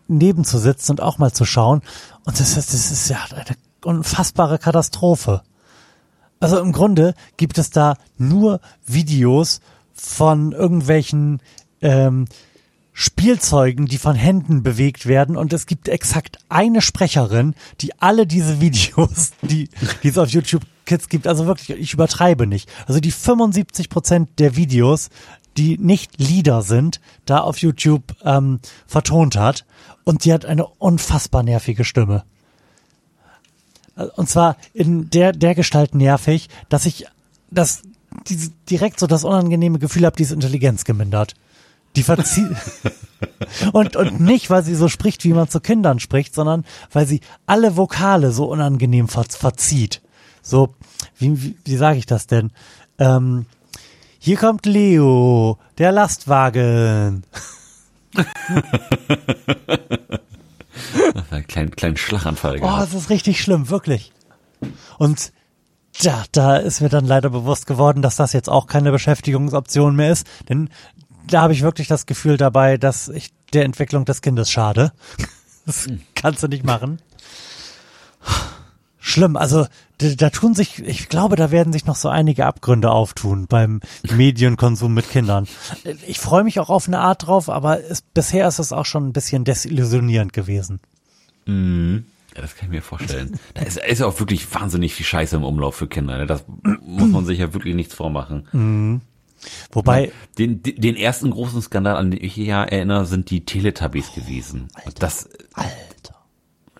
neben 0.07 0.45
zu 0.45 0.57
sitzen 0.57 0.91
und 0.91 1.01
auch 1.01 1.17
mal 1.17 1.33
zu 1.33 1.45
schauen. 1.45 1.81
Und 2.25 2.39
das 2.39 2.55
ist, 2.57 2.73
das 2.73 2.91
ist 2.91 3.09
ja 3.09 3.17
eine 3.31 3.57
unfassbare 3.83 4.59
Katastrophe. 4.59 5.41
Also 6.39 6.59
im 6.59 6.71
Grunde 6.71 7.15
gibt 7.37 7.57
es 7.57 7.69
da 7.69 7.95
nur 8.17 8.59
Videos 8.85 9.61
von 9.93 10.51
irgendwelchen 10.51 11.41
ähm, 11.81 12.25
Spielzeugen, 12.93 13.87
die 13.87 13.97
von 13.97 14.15
Händen 14.15 14.61
bewegt 14.61 15.07
werden 15.07 15.35
und 15.35 15.51
es 15.51 15.65
gibt 15.65 15.89
exakt 15.89 16.37
eine 16.47 16.81
Sprecherin, 16.81 17.55
die 17.81 17.99
alle 17.99 18.27
diese 18.27 18.61
Videos, 18.61 19.31
die, 19.41 19.69
die 20.03 20.07
es 20.07 20.17
auf 20.17 20.29
YouTube 20.29 20.63
Kids 20.85 21.09
gibt, 21.09 21.27
also 21.27 21.47
wirklich, 21.47 21.69
ich 21.77 21.93
übertreibe 21.93 22.45
nicht. 22.45 22.69
Also 22.87 22.99
die 22.99 23.11
75 23.11 23.89
Prozent 23.89 24.39
der 24.39 24.55
Videos, 24.55 25.09
die 25.57 25.77
nicht 25.77 26.19
Lieder 26.19 26.61
sind, 26.61 26.99
da 27.25 27.39
auf 27.39 27.57
YouTube 27.57 28.15
ähm, 28.23 28.59
vertont 28.87 29.35
hat 29.35 29.65
und 30.03 30.25
die 30.25 30.33
hat 30.33 30.45
eine 30.45 30.65
unfassbar 30.65 31.43
nervige 31.43 31.85
Stimme. 31.85 32.23
Und 34.15 34.27
zwar 34.27 34.57
in 34.73 35.09
der, 35.09 35.33
der 35.33 35.53
Gestalt 35.55 35.93
nervig, 35.93 36.49
dass 36.69 36.85
ich 36.85 37.05
das 37.51 37.83
die, 38.27 38.51
direkt 38.69 38.99
so 38.99 39.07
das 39.07 39.23
unangenehme 39.23 39.79
Gefühl 39.79 40.05
habe, 40.05 40.15
die 40.15 40.23
ist 40.23 40.31
Intelligenz 40.31 40.85
gemindert. 40.85 41.35
Die 41.95 42.03
verzieht. 42.03 42.55
und, 43.73 43.95
und 43.95 44.19
nicht, 44.19 44.49
weil 44.49 44.63
sie 44.63 44.73
so 44.73 44.87
spricht, 44.87 45.23
wie 45.23 45.33
man 45.33 45.47
zu 45.47 45.59
Kindern 45.59 45.99
spricht, 45.99 46.33
sondern 46.33 46.65
weil 46.91 47.05
sie 47.05 47.21
alle 47.45 47.77
Vokale 47.77 48.31
so 48.31 48.45
unangenehm 48.45 49.07
ver 49.07 49.25
verzieht. 49.29 50.01
So, 50.41 50.75
wie, 51.17 51.41
wie, 51.41 51.55
wie 51.63 51.75
sage 51.75 51.99
ich 51.99 52.07
das 52.07 52.25
denn? 52.25 52.51
Ähm, 52.97 53.45
hier 54.25 54.37
kommt 54.37 54.65
Leo, 54.65 55.57
der 55.77 55.91
Lastwagen. 55.91 57.25
ein 61.29 61.45
kleinen, 61.45 61.71
kleinen 61.71 61.97
Schlaganfall 61.97 62.57
gehabt. 62.61 62.73
Oh, 62.73 62.79
das 62.79 62.93
ist 62.93 63.09
richtig 63.09 63.41
schlimm, 63.41 63.69
wirklich. 63.69 64.13
Und 64.97 65.33
ja, 65.97 66.23
da 66.31 66.55
ist 66.55 66.79
mir 66.79 66.87
dann 66.87 67.03
leider 67.03 67.31
bewusst 67.31 67.67
geworden, 67.67 68.01
dass 68.01 68.15
das 68.15 68.31
jetzt 68.31 68.47
auch 68.47 68.67
keine 68.67 68.93
Beschäftigungsoption 68.93 69.93
mehr 69.93 70.13
ist, 70.13 70.25
denn 70.47 70.69
da 71.27 71.41
habe 71.41 71.51
ich 71.51 71.61
wirklich 71.61 71.89
das 71.89 72.05
Gefühl 72.05 72.37
dabei, 72.37 72.77
dass 72.77 73.09
ich 73.09 73.33
der 73.51 73.65
Entwicklung 73.65 74.05
des 74.05 74.21
Kindes 74.21 74.49
schade. 74.49 74.93
Das 75.65 75.87
kannst 76.15 76.43
du 76.43 76.47
nicht 76.47 76.63
machen. 76.63 76.99
Schlimm, 79.05 79.35
also 79.35 79.67
da, 79.97 80.15
da 80.15 80.29
tun 80.29 80.55
sich, 80.55 80.79
ich 80.79 81.09
glaube, 81.09 81.35
da 81.35 81.51
werden 81.51 81.73
sich 81.73 81.85
noch 81.85 81.97
so 81.97 82.07
einige 82.07 82.45
Abgründe 82.45 82.89
auftun 82.89 83.47
beim 83.47 83.81
Medienkonsum 84.15 84.93
mit 84.93 85.09
Kindern. 85.09 85.45
Ich 86.07 86.19
freue 86.19 86.45
mich 86.45 86.61
auch 86.61 86.69
auf 86.69 86.87
eine 86.87 86.99
Art 86.99 87.27
drauf, 87.27 87.49
aber 87.49 87.83
es, 87.83 88.01
bisher 88.01 88.47
ist 88.47 88.59
es 88.59 88.71
auch 88.71 88.85
schon 88.85 89.09
ein 89.09 89.11
bisschen 89.11 89.43
desillusionierend 89.43 90.31
gewesen. 90.31 90.79
Mhm. 91.45 92.05
Ja, 92.33 92.43
das 92.43 92.55
kann 92.55 92.69
ich 92.69 92.75
mir 92.75 92.81
vorstellen. 92.81 93.37
Da 93.55 93.63
ist, 93.63 93.77
ist 93.77 94.01
auch 94.01 94.17
wirklich 94.21 94.53
wahnsinnig 94.55 94.93
viel 94.93 95.05
Scheiße 95.05 95.35
im 95.35 95.43
Umlauf 95.43 95.75
für 95.75 95.87
Kinder. 95.87 96.17
Ne? 96.17 96.25
Das 96.25 96.45
muss 96.81 97.09
man 97.09 97.25
sich 97.25 97.39
ja 97.39 97.53
wirklich 97.53 97.75
nichts 97.75 97.93
vormachen. 97.93 98.47
Mhm. 98.53 99.01
Wobei. 99.73 100.13
Den, 100.37 100.63
den 100.63 100.95
ersten 100.95 101.29
großen 101.29 101.61
Skandal, 101.61 101.97
an 101.97 102.11
den 102.11 102.23
ich 102.23 102.37
ja 102.37 102.63
erinnere, 102.63 103.05
sind 103.05 103.29
die 103.29 103.43
Teletubbies 103.43 104.11
oh, 104.13 104.21
gewesen. 104.21 104.69
Alter, 104.75 104.91
das, 104.99 105.29
Alter. 105.51 106.15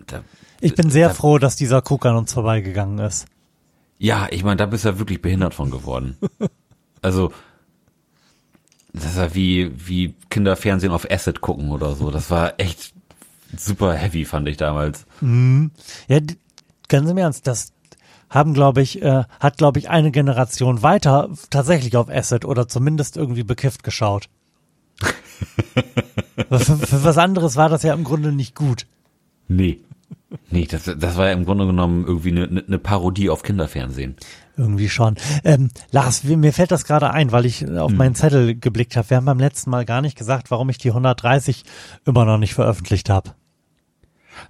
Da, 0.08 0.24
ich 0.64 0.76
bin 0.76 0.89
sehr 0.89 1.09
da, 1.09 1.14
froh, 1.14 1.38
dass 1.38 1.55
dieser 1.55 1.84
Cook 1.89 2.05
an 2.05 2.16
uns 2.16 2.34
vorbeigegangen 2.34 2.99
ist. 2.99 3.26
Ja, 3.97 4.28
ich 4.32 4.43
meine, 4.43 4.57
da 4.57 4.66
bist 4.66 4.86
du 4.86 4.89
ja 4.89 4.99
wirklich 4.99 5.22
behindert 5.22 5.53
von 5.53 5.72
geworden. 5.72 6.18
also, 7.01 7.32
das 8.93 9.05
ist 9.05 9.18
ja 9.18 9.34
wie, 9.36 9.72
wie 9.88 10.16
Kinderfernsehen 10.30 10.91
auf 10.91 11.09
Acid 11.09 11.41
gucken 11.41 11.72
oder 11.72 11.95
so. 11.95 12.11
Das 12.11 12.30
war 12.30 12.59
echt 12.59 12.93
super 13.55 13.93
heavy, 13.93 14.26
fand 14.26 14.47
ich 14.47 14.57
damals. 14.57 15.05
Mhm. 15.22 15.72
Ja, 16.07 16.20
ganz 16.88 17.09
im 17.09 17.18
Ernst, 17.18 17.47
das, 17.47 17.74
haben, 18.34 18.53
glaube 18.53 18.82
ich, 18.82 19.01
äh, 19.01 19.24
hat, 19.39 19.57
glaube 19.57 19.80
ich, 19.80 19.89
eine 19.89 20.11
Generation 20.11 20.82
weiter 20.82 21.30
tatsächlich 21.49 21.95
auf 21.95 22.09
Acid 22.09 22.45
oder 22.45 22.68
zumindest 22.68 23.16
irgendwie 23.16 23.43
bekifft 23.43 23.84
geschaut. 23.84 24.28
für, 26.49 26.78
für 26.78 27.03
was 27.03 27.18
anderes 27.18 27.55
war 27.55 27.70
das 27.70 27.84
ja 27.84 27.93
im 27.93 28.03
Grunde 28.03 28.32
nicht 28.32 28.55
gut. 28.55 28.88
Nee. 29.47 29.80
Nee, 30.50 30.68
das, 30.70 30.84
das 30.84 31.18
war 31.18 31.28
ja 31.28 31.34
im 31.34 31.46
Grunde 31.46 31.66
genommen 31.66 32.06
irgendwie 32.06 32.32
eine, 32.32 32.64
eine 32.66 32.80
Parodie 32.80 33.30
auf 33.30 33.44
Kinderfernsehen. 33.44 34.16
Irgendwie 34.56 34.90
schon. 34.90 35.16
Ähm, 35.44 35.70
Lars, 35.92 36.24
mir 36.24 36.54
fällt 36.54 36.72
das 36.72 36.86
gerade 36.86 37.12
ein, 37.12 37.32
weil 37.32 37.46
ich 37.46 37.68
auf 37.68 37.92
hm. 37.92 37.98
meinen 37.98 38.16
Zettel 38.16 38.56
geblickt 38.56 38.96
habe. 38.96 39.10
Wir 39.10 39.18
haben 39.18 39.26
beim 39.26 39.40
letzten 39.40 39.70
Mal 39.70 39.86
gar 39.86 40.02
nicht 40.02 40.18
gesagt, 40.18 40.52
warum 40.52 40.70
ich 40.70 40.78
die 40.78 40.90
130 40.90 41.64
immer 42.06 42.26
noch 42.26 42.38
nicht 42.38 42.54
veröffentlicht 42.54 43.10
habe. 43.10 43.32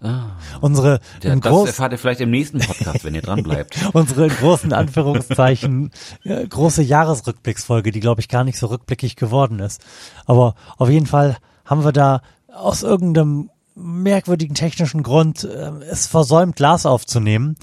Ah. 0.02 0.38
Unsere 0.62 1.00
ja, 1.22 1.36
das 1.36 1.42
groß, 1.42 1.68
erfahrt 1.68 1.92
ihr 1.92 1.98
vielleicht 1.98 2.22
im 2.22 2.32
nächsten 2.32 2.60
Podcast, 2.60 3.04
wenn 3.04 3.16
ihr 3.16 3.22
dran 3.22 3.44
bleibt. 3.44 3.78
unsere 3.94 4.26
in 4.26 4.36
großen 4.36 4.74
Anführungszeichen 4.74 5.92
äh, 6.24 6.48
große 6.48 6.82
Jahresrückblicksfolge, 6.82 7.92
die 7.92 8.00
glaube 8.00 8.22
ich 8.22 8.30
gar 8.30 8.44
nicht 8.44 8.58
so 8.58 8.68
rückblickig 8.68 9.16
geworden 9.16 9.60
ist. 9.60 9.84
Aber 10.26 10.56
auf 10.78 10.90
jeden 10.90 11.06
Fall 11.06 11.38
haben 11.66 11.84
wir 11.84 11.92
da 11.92 12.22
aus 12.54 12.84
irgendeinem 12.84 13.50
merkwürdigen 13.76 14.56
technischen 14.56 15.04
Grund 15.04 15.44
äh, 15.44 15.72
es 15.90 16.08
versäumt, 16.08 16.56
Glas 16.56 16.86
aufzunehmen, 16.86 17.56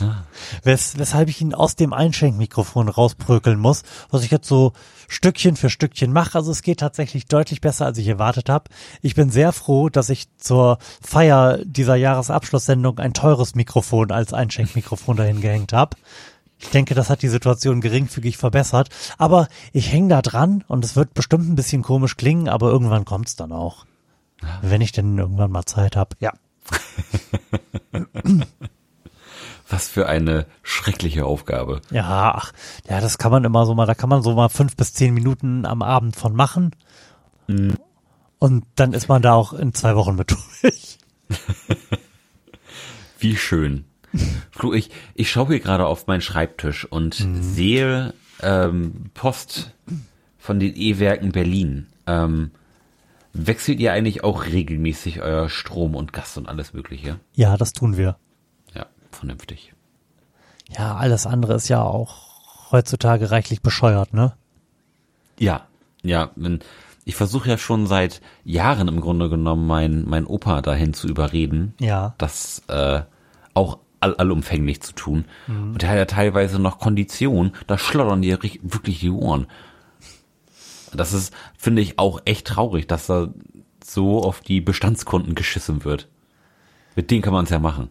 ah. 0.00 0.24
Wes 0.62 0.98
weshalb 0.98 1.28
ich 1.28 1.40
ihn 1.40 1.54
aus 1.54 1.76
dem 1.76 1.92
Einschenkmikrofon 1.92 2.88
rausprökeln 2.88 3.58
muss, 3.58 3.82
was 4.10 4.24
ich 4.24 4.30
jetzt 4.30 4.48
so 4.48 4.72
Stückchen 5.08 5.56
für 5.56 5.70
Stückchen 5.70 6.12
mache. 6.12 6.38
Also 6.38 6.50
es 6.50 6.62
geht 6.62 6.80
tatsächlich 6.80 7.26
deutlich 7.26 7.60
besser, 7.60 7.84
als 7.84 7.98
ich 7.98 8.08
erwartet 8.08 8.48
habe. 8.48 8.70
Ich 9.02 9.14
bin 9.14 9.30
sehr 9.30 9.52
froh, 9.52 9.88
dass 9.88 10.08
ich 10.08 10.26
zur 10.38 10.78
Feier 11.02 11.58
dieser 11.64 11.96
Jahresabschlusssendung 11.96 12.98
ein 12.98 13.12
teures 13.12 13.54
Mikrofon 13.54 14.10
als 14.10 14.32
Einschenkmikrofon 14.32 15.16
dahin 15.18 15.40
gehängt 15.40 15.72
habe. 15.72 15.96
Ich 16.58 16.70
denke, 16.70 16.94
das 16.94 17.10
hat 17.10 17.22
die 17.22 17.28
Situation 17.28 17.80
geringfügig 17.80 18.38
verbessert. 18.38 18.88
Aber 19.18 19.48
ich 19.72 19.92
hänge 19.92 20.08
da 20.08 20.22
dran 20.22 20.64
und 20.68 20.84
es 20.84 20.96
wird 20.96 21.12
bestimmt 21.12 21.48
ein 21.48 21.56
bisschen 21.56 21.82
komisch 21.82 22.16
klingen, 22.16 22.48
aber 22.48 22.70
irgendwann 22.70 23.04
kommt's 23.04 23.36
dann 23.36 23.52
auch. 23.52 23.84
Wenn 24.60 24.80
ich 24.80 24.92
denn 24.92 25.18
irgendwann 25.18 25.50
mal 25.50 25.64
Zeit 25.64 25.96
habe. 25.96 26.16
Ja. 26.20 26.32
Was 29.68 29.88
für 29.88 30.06
eine 30.06 30.46
schreckliche 30.62 31.24
Aufgabe. 31.24 31.80
Ja, 31.90 32.34
ach, 32.34 32.52
ja, 32.88 33.00
das 33.00 33.16
kann 33.16 33.32
man 33.32 33.44
immer 33.44 33.64
so 33.64 33.74
mal, 33.74 33.86
da 33.86 33.94
kann 33.94 34.10
man 34.10 34.22
so 34.22 34.34
mal 34.34 34.50
fünf 34.50 34.76
bis 34.76 34.92
zehn 34.92 35.14
Minuten 35.14 35.64
am 35.64 35.80
Abend 35.80 36.14
von 36.14 36.34
machen. 36.34 36.76
Mhm. 37.46 37.78
Und 38.38 38.64
dann 38.74 38.92
ist 38.92 39.08
man 39.08 39.22
da 39.22 39.32
auch 39.32 39.52
in 39.52 39.72
zwei 39.72 39.96
Wochen 39.96 40.16
mit 40.16 40.30
durch. 40.62 40.98
Wie 43.18 43.36
schön. 43.36 43.84
Flo, 44.50 44.74
ich, 44.74 44.90
ich 45.14 45.30
schaue 45.30 45.46
hier 45.48 45.60
gerade 45.60 45.86
auf 45.86 46.06
meinen 46.06 46.20
Schreibtisch 46.20 46.84
und 46.84 47.20
mhm. 47.20 47.42
sehe 47.42 48.14
ähm, 48.42 49.10
Post 49.14 49.74
von 50.38 50.60
den 50.60 50.76
E-Werken 50.76 51.32
Berlin. 51.32 51.86
Ähm, 52.06 52.50
wechselt 53.32 53.80
ihr 53.80 53.92
eigentlich 53.92 54.24
auch 54.24 54.46
regelmäßig 54.46 55.22
euer 55.22 55.48
Strom 55.48 55.94
und 55.94 56.12
Gas 56.12 56.36
und 56.36 56.48
alles 56.48 56.72
Mögliche? 56.72 57.20
Ja, 57.34 57.56
das 57.56 57.72
tun 57.72 57.96
wir 57.96 58.16
vernünftig. 59.22 59.72
Ja, 60.76 60.96
alles 60.96 61.26
andere 61.26 61.54
ist 61.54 61.68
ja 61.68 61.82
auch 61.82 62.72
heutzutage 62.72 63.30
reichlich 63.30 63.62
bescheuert, 63.62 64.14
ne? 64.14 64.32
Ja, 65.38 65.66
ja. 66.02 66.30
Ich 67.04 67.14
versuche 67.14 67.48
ja 67.48 67.58
schon 67.58 67.86
seit 67.86 68.20
Jahren 68.44 68.88
im 68.88 69.00
Grunde 69.00 69.28
genommen 69.28 69.66
mein, 69.66 70.04
mein 70.08 70.26
Opa 70.26 70.60
dahin 70.60 70.94
zu 70.94 71.08
überreden, 71.08 71.74
ja. 71.78 72.14
das 72.18 72.62
äh, 72.68 73.02
auch 73.54 73.78
all, 74.00 74.14
allumfänglich 74.16 74.80
zu 74.82 74.92
tun. 74.92 75.24
Mhm. 75.46 75.74
Und 75.74 75.82
er 75.82 75.90
hat 75.90 75.96
ja 75.96 76.04
teilweise 76.04 76.60
noch 76.60 76.78
Konditionen, 76.78 77.52
da 77.66 77.78
schlottern 77.78 78.22
dir 78.22 78.38
wirklich 78.42 79.00
die 79.00 79.10
Ohren. 79.10 79.46
Das 80.94 81.12
ist, 81.12 81.32
finde 81.56 81.82
ich, 81.82 81.98
auch 81.98 82.20
echt 82.24 82.46
traurig, 82.46 82.86
dass 82.86 83.06
da 83.06 83.28
so 83.84 84.22
auf 84.22 84.40
die 84.40 84.60
Bestandskunden 84.60 85.34
geschissen 85.34 85.84
wird. 85.84 86.08
Mit 86.94 87.10
denen 87.10 87.22
kann 87.22 87.32
man 87.32 87.44
es 87.44 87.50
ja 87.50 87.58
machen. 87.58 87.88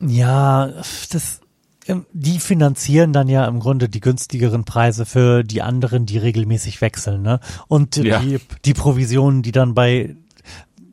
Ja, 0.00 0.68
das, 1.10 1.40
ähm, 1.86 2.06
die 2.12 2.38
finanzieren 2.38 3.12
dann 3.12 3.28
ja 3.28 3.46
im 3.46 3.60
Grunde 3.60 3.88
die 3.88 4.00
günstigeren 4.00 4.64
Preise 4.64 5.06
für 5.06 5.42
die 5.42 5.62
anderen, 5.62 6.06
die 6.06 6.18
regelmäßig 6.18 6.80
wechseln, 6.80 7.22
ne? 7.22 7.40
Und 7.68 7.96
Ja. 7.96 8.18
die, 8.20 8.38
die 8.64 8.74
Provisionen, 8.74 9.42
die 9.42 9.52
dann 9.52 9.74
bei 9.74 10.16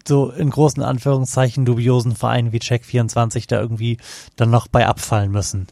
so 0.07 0.31
in 0.31 0.49
großen 0.49 0.81
Anführungszeichen 0.81 1.65
dubiosen 1.65 2.15
Vereinen 2.15 2.51
wie 2.51 2.57
Check24 2.59 3.47
da 3.47 3.59
irgendwie 3.59 3.97
dann 4.35 4.49
noch 4.49 4.67
bei 4.67 4.87
abfallen 4.87 5.31
müssen. 5.31 5.67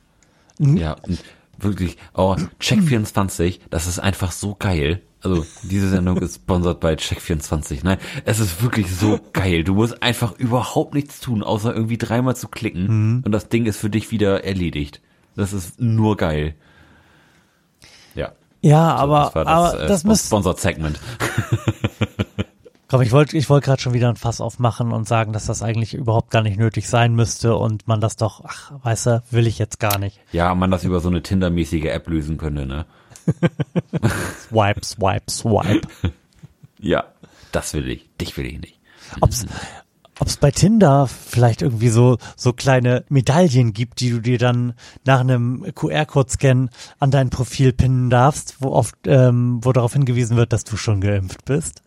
Ja, 0.59 0.93
und 1.07 1.19
wirklich, 1.57 1.97
oh, 2.13 2.35
Check24, 2.61 3.59
das 3.69 3.87
ist 3.87 3.99
einfach 3.99 4.31
so 4.31 4.55
geil. 4.57 5.01
Also, 5.21 5.45
diese 5.63 5.89
Sendung 5.89 6.17
ist 6.17 6.35
sponsert 6.35 6.79
bei 6.79 6.93
Check24, 6.93 7.83
ne? 7.83 7.97
Es 8.23 8.39
ist 8.39 8.61
wirklich 8.61 8.95
so 8.95 9.19
geil. 9.33 9.63
Du 9.63 9.73
musst 9.73 10.01
einfach 10.03 10.33
überhaupt 10.37 10.93
nichts 10.93 11.19
tun, 11.19 11.41
außer 11.43 11.73
irgendwie 11.73 11.97
dreimal 11.97 12.35
zu 12.35 12.47
klicken 12.47 13.23
und 13.25 13.31
das 13.31 13.49
Ding 13.49 13.65
ist 13.65 13.77
für 13.77 13.89
dich 13.89 14.11
wieder 14.11 14.43
erledigt. 14.43 15.01
Das 15.35 15.53
ist 15.53 15.79
nur 15.81 16.17
geil. 16.17 16.55
Ja. 18.15 18.31
Ja, 18.61 18.95
So, 18.97 19.03
aber 19.03 19.19
das 19.25 19.35
war 19.35 19.47
aber 19.47 19.71
das, 19.71 19.83
äh, 19.83 19.87
das 19.87 20.03
müsste 20.03 20.27
Sponsored 20.27 20.59
Segment. 20.59 20.99
Komm, 22.89 23.01
ich 23.01 23.11
wollte 23.11 23.37
ich 23.37 23.49
wollte 23.49 23.65
gerade 23.65 23.81
schon 23.81 23.93
wieder 23.93 24.07
ein 24.07 24.15
Fass 24.15 24.39
aufmachen 24.39 24.93
und 24.93 25.07
sagen, 25.07 25.33
dass 25.33 25.45
das 25.45 25.61
eigentlich 25.61 25.93
überhaupt 25.93 26.31
gar 26.31 26.41
nicht 26.41 26.57
nötig 26.57 26.87
sein 26.87 27.15
müsste 27.15 27.57
und 27.57 27.85
man 27.85 27.99
das 27.99 28.15
doch, 28.15 28.43
ach, 28.45 28.71
weißt 28.81 29.05
du, 29.07 29.23
will 29.29 29.45
ich 29.45 29.59
jetzt 29.59 29.79
gar 29.79 29.97
nicht. 29.99 30.19
Ja, 30.31 30.55
man 30.55 30.71
das 30.71 30.85
über 30.85 31.01
so 31.01 31.09
eine 31.09 31.21
Tinder-mäßige 31.21 31.85
App 31.85 32.07
lösen 32.07 32.37
könnte, 32.37 32.65
ne? 32.65 32.85
Swipe, 34.49 34.85
swipe, 34.85 35.29
swipe. 35.29 35.87
Ja, 36.79 37.05
das 37.51 37.73
will 37.73 37.89
ich. 37.89 38.07
Dich 38.21 38.37
will 38.37 38.45
ich 38.45 38.59
nicht. 38.59 38.79
Ob's, 39.19 39.47
ob's 40.19 40.37
bei 40.37 40.51
Tinder 40.51 41.07
vielleicht 41.07 41.63
irgendwie 41.63 41.89
so, 41.89 42.19
so 42.35 42.53
kleine 42.53 43.03
Medaillen 43.09 43.73
gibt, 43.73 43.99
die 43.99 44.11
du 44.11 44.19
dir 44.19 44.37
dann 44.37 44.73
nach 45.03 45.21
einem 45.21 45.65
QR-Code-Scan 45.73 46.69
an 46.99 47.11
dein 47.11 47.31
Profil 47.31 47.73
pinnen 47.73 48.11
darfst, 48.11 48.57
wo 48.59 48.69
oft, 48.69 48.95
ähm, 49.07 49.59
wo 49.63 49.73
darauf 49.73 49.93
hingewiesen 49.93 50.37
wird, 50.37 50.53
dass 50.53 50.65
du 50.65 50.77
schon 50.77 51.01
geimpft 51.01 51.45
bist. 51.45 51.81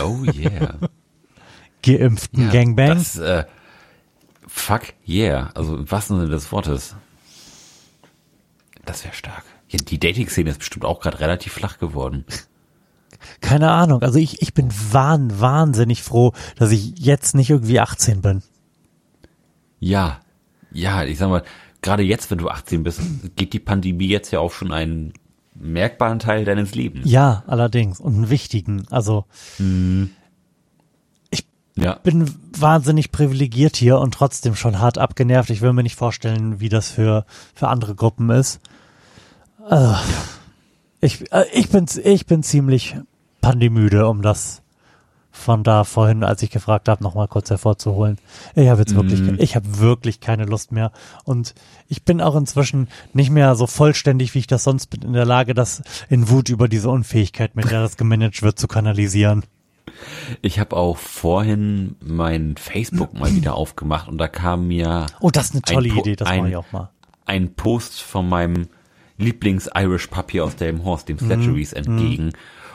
Oh 0.00 0.24
yeah. 0.24 0.78
Geimpften 1.82 2.44
Ja, 2.44 2.52
Gangbang. 2.52 2.88
Das, 2.88 3.16
äh, 3.18 3.44
fuck 4.46 4.94
yeah. 5.06 5.50
Also 5.54 5.76
im 5.76 5.90
wahrsten 5.90 6.18
Sinne 6.18 6.30
des 6.30 6.52
Wortes. 6.52 6.94
Das 8.84 9.04
wäre 9.04 9.14
stark. 9.14 9.44
Ja, 9.68 9.78
die 9.78 9.98
Dating-Szene 9.98 10.50
ist 10.50 10.58
bestimmt 10.58 10.84
auch 10.84 11.00
gerade 11.00 11.20
relativ 11.20 11.52
flach 11.52 11.78
geworden. 11.78 12.24
Keine 13.40 13.70
Ahnung. 13.70 14.02
Also 14.02 14.18
ich, 14.18 14.42
ich 14.42 14.54
bin 14.54 14.70
wahn, 14.90 15.40
wahnsinnig 15.40 16.02
froh, 16.02 16.32
dass 16.56 16.70
ich 16.72 16.98
jetzt 16.98 17.34
nicht 17.34 17.50
irgendwie 17.50 17.80
18 17.80 18.20
bin. 18.20 18.42
Ja, 19.80 20.20
ja, 20.72 21.04
ich 21.04 21.18
sag 21.18 21.28
mal, 21.28 21.42
gerade 21.82 22.02
jetzt, 22.02 22.30
wenn 22.30 22.38
du 22.38 22.48
18 22.48 22.82
bist, 22.82 23.00
geht 23.36 23.52
die 23.52 23.60
Pandemie 23.60 24.08
jetzt 24.08 24.30
ja 24.30 24.40
auch 24.40 24.52
schon 24.52 24.72
einen 24.72 25.12
merkbaren 25.62 26.18
Teil 26.18 26.44
deines 26.44 26.74
Lebens. 26.74 27.10
Ja, 27.10 27.44
allerdings. 27.46 28.00
Und 28.00 28.14
einen 28.14 28.30
wichtigen. 28.30 28.86
Also 28.90 29.24
Ja. 31.74 31.94
bin 32.02 32.30
wahnsinnig 32.58 33.12
privilegiert 33.12 33.76
hier 33.76 33.98
und 33.98 34.12
trotzdem 34.12 34.54
schon 34.54 34.78
hart 34.78 34.98
abgenervt. 34.98 35.48
Ich 35.50 35.62
will 35.62 35.72
mir 35.72 35.82
nicht 35.82 35.96
vorstellen, 35.96 36.60
wie 36.60 36.68
das 36.68 36.90
für, 36.90 37.24
für 37.54 37.68
andere 37.68 37.94
Gruppen 37.94 38.28
ist. 38.30 38.60
Äh, 39.70 39.94
ich, 41.00 41.32
äh, 41.32 41.44
ich 41.52 41.70
bin, 41.70 41.86
ich 42.04 42.26
bin 42.26 42.42
ziemlich 42.42 42.96
pandemüde, 43.40 44.06
um 44.06 44.20
das 44.22 44.61
von 45.34 45.64
da 45.64 45.84
vorhin, 45.84 46.22
als 46.24 46.42
ich 46.42 46.50
gefragt 46.50 46.88
habe, 46.88 47.02
nochmal 47.02 47.26
kurz 47.26 47.48
hervorzuholen. 47.50 48.18
Ich 48.54 48.68
habe 48.68 48.80
jetzt 48.80 48.94
wirklich, 48.94 49.20
ich 49.40 49.56
habe 49.56 49.78
wirklich 49.78 50.20
keine 50.20 50.44
Lust 50.44 50.70
mehr. 50.72 50.92
Und 51.24 51.54
ich 51.88 52.04
bin 52.04 52.20
auch 52.20 52.36
inzwischen 52.36 52.88
nicht 53.14 53.30
mehr 53.30 53.54
so 53.56 53.66
vollständig, 53.66 54.34
wie 54.34 54.40
ich 54.40 54.46
das 54.46 54.62
sonst 54.64 54.86
bin, 54.88 55.02
in 55.02 55.14
der 55.14 55.24
Lage, 55.24 55.54
das 55.54 55.82
in 56.10 56.28
Wut 56.28 56.50
über 56.50 56.68
diese 56.68 56.90
Unfähigkeit, 56.90 57.56
mit 57.56 57.70
der 57.70 57.80
das 57.80 57.96
gemanagt 57.96 58.42
wird, 58.42 58.58
zu 58.58 58.68
kanalisieren. 58.68 59.42
Ich 60.42 60.58
habe 60.60 60.76
auch 60.76 60.96
vorhin 60.98 61.96
mein 62.00 62.56
Facebook 62.56 63.14
mal 63.14 63.32
wieder 63.34 63.54
aufgemacht 63.54 64.08
und 64.08 64.18
da 64.18 64.28
kam 64.28 64.68
mir 64.68 65.06
Oh, 65.20 65.30
das 65.30 65.46
ist 65.46 65.52
eine 65.54 65.62
tolle 65.62 65.90
ein 65.92 65.98
Idee, 65.98 66.16
das 66.16 66.28
ein- 66.28 66.38
mache 66.40 66.48
ich 66.50 66.56
auch 66.56 66.70
mal. 66.72 66.90
ein 67.26 67.54
Post 67.54 68.00
von 68.02 68.28
meinem 68.28 68.68
Lieblings-Irish 69.18 70.08
Puppy 70.08 70.40
aus 70.40 70.56
dem 70.56 70.84
Horst, 70.84 71.08
dem 71.08 71.18
Slatteries, 71.18 71.72
entgegen. 71.72 72.32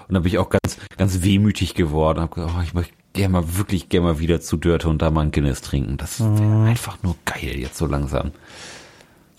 Und 0.08 0.16
da 0.16 0.20
bin 0.20 0.28
ich 0.28 0.38
auch 0.38 0.50
ganz, 0.50 0.78
ganz 0.98 1.22
wehmütig 1.22 1.74
geworden. 1.74 2.22
Hab 2.22 2.34
gesagt, 2.34 2.54
oh, 2.58 2.62
ich 2.62 2.74
möchte 2.74 2.94
gerne 3.14 3.34
mal, 3.34 3.58
wirklich 3.58 3.90
gerne 3.90 4.08
mal 4.08 4.20
wieder 4.20 4.40
zu 4.42 4.58
Dörte 4.58 4.90
und 4.90 5.02
da 5.02 5.12
mal 5.12 5.22
ein 5.22 5.32
Guinness 5.32 5.62
trinken. 5.62 5.98
Das 5.98 6.20
wäre 6.20 6.64
einfach 6.66 7.02
nur 7.04 7.16
geil 7.26 7.58
jetzt 7.58 7.78
so 7.78 7.86
langsam. 7.86 8.32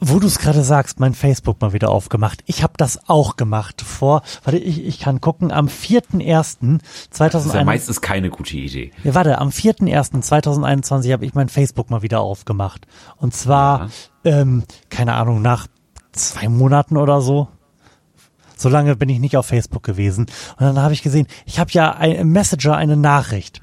Wo 0.00 0.20
du 0.20 0.28
es 0.28 0.38
gerade 0.38 0.62
sagst, 0.62 1.00
mein 1.00 1.12
Facebook 1.12 1.60
mal 1.60 1.72
wieder 1.72 1.88
aufgemacht. 1.88 2.44
Ich 2.46 2.62
habe 2.62 2.74
das 2.76 3.08
auch 3.08 3.34
gemacht 3.34 3.82
vor, 3.82 4.22
warte, 4.44 4.58
ich, 4.58 4.84
ich 4.84 5.00
kann 5.00 5.20
gucken, 5.20 5.50
am 5.50 5.66
4.1.2021. 5.66 7.30
Das 7.30 7.46
ist 7.46 7.54
ja 7.54 7.64
meistens 7.64 8.00
keine 8.00 8.30
gute 8.30 8.56
Idee. 8.56 8.92
Ja, 9.02 9.14
warte, 9.14 9.38
am 9.38 9.48
4.1.2021 9.48 11.12
habe 11.12 11.26
ich 11.26 11.34
mein 11.34 11.48
Facebook 11.48 11.90
mal 11.90 12.02
wieder 12.02 12.20
aufgemacht. 12.20 12.86
Und 13.16 13.34
zwar, 13.34 13.90
ähm, 14.24 14.62
keine 14.88 15.14
Ahnung, 15.14 15.42
nach 15.42 15.66
zwei 16.12 16.48
Monaten 16.48 16.96
oder 16.96 17.20
so. 17.20 17.48
So 18.60 18.68
lange 18.68 18.96
bin 18.96 19.08
ich 19.08 19.20
nicht 19.20 19.36
auf 19.36 19.46
Facebook 19.46 19.82
gewesen. 19.82 20.26
Und 20.58 20.66
dann 20.66 20.78
habe 20.82 20.92
ich 20.92 21.02
gesehen, 21.02 21.26
ich 21.46 21.58
habe 21.58 21.70
ja 21.72 21.92
im 21.92 22.32
Messenger 22.32 22.76
eine 22.76 22.96
Nachricht. 22.96 23.62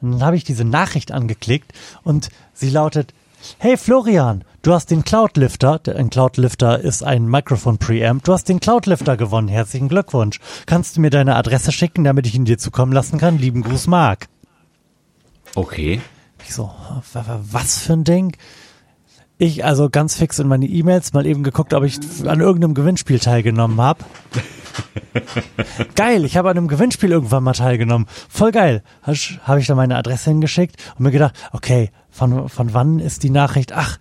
Und 0.00 0.12
dann 0.12 0.22
habe 0.24 0.36
ich 0.36 0.44
diese 0.44 0.64
Nachricht 0.64 1.10
angeklickt 1.12 1.72
und 2.04 2.28
sie 2.54 2.70
lautet, 2.70 3.12
Hey 3.58 3.76
Florian, 3.76 4.44
du 4.62 4.72
hast 4.72 4.90
den 4.90 5.04
Cloudlifter, 5.04 5.80
ein 5.94 6.10
Cloudlifter 6.10 6.80
ist 6.80 7.02
ein 7.04 7.26
Mikrofon-Preamp, 7.28 8.24
du 8.24 8.32
hast 8.32 8.48
den 8.48 8.60
Cloudlifter 8.60 9.16
gewonnen, 9.16 9.48
herzlichen 9.48 9.88
Glückwunsch. 9.88 10.40
Kannst 10.66 10.96
du 10.96 11.00
mir 11.00 11.10
deine 11.10 11.36
Adresse 11.36 11.70
schicken, 11.72 12.02
damit 12.04 12.26
ich 12.26 12.34
ihn 12.34 12.44
dir 12.44 12.58
zukommen 12.58 12.92
lassen 12.92 13.18
kann? 13.18 13.38
Lieben 13.38 13.62
Gruß, 13.62 13.86
Marc. 13.88 14.26
Okay. 15.54 16.00
Ich 16.44 16.54
so, 16.54 16.70
wa- 17.12 17.26
wa- 17.26 17.40
was 17.50 17.78
für 17.78 17.94
ein 17.94 18.04
Ding? 18.04 18.36
Ich 19.38 19.64
also 19.64 19.90
ganz 19.90 20.16
fix 20.16 20.38
in 20.38 20.48
meine 20.48 20.66
E-Mails 20.66 21.12
mal 21.12 21.26
eben 21.26 21.42
geguckt, 21.42 21.74
ob 21.74 21.84
ich 21.84 21.98
an 22.26 22.40
irgendeinem 22.40 22.72
Gewinnspiel 22.74 23.18
teilgenommen 23.18 23.80
habe. 23.80 24.02
geil, 25.94 26.24
ich 26.24 26.36
habe 26.36 26.50
an 26.50 26.56
einem 26.56 26.68
Gewinnspiel 26.68 27.10
irgendwann 27.10 27.42
mal 27.44 27.52
teilgenommen. 27.52 28.06
Voll 28.28 28.52
geil. 28.52 28.82
Habe 29.02 29.60
ich 29.60 29.66
da 29.66 29.74
meine 29.74 29.96
Adresse 29.96 30.30
hingeschickt 30.30 30.76
und 30.96 31.02
mir 31.04 31.10
gedacht, 31.10 31.34
okay, 31.52 31.90
von, 32.10 32.48
von 32.48 32.72
wann 32.74 32.98
ist 32.98 33.22
die 33.24 33.30
Nachricht? 33.30 33.72
Ach, 33.74 33.98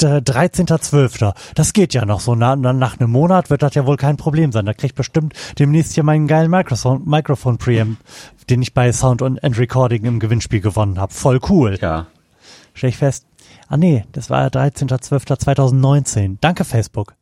d- 0.00 0.06
13.12. 0.18 1.34
Das 1.56 1.72
geht 1.72 1.92
ja 1.94 2.04
noch 2.04 2.20
so. 2.20 2.36
Na, 2.36 2.54
na, 2.54 2.72
nach 2.72 3.00
einem 3.00 3.10
Monat 3.10 3.50
wird 3.50 3.62
das 3.62 3.74
ja 3.74 3.84
wohl 3.86 3.96
kein 3.96 4.16
Problem 4.16 4.52
sein. 4.52 4.66
Da 4.66 4.74
krieg 4.74 4.90
ich 4.90 4.94
bestimmt 4.94 5.34
demnächst 5.58 5.94
hier 5.94 6.04
meinen 6.04 6.28
geilen 6.28 6.50
Mikrofon, 6.50 7.02
Mikrofon 7.04 7.58
Preamp, 7.58 7.98
den 8.48 8.62
ich 8.62 8.74
bei 8.74 8.92
Sound 8.92 9.22
und 9.22 9.42
and 9.42 9.58
Recording 9.58 10.04
im 10.04 10.20
Gewinnspiel 10.20 10.60
gewonnen 10.60 10.98
habe. 11.00 11.12
Voll 11.12 11.40
cool. 11.48 11.78
Ja. 11.80 12.06
Stell 12.74 12.90
ich 12.90 12.96
fest. 12.96 13.24
Ah 13.68 13.76
nee, 13.76 14.04
das 14.12 14.30
war 14.30 14.46
13.12.2019. 14.48 16.38
Danke, 16.40 16.64
Facebook. 16.64 17.14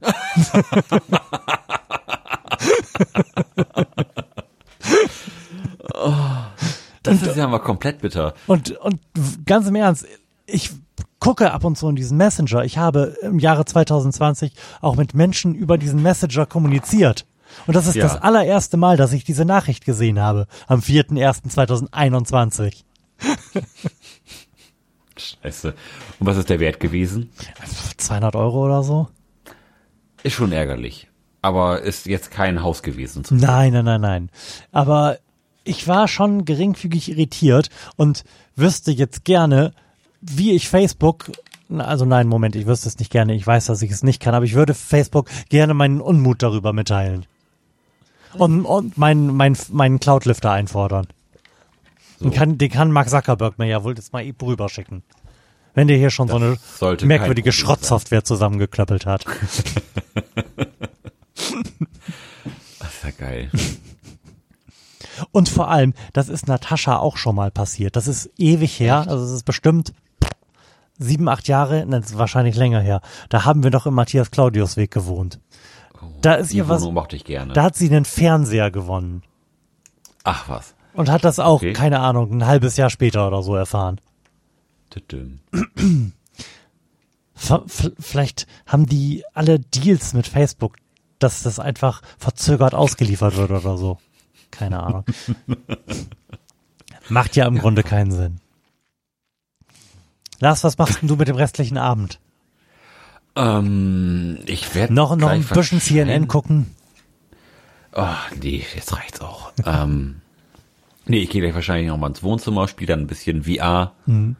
Das 7.02 7.22
ist 7.22 7.36
ja 7.36 7.46
mal 7.46 7.58
komplett 7.60 8.00
bitter. 8.00 8.34
Und, 8.46 8.72
und 8.78 9.00
ganz 9.46 9.66
im 9.66 9.74
Ernst, 9.76 10.06
ich 10.46 10.70
gucke 11.20 11.52
ab 11.52 11.64
und 11.64 11.76
zu 11.78 11.88
in 11.88 11.96
diesen 11.96 12.16
Messenger. 12.18 12.64
Ich 12.64 12.76
habe 12.78 13.14
im 13.22 13.38
Jahre 13.38 13.64
2020 13.64 14.52
auch 14.80 14.96
mit 14.96 15.14
Menschen 15.14 15.54
über 15.54 15.78
diesen 15.78 16.02
Messenger 16.02 16.44
kommuniziert. 16.46 17.26
Und 17.66 17.74
das 17.74 17.86
ist 17.86 17.94
Ja. 17.96 18.02
das 18.04 18.20
allererste 18.20 18.76
Mal, 18.76 18.96
dass 18.98 19.12
ich 19.12 19.24
diese 19.24 19.44
Nachricht 19.44 19.84
gesehen 19.84 20.20
habe. 20.20 20.46
Am 20.66 20.80
4.1.2021. 20.80 22.84
Scheiße. 25.18 25.74
Und 26.18 26.26
was 26.26 26.36
ist 26.36 26.50
der 26.50 26.60
Wert 26.60 26.80
gewesen? 26.80 27.30
200 27.96 28.36
Euro 28.36 28.64
oder 28.66 28.82
so? 28.82 29.08
Ist 30.22 30.34
schon 30.34 30.52
ärgerlich. 30.52 31.08
Aber 31.42 31.82
ist 31.82 32.06
jetzt 32.06 32.30
kein 32.30 32.62
Haus 32.62 32.82
gewesen. 32.82 33.24
Nein, 33.30 33.72
nein, 33.72 33.84
nein, 33.84 34.00
nein. 34.00 34.30
Aber 34.72 35.18
ich 35.64 35.86
war 35.86 36.08
schon 36.08 36.44
geringfügig 36.44 37.10
irritiert 37.10 37.68
und 37.96 38.24
wüsste 38.56 38.90
jetzt 38.90 39.24
gerne, 39.24 39.72
wie 40.20 40.52
ich 40.52 40.68
Facebook, 40.68 41.30
also 41.76 42.04
nein, 42.04 42.26
Moment, 42.26 42.56
ich 42.56 42.66
wüsste 42.66 42.88
es 42.88 42.98
nicht 42.98 43.12
gerne. 43.12 43.34
Ich 43.34 43.46
weiß, 43.46 43.66
dass 43.66 43.82
ich 43.82 43.90
es 43.90 44.02
nicht 44.02 44.20
kann, 44.20 44.34
aber 44.34 44.44
ich 44.44 44.54
würde 44.54 44.74
Facebook 44.74 45.28
gerne 45.48 45.74
meinen 45.74 46.00
Unmut 46.00 46.42
darüber 46.42 46.72
mitteilen. 46.72 47.26
Und, 48.34 48.64
und 48.64 48.98
meinen, 48.98 49.34
meinen, 49.34 49.56
meinen 49.70 50.00
Cloudlifter 50.00 50.50
einfordern. 50.50 51.06
Den, 52.20 52.32
kann, 52.32 52.58
den 52.58 52.70
kann 52.70 52.90
Mark 52.90 53.08
Zuckerberg 53.08 53.58
mir 53.58 53.66
ja 53.66 53.84
wohl 53.84 53.94
jetzt 53.94 54.12
mal 54.12 54.24
eben 54.24 54.38
rüberschicken. 54.44 55.02
Wenn 55.74 55.86
der 55.86 55.96
hier 55.96 56.10
schon 56.10 56.28
so 56.28 56.36
eine 56.36 56.56
merkwürdige 57.02 57.52
Schrottsoftware 57.52 58.24
zusammengeklöppelt 58.24 59.06
hat. 59.06 59.24
Das 62.80 62.94
ist 62.94 63.04
ja 63.04 63.10
geil. 63.16 63.50
Und 65.30 65.48
vor 65.48 65.70
allem, 65.70 65.94
das 66.12 66.28
ist 66.28 66.48
Natascha 66.48 66.96
auch 66.96 67.16
schon 67.16 67.36
mal 67.36 67.50
passiert. 67.50 67.96
Das 67.96 68.08
ist 68.08 68.30
ewig 68.38 68.80
her. 68.80 69.04
Also 69.08 69.24
es 69.24 69.30
ist 69.30 69.44
bestimmt 69.44 69.92
sieben, 70.98 71.28
acht 71.28 71.48
Jahre, 71.48 71.86
nein, 71.86 72.02
das 72.02 72.18
wahrscheinlich 72.18 72.56
länger 72.56 72.80
her, 72.80 73.00
da 73.28 73.44
haben 73.44 73.62
wir 73.62 73.70
noch 73.70 73.86
im 73.86 73.94
Matthias 73.94 74.30
Claudius 74.30 74.76
Weg 74.76 74.90
gewohnt. 74.90 75.40
Da 76.20 76.34
ist 76.34 76.52
ihr 76.52 76.68
was, 76.68 76.82
da 77.54 77.62
hat 77.62 77.76
sie 77.76 77.88
einen 77.88 78.04
Fernseher 78.04 78.70
gewonnen. 78.70 79.22
Ach 80.24 80.48
was. 80.48 80.74
Und 80.98 81.08
hat 81.10 81.24
das 81.24 81.38
auch, 81.38 81.56
Okay. 81.62 81.74
keine 81.74 82.00
Ahnung, 82.00 82.32
ein 82.32 82.44
halbes 82.46 82.76
Jahr 82.76 82.90
später 82.90 83.28
oder 83.28 83.42
so 83.44 83.54
erfahren. 83.54 84.00
Vielleicht 88.00 88.46
haben 88.66 88.86
die 88.86 89.24
alle 89.32 89.60
Deals 89.60 90.12
mit 90.12 90.26
Facebook, 90.26 90.76
dass 91.20 91.42
das 91.44 91.60
einfach 91.60 92.02
verzögert 92.18 92.74
ausgeliefert 92.74 93.36
wird 93.36 93.50
oder 93.52 93.76
so. 93.76 93.98
Keine 94.50 94.82
Ahnung. 94.82 95.04
Macht 97.08 97.36
ja 97.36 97.46
im 97.46 97.58
Grunde 97.58 97.82
keinen 97.84 98.10
Sinn. 98.10 98.40
Lars, 100.40 100.64
was 100.64 100.78
machst 100.78 101.00
denn 101.00 101.08
du 101.08 101.16
mit 101.16 101.28
dem 101.28 101.36
restlichen 101.36 101.78
Abend? 101.78 102.18
Ähm, 103.36 104.38
ich 104.46 104.74
werde 104.74 104.94
Noch, 104.94 105.14
noch 105.16 105.28
ein 105.28 105.44
bisschen 105.44 105.80
CNN 105.80 106.26
gucken? 106.28 106.74
Oh, 107.92 108.06
nee, 108.40 108.64
jetzt 108.74 108.96
reicht's 108.96 109.20
auch. 109.20 109.52
ähm, 109.64 110.20
nee, 111.08 111.20
ich 111.20 111.30
gehe 111.30 111.40
gleich 111.40 111.54
wahrscheinlich 111.54 111.88
noch 111.88 111.96
mal 111.96 112.08
ins 112.08 112.22
Wohnzimmer, 112.22 112.68
spiele 112.68 112.88
dann 112.88 113.00
ein 113.00 113.06
bisschen 113.06 113.44
VR. 113.44 113.92
Mhm. 114.06 114.36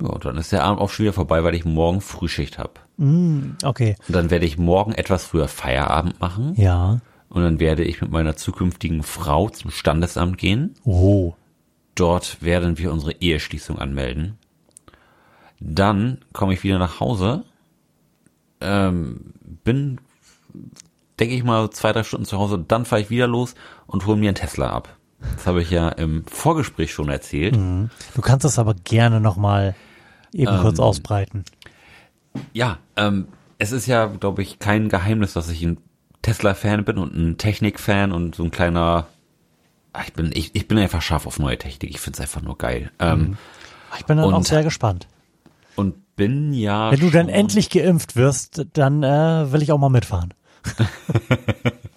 Ja, 0.00 0.08
und 0.08 0.24
dann 0.24 0.36
ist 0.38 0.52
der 0.52 0.64
Abend 0.64 0.80
auch 0.80 0.90
schon 0.90 1.04
wieder 1.04 1.12
vorbei, 1.12 1.44
weil 1.44 1.54
ich 1.54 1.64
morgen 1.64 2.00
Frühschicht 2.00 2.58
hab. 2.58 2.86
Okay. 3.62 3.96
Und 4.08 4.14
dann 4.14 4.30
werde 4.30 4.46
ich 4.46 4.58
morgen 4.58 4.92
etwas 4.92 5.24
früher 5.24 5.48
Feierabend 5.48 6.20
machen. 6.20 6.54
Ja. 6.56 7.00
Und 7.28 7.42
dann 7.42 7.60
werde 7.60 7.84
ich 7.84 8.00
mit 8.00 8.10
meiner 8.10 8.36
zukünftigen 8.36 9.02
Frau 9.02 9.48
zum 9.48 9.70
Standesamt 9.70 10.38
gehen. 10.38 10.74
Oh. 10.84 11.34
Dort 11.94 12.42
werden 12.42 12.78
wir 12.78 12.92
unsere 12.92 13.12
Eheschließung 13.12 13.78
anmelden. 13.78 14.38
Dann 15.60 16.18
komme 16.32 16.54
ich 16.54 16.62
wieder 16.62 16.78
nach 16.78 17.00
Hause. 17.00 17.44
Ähm, 18.60 19.34
bin, 19.64 20.00
denke 21.18 21.34
ich 21.34 21.44
mal, 21.44 21.70
zwei, 21.70 21.92
drei 21.92 22.02
Stunden 22.02 22.26
zu 22.26 22.38
Hause. 22.38 22.64
Dann 22.66 22.84
fahre 22.84 23.02
ich 23.02 23.10
wieder 23.10 23.26
los 23.26 23.54
und 23.86 24.06
hole 24.06 24.16
mir 24.16 24.28
einen 24.28 24.34
Tesla 24.34 24.70
ab. 24.70 24.96
Das 25.36 25.46
habe 25.46 25.62
ich 25.62 25.70
ja 25.70 25.88
im 25.90 26.24
Vorgespräch 26.26 26.92
schon 26.92 27.08
erzählt. 27.08 27.54
Du 27.54 28.20
kannst 28.22 28.44
es 28.44 28.58
aber 28.58 28.74
gerne 28.74 29.20
nochmal 29.20 29.74
eben 30.32 30.58
kurz 30.60 30.78
Ähm, 30.78 30.84
ausbreiten. 30.84 31.44
Ja, 32.52 32.78
ähm, 32.96 33.28
es 33.58 33.72
ist 33.72 33.86
ja, 33.86 34.06
glaube 34.06 34.42
ich, 34.42 34.58
kein 34.58 34.88
Geheimnis, 34.88 35.32
dass 35.34 35.48
ich 35.50 35.62
ein 35.62 35.78
Tesla-Fan 36.22 36.84
bin 36.84 36.98
und 36.98 37.14
ein 37.14 37.38
Technik-Fan 37.38 38.12
und 38.12 38.34
so 38.34 38.44
ein 38.44 38.50
kleiner. 38.50 39.06
Ah, 39.92 40.02
Ich 40.06 40.12
bin, 40.12 40.30
ich, 40.32 40.54
ich 40.54 40.68
bin 40.68 40.78
einfach 40.78 41.02
scharf 41.02 41.26
auf 41.26 41.38
neue 41.38 41.58
Technik. 41.58 41.90
Ich 41.90 42.00
finde 42.00 42.16
es 42.16 42.20
einfach 42.20 42.42
nur 42.42 42.56
geil. 42.56 42.90
Ähm, 42.98 43.36
Ich 43.98 44.04
bin 44.06 44.16
dann 44.18 44.26
und- 44.26 44.34
auch 44.34 44.44
sehr 44.44 44.62
gespannt. 44.62 45.06
und 45.76 45.94
bin 46.16 46.52
ja. 46.52 46.92
Wenn 46.92 47.00
du 47.00 47.10
dann 47.10 47.28
endlich 47.28 47.70
geimpft 47.70 48.14
wirst, 48.16 48.66
dann 48.74 49.02
äh, 49.02 49.50
will 49.52 49.62
ich 49.62 49.72
auch 49.72 49.78
mal 49.78 49.88
mitfahren. 49.88 50.32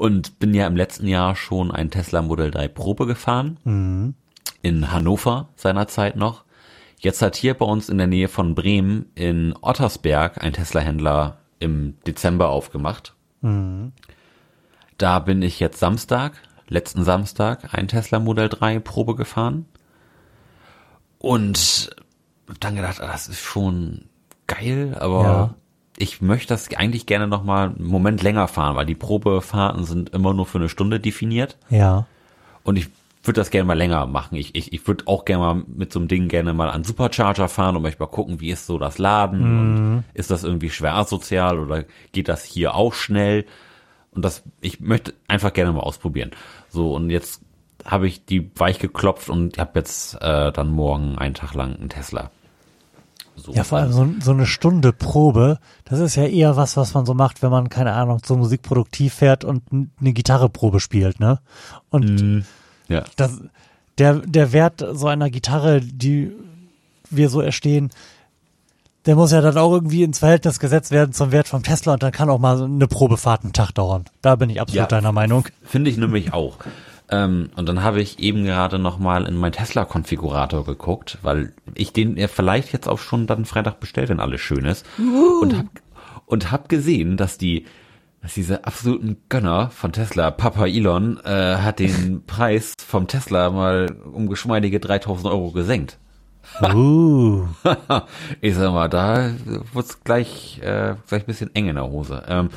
Und 0.00 0.38
bin 0.38 0.54
ja 0.54 0.66
im 0.66 0.76
letzten 0.76 1.06
Jahr 1.06 1.36
schon 1.36 1.70
ein 1.70 1.90
Tesla 1.90 2.22
Model 2.22 2.50
3 2.50 2.68
Probe 2.68 3.06
gefahren. 3.06 3.58
In 4.62 4.90
Hannover 4.90 5.50
seinerzeit 5.56 6.16
noch. 6.16 6.44
Jetzt 6.98 7.20
hat 7.20 7.36
hier 7.36 7.52
bei 7.52 7.66
uns 7.66 7.90
in 7.90 7.98
der 7.98 8.06
Nähe 8.06 8.28
von 8.28 8.54
Bremen 8.54 9.10
in 9.14 9.54
Ottersberg 9.60 10.42
ein 10.42 10.54
Tesla-Händler 10.54 11.36
im 11.58 11.98
Dezember 12.06 12.48
aufgemacht. 12.48 13.14
Da 14.96 15.18
bin 15.18 15.42
ich 15.42 15.60
jetzt 15.60 15.78
Samstag, 15.78 16.32
letzten 16.68 17.04
Samstag, 17.04 17.74
ein 17.74 17.86
Tesla 17.86 18.20
Model 18.20 18.48
3 18.48 18.78
Probe 18.80 19.14
gefahren. 19.16 19.66
Und 21.18 21.90
hab 22.48 22.58
dann 22.60 22.76
gedacht, 22.76 23.02
ah, 23.02 23.08
das 23.12 23.28
ist 23.28 23.40
schon 23.40 24.06
geil, 24.46 24.96
aber 24.98 25.22
Ja. 25.24 25.54
Ich 26.00 26.22
möchte 26.22 26.48
das 26.48 26.74
eigentlich 26.74 27.04
gerne 27.04 27.28
noch 27.28 27.44
mal 27.44 27.68
einen 27.68 27.86
Moment 27.86 28.22
länger 28.22 28.48
fahren, 28.48 28.74
weil 28.74 28.86
die 28.86 28.94
Probefahrten 28.94 29.84
sind 29.84 30.10
immer 30.10 30.32
nur 30.32 30.46
für 30.46 30.56
eine 30.56 30.70
Stunde 30.70 30.98
definiert. 30.98 31.58
Ja. 31.68 32.06
Und 32.62 32.76
ich 32.76 32.88
würde 33.22 33.38
das 33.38 33.50
gerne 33.50 33.66
mal 33.66 33.76
länger 33.76 34.06
machen. 34.06 34.36
Ich, 34.36 34.54
ich, 34.54 34.72
ich 34.72 34.86
würde 34.86 35.06
auch 35.06 35.26
gerne 35.26 35.42
mal 35.42 35.62
mit 35.66 35.92
so 35.92 35.98
einem 35.98 36.08
Ding 36.08 36.28
gerne 36.28 36.54
mal 36.54 36.70
an 36.70 36.84
Supercharger 36.84 37.48
fahren 37.48 37.76
und 37.76 37.82
möchte 37.82 38.00
mal 38.00 38.06
gucken, 38.08 38.40
wie 38.40 38.50
ist 38.50 38.64
so 38.64 38.78
das 38.78 38.96
Laden 38.96 39.42
und 39.42 40.04
ist 40.14 40.30
das 40.30 40.42
irgendwie 40.42 40.70
schwer 40.70 40.94
asozial 40.94 41.58
oder 41.58 41.84
geht 42.12 42.28
das 42.28 42.44
hier 42.44 42.74
auch 42.74 42.94
schnell? 42.94 43.44
Und 44.12 44.24
das, 44.24 44.42
ich 44.62 44.80
möchte 44.80 45.12
einfach 45.28 45.52
gerne 45.52 45.72
mal 45.72 45.80
ausprobieren. 45.80 46.30
So, 46.70 46.94
und 46.94 47.10
jetzt 47.10 47.42
habe 47.84 48.08
ich 48.08 48.24
die 48.24 48.50
weich 48.56 48.78
geklopft 48.78 49.28
und 49.28 49.58
habe 49.58 49.78
jetzt 49.78 50.14
äh, 50.22 50.50
dann 50.50 50.70
morgen 50.70 51.18
einen 51.18 51.34
Tag 51.34 51.52
lang 51.52 51.76
einen 51.76 51.90
Tesla. 51.90 52.30
So, 53.40 53.52
Ja, 53.52 53.64
vor 53.64 53.78
allem 53.78 53.92
so, 53.92 54.08
so 54.22 54.30
eine 54.32 54.46
Stunde 54.46 54.92
Probe, 54.92 55.58
das 55.84 55.98
ist 56.00 56.16
ja 56.16 56.24
eher 56.24 56.56
was, 56.56 56.76
was 56.76 56.94
man 56.94 57.06
so 57.06 57.14
macht, 57.14 57.42
wenn 57.42 57.50
man, 57.50 57.68
keine 57.68 57.92
Ahnung, 57.92 58.22
zur 58.22 58.36
Musik 58.36 58.62
produktiv 58.62 59.14
fährt 59.14 59.44
und 59.44 59.62
eine 59.72 60.12
Gitarreprobe 60.12 60.80
spielt, 60.80 61.20
ne? 61.20 61.40
Und 61.90 62.44
ja. 62.88 63.04
das, 63.16 63.40
der, 63.98 64.14
der 64.14 64.52
Wert 64.52 64.84
so 64.92 65.06
einer 65.08 65.30
Gitarre, 65.30 65.80
die 65.80 66.32
wir 67.10 67.28
so 67.28 67.40
erstehen, 67.40 67.90
der 69.06 69.16
muss 69.16 69.32
ja 69.32 69.40
dann 69.40 69.56
auch 69.56 69.72
irgendwie 69.72 70.02
ins 70.02 70.18
Verhältnis 70.18 70.60
gesetzt 70.60 70.90
werden 70.90 71.12
zum 71.12 71.32
Wert 71.32 71.48
vom 71.48 71.62
Tesla 71.62 71.94
und 71.94 72.02
dann 72.02 72.12
kann 72.12 72.28
auch 72.28 72.38
mal 72.38 72.62
eine 72.62 72.86
Probefahrt 72.86 73.44
einen 73.44 73.52
Tag 73.52 73.72
dauern. 73.72 74.04
Da 74.20 74.36
bin 74.36 74.50
ich 74.50 74.60
absolut 74.60 74.82
Ja. 74.82 74.86
deiner 74.86 75.12
Meinung. 75.12 75.46
Finde 75.64 75.90
ich 75.90 75.96
nämlich 75.96 76.32
auch. 76.32 76.58
Ähm, 77.10 77.50
und 77.56 77.68
dann 77.68 77.82
habe 77.82 78.00
ich 78.00 78.20
eben 78.20 78.44
gerade 78.44 78.78
noch 78.78 78.98
mal 78.98 79.26
in 79.26 79.36
meinen 79.36 79.52
Tesla-Konfigurator 79.52 80.64
geguckt, 80.64 81.18
weil 81.22 81.52
ich 81.74 81.92
den 81.92 82.16
ja 82.16 82.28
vielleicht 82.28 82.72
jetzt 82.72 82.88
auch 82.88 82.98
schon 82.98 83.26
dann 83.26 83.44
Freitag 83.44 83.80
bestellt, 83.80 84.08
wenn 84.08 84.20
alles 84.20 84.40
schön 84.40 84.64
ist. 84.64 84.86
Und 84.98 85.56
hab, 85.56 85.66
und 86.26 86.52
hab 86.52 86.68
gesehen, 86.68 87.16
dass 87.16 87.36
die, 87.36 87.66
dass 88.22 88.34
diese 88.34 88.64
absoluten 88.64 89.16
Gönner 89.28 89.70
von 89.70 89.92
Tesla, 89.92 90.30
Papa 90.30 90.66
Elon, 90.66 91.18
äh, 91.24 91.56
hat 91.56 91.80
den 91.80 92.24
Preis 92.26 92.74
vom 92.86 93.08
Tesla 93.08 93.50
mal 93.50 93.90
um 94.12 94.28
geschmeidige 94.28 94.78
3000 94.78 95.26
Euro 95.26 95.50
gesenkt. 95.50 95.98
Uh, 96.62 97.46
ich 98.40 98.54
sag 98.54 98.72
mal, 98.72 98.88
da 98.88 99.30
wird's 99.72 100.02
gleich, 100.02 100.60
äh, 100.62 100.94
gleich 101.08 101.22
ein 101.22 101.26
bisschen 101.26 101.54
eng 101.54 101.68
in 101.68 101.76
der 101.76 101.86
Hose. 101.86 102.22
Ähm, 102.28 102.50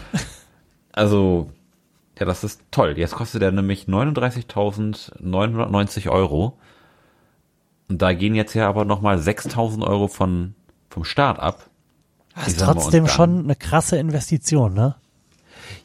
also, 0.92 1.52
ja, 2.20 2.26
das 2.26 2.44
ist 2.44 2.62
toll. 2.72 2.94
Jetzt 2.98 3.16
kostet 3.16 3.42
er 3.42 3.52
nämlich 3.52 3.86
39.990 3.88 6.10
Euro. 6.10 6.58
Und 7.90 8.02
da 8.02 8.14
gehen 8.14 8.36
jetzt 8.36 8.54
ja 8.54 8.68
aber 8.70 8.86
nochmal 8.86 9.18
6.000 9.18 9.86
Euro 9.86 10.08
von, 10.08 10.56
vom 10.90 11.04
Start 11.04 11.40
ab. 11.40 11.70
das 12.36 12.48
ist 12.50 12.60
trotzdem 12.62 13.08
schon 13.08 13.40
eine 13.44 13.56
krasse 13.56 13.98
Investition, 13.98 14.74
ne? 14.74 14.96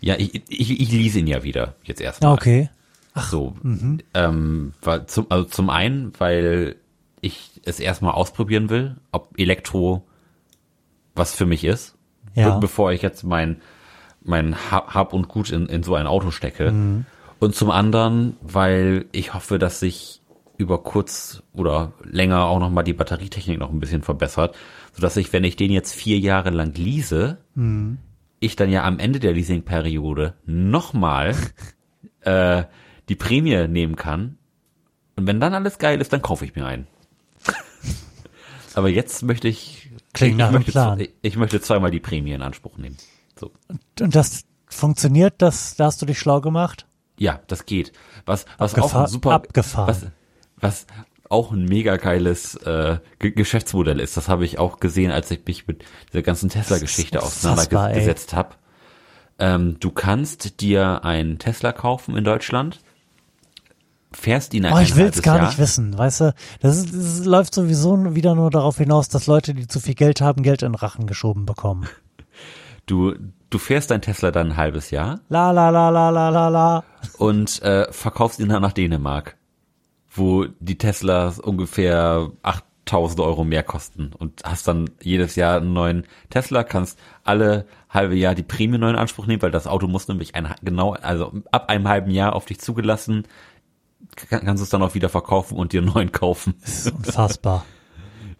Ja, 0.01 0.14
ich, 0.16 0.43
ich, 0.49 0.81
ich 0.81 0.93
lease 0.93 1.18
ihn 1.18 1.26
ja 1.26 1.43
wieder, 1.43 1.74
jetzt 1.83 2.01
erstmal. 2.01 2.33
okay. 2.35 2.70
So, 3.16 3.55
ähm, 4.14 4.74
weil 4.81 5.07
zum, 5.07 5.26
also 5.29 5.45
zum 5.45 5.70
einen, 5.70 6.12
weil 6.18 6.76
ich 7.20 7.61
es 7.64 7.81
erstmal 7.81 8.12
ausprobieren 8.12 8.70
will, 8.70 8.95
ob 9.11 9.37
Elektro 9.37 10.05
was 11.16 11.35
für 11.35 11.47
mich 11.47 11.64
ist, 11.64 11.97
Ja. 12.37 12.51
be 12.55 12.61
bevor 12.61 12.93
ich 12.93 13.03
jetzt 13.03 13.24
mein 13.24 13.61
mein 14.29 14.70
Hab 14.70 15.12
und 15.12 15.29
Gut 15.29 15.51
in, 15.51 15.66
in 15.66 15.83
so 15.83 15.95
ein 15.95 16.07
Auto 16.07 16.31
stecke. 16.31 16.70
Mhm. 16.70 17.07
Und 17.39 17.55
zum 17.55 17.70
anderen, 17.70 18.37
weil 18.43 19.07
ich 19.12 19.35
hoffe, 19.35 19.59
dass 19.59 19.81
sich 19.81 20.20
über 20.57 20.83
kurz 20.83 21.43
oder 21.53 21.93
länger 22.03 22.45
auch 22.47 22.59
noch 22.59 22.70
mal 22.70 22.83
die 22.83 22.93
Batterietechnik 22.93 23.59
noch 23.61 23.70
ein 23.70 23.79
bisschen 23.81 24.03
verbessert, 24.03 24.57
sodass 24.93 25.16
ich, 25.16 25.33
wenn 25.33 25.45
ich 25.45 25.55
den 25.57 25.70
jetzt 25.70 25.95
vier 25.95 26.18
Jahre 26.18 26.51
lang 26.51 26.74
lease, 26.74 27.39
Mhm. 27.55 27.99
ich 28.41 28.57
dann 28.57 28.70
ja 28.70 28.83
am 28.85 28.99
Ende 28.99 29.20
der 29.20 29.33
Leasingperiode 29.35 30.35
nochmal 30.47 31.37
äh, 32.22 32.64
die 33.09 33.14
Prämie 33.16 33.68
nehmen 33.68 33.95
kann. 33.97 34.37
Und 35.16 35.26
wenn 35.29 35.39
dann 35.41 35.55
alles 35.55 35.79
geil 35.79 36.01
ist, 36.01 36.12
dann 36.12 36.22
kaufe 36.22 36.45
ich 36.45 36.55
mir 36.57 36.66
einen. 36.66 36.87
Aber 38.74 38.89
jetzt 38.89 39.22
möchte 39.22 39.49
ich, 39.49 39.91
Klingt 40.12 40.39
nach 40.39 40.49
einem 40.49 40.64
Plan. 40.64 41.01
ich, 41.01 41.11
ich 41.22 41.37
möchte 41.37 41.61
zweimal 41.61 41.91
die 41.91 42.01
Prämie 42.01 42.33
in 42.33 42.43
Anspruch 42.43 42.76
nehmen. 42.79 42.97
So. 43.39 43.51
Und 44.01 44.14
das 44.14 44.45
funktioniert, 44.66 45.34
das, 45.39 45.76
da 45.76 45.86
hast 45.86 46.01
du 46.03 46.07
dich 46.07 46.18
schlau 46.18 46.41
gemacht? 46.41 46.86
Ja, 47.18 47.41
das 47.47 47.66
geht. 47.66 47.93
Was, 48.26 48.45
was 48.59 48.74
auch 48.74 48.78
Abgefahr- 48.95 49.05
ein 49.05 49.09
super, 49.11 49.30
abgefahren. 49.32 49.89
was, 49.89 50.07
was 50.57 50.86
auch 51.30 51.53
ein 51.53 51.64
mega 51.66 51.97
geiles 51.97 52.55
äh, 52.57 52.99
Ge- 53.18 53.32
Geschäftsmodell 53.32 54.01
ist. 54.01 54.16
Das 54.16 54.28
habe 54.28 54.45
ich 54.47 54.59
auch 54.59 54.80
gesehen, 54.80 55.11
als 55.11 55.30
ich 55.30 55.45
mich 55.47 55.66
mit 55.66 55.84
dieser 56.11 56.22
ganzen 56.22 56.49
Tesla-Geschichte 56.49 57.22
auseinandergesetzt 57.22 58.32
habe. 58.34 58.51
Ähm, 59.39 59.76
du 59.78 59.91
kannst 59.91 60.61
dir 60.61 61.05
einen 61.05 61.39
Tesla 61.39 61.72
kaufen 61.72 62.16
in 62.16 62.24
Deutschland, 62.24 62.80
fährst 64.12 64.55
ihn 64.55 64.64
ein 64.64 64.72
Oh, 64.72 64.78
ich 64.78 64.97
will's 64.97 65.07
halbes 65.16 65.22
gar 65.22 65.36
Jahr. 65.36 65.47
nicht 65.49 65.59
wissen, 65.59 65.97
weißt 65.99 66.20
du? 66.22 66.34
Das, 66.61 66.78
ist, 66.78 66.95
das 66.95 67.24
läuft 67.26 67.55
sowieso 67.55 68.14
wieder 68.14 68.34
nur 68.34 68.51
darauf 68.51 68.78
hinaus, 68.78 69.09
dass 69.09 69.26
Leute, 69.26 69.53
die 69.55 69.66
zu 69.68 69.80
viel 69.80 69.95
Geld 69.95 70.20
haben, 70.20 70.43
Geld 70.43 70.62
in 70.62 70.74
Rachen 70.74 71.07
geschoben 71.07 71.47
bekommen. 71.47 71.86
Du, 72.89 73.14
du 73.51 73.59
fährst 73.59 73.91
dein 73.91 74.03
Tesla 74.03 74.30
dann 74.30 74.53
ein 74.53 74.57
halbes 74.57 74.91
Jahr 74.91 75.20
La 75.28 75.51
la 75.51 75.70
la 75.70 75.91
la 75.91 76.11
la 76.11 76.28
la 76.30 76.49
la. 76.49 76.84
und 77.18 77.62
äh, 77.62 77.93
verkaufst 77.93 78.41
ihn 78.41 78.49
dann 78.49 78.62
nach 78.62 78.72
Dänemark, 78.72 79.36
wo 80.11 80.47
die 80.59 80.78
Teslas 80.78 81.39
ungefähr 81.39 82.30
tausende 82.86 83.24
Euro 83.24 83.45
mehr 83.45 83.62
kosten 83.62 84.12
und 84.18 84.43
hast 84.45 84.66
dann 84.66 84.91
jedes 85.03 85.36
Jahr 85.36 85.59
einen 85.59 85.74
neuen 85.74 86.05
Tesla, 86.30 86.64
kannst 86.64 86.99
alle 87.22 87.66
halbe 87.91 88.16
Jahr 88.16 88.34
die 88.34 88.43
Prämie 88.43 88.78
neu 88.78 88.89
in 88.91 88.97
Anspruch 88.97 89.26
nehmen, 89.26 89.43
weil 89.43 89.51
das 89.51 89.66
Auto 89.66 89.86
muss 89.86 90.09
nämlich 90.09 90.34
ein, 90.34 90.55
genau, 90.62 90.95
also 90.95 91.32
ab 91.51 91.68
einem 91.68 91.86
halben 91.86 92.11
Jahr 92.11 92.34
auf 92.34 92.47
dich 92.47 92.61
zugelassen, 92.61 93.24
kannst 94.28 94.61
du 94.61 94.64
es 94.64 94.70
dann 94.70 94.82
auch 94.82 94.95
wieder 94.95 95.11
verkaufen 95.11 95.59
und 95.59 95.72
dir 95.74 95.82
einen 95.82 95.93
neuen 95.93 96.12
kaufen. 96.12 96.55
Das 96.62 96.86
ist 96.86 96.95
unfassbar. 96.95 97.66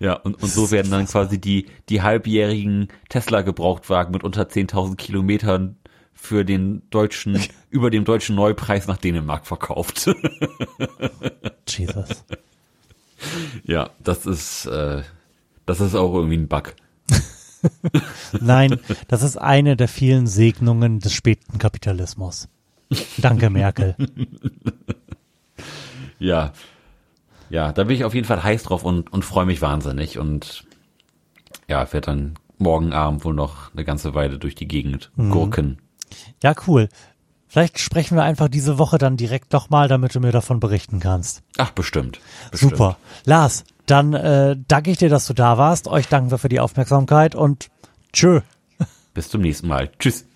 Ja, 0.01 0.14
und, 0.14 0.40
und 0.40 0.49
so 0.49 0.70
werden 0.70 0.90
dann 0.90 1.07
quasi 1.07 1.40
die, 1.40 1.66
die 1.88 2.03
halbjährigen 2.03 2.88
Tesla-Gebrauchtwagen 3.09 4.12
mit 4.12 4.22
unter 4.22 4.42
10.000 4.42 4.96
Kilometern 4.96 5.76
für 6.14 6.44
den 6.44 6.82
deutschen, 6.90 7.40
über 7.70 7.90
dem 7.90 8.05
deutschen 8.05 8.36
Neupreis 8.36 8.86
nach 8.86 8.99
Dänemark 8.99 9.46
verkauft. 9.46 10.11
Jesus. 11.68 12.24
Ja, 13.64 13.90
das 13.99 14.26
ist, 14.26 14.66
äh, 14.66 15.03
das 15.66 15.80
ist 15.80 15.94
auch 15.94 16.14
irgendwie 16.14 16.36
ein 16.36 16.49
Bug. 16.49 16.74
Nein, 18.40 18.78
das 19.09 19.22
ist 19.22 19.36
eine 19.36 19.76
der 19.76 19.88
vielen 19.88 20.28
Segnungen 20.28 21.01
des 21.01 21.12
späten 21.12 21.59
Kapitalismus. 21.59 22.49
Danke, 23.18 23.51
Merkel. 23.51 23.96
Ja. 26.18 26.53
Ja, 27.51 27.72
da 27.72 27.84
bin 27.84 27.96
ich 27.96 28.05
auf 28.05 28.14
jeden 28.14 28.26
Fall 28.26 28.42
heiß 28.42 28.62
drauf 28.64 28.84
und, 28.84 29.12
und 29.12 29.24
freue 29.24 29.46
mich 29.46 29.62
wahnsinnig 29.62 30.18
und 30.18 30.64
ja, 31.68 31.80
werde 31.92 32.07
dann 32.07 32.34
morgen 32.59 32.92
Abend 32.92 33.24
wohl 33.24 33.34
noch 33.34 33.72
eine 33.72 33.84
ganze 33.84 34.14
Weile 34.14 34.38
durch 34.38 34.55
die 34.55 34.68
Gegend 34.68 35.11
Mhm. 35.16 35.30
gurken. 35.30 35.78
Ja, 36.42 36.55
cool. 36.66 36.88
Vielleicht 37.46 37.78
sprechen 37.78 38.16
wir 38.16 38.24
einfach 38.24 38.49
diese 38.49 38.78
Woche 38.78 38.99
dann 38.99 39.16
direkt 39.16 39.53
nochmal, 39.53 39.88
damit 39.88 40.14
du 40.14 40.20
mir 40.20 40.32
davon 40.32 40.61
berichten 40.61 41.01
kannst. 41.01 41.42
Ach, 41.57 41.70
bestimmt. 41.70 42.20
bestimmt. 42.51 42.72
Super. 42.72 42.96
Lars, 43.24 43.64
dann 43.86 44.12
äh, 44.12 44.57
danke 44.68 44.90
ich 44.90 44.99
dir, 44.99 45.09
dass 45.09 45.26
du 45.26 45.32
da 45.32 45.57
warst. 45.57 45.88
Euch 45.88 46.09
danken 46.09 46.30
wir 46.30 46.36
für 46.38 46.51
die 46.51 46.61
Aufmerksamkeit 46.61 47.34
und 47.34 47.70
tschö. 48.12 48.40
Bis 49.14 49.30
zum 49.30 49.40
nächsten 49.40 49.66
Mal. 49.68 49.90
Tschüss. 49.99 50.26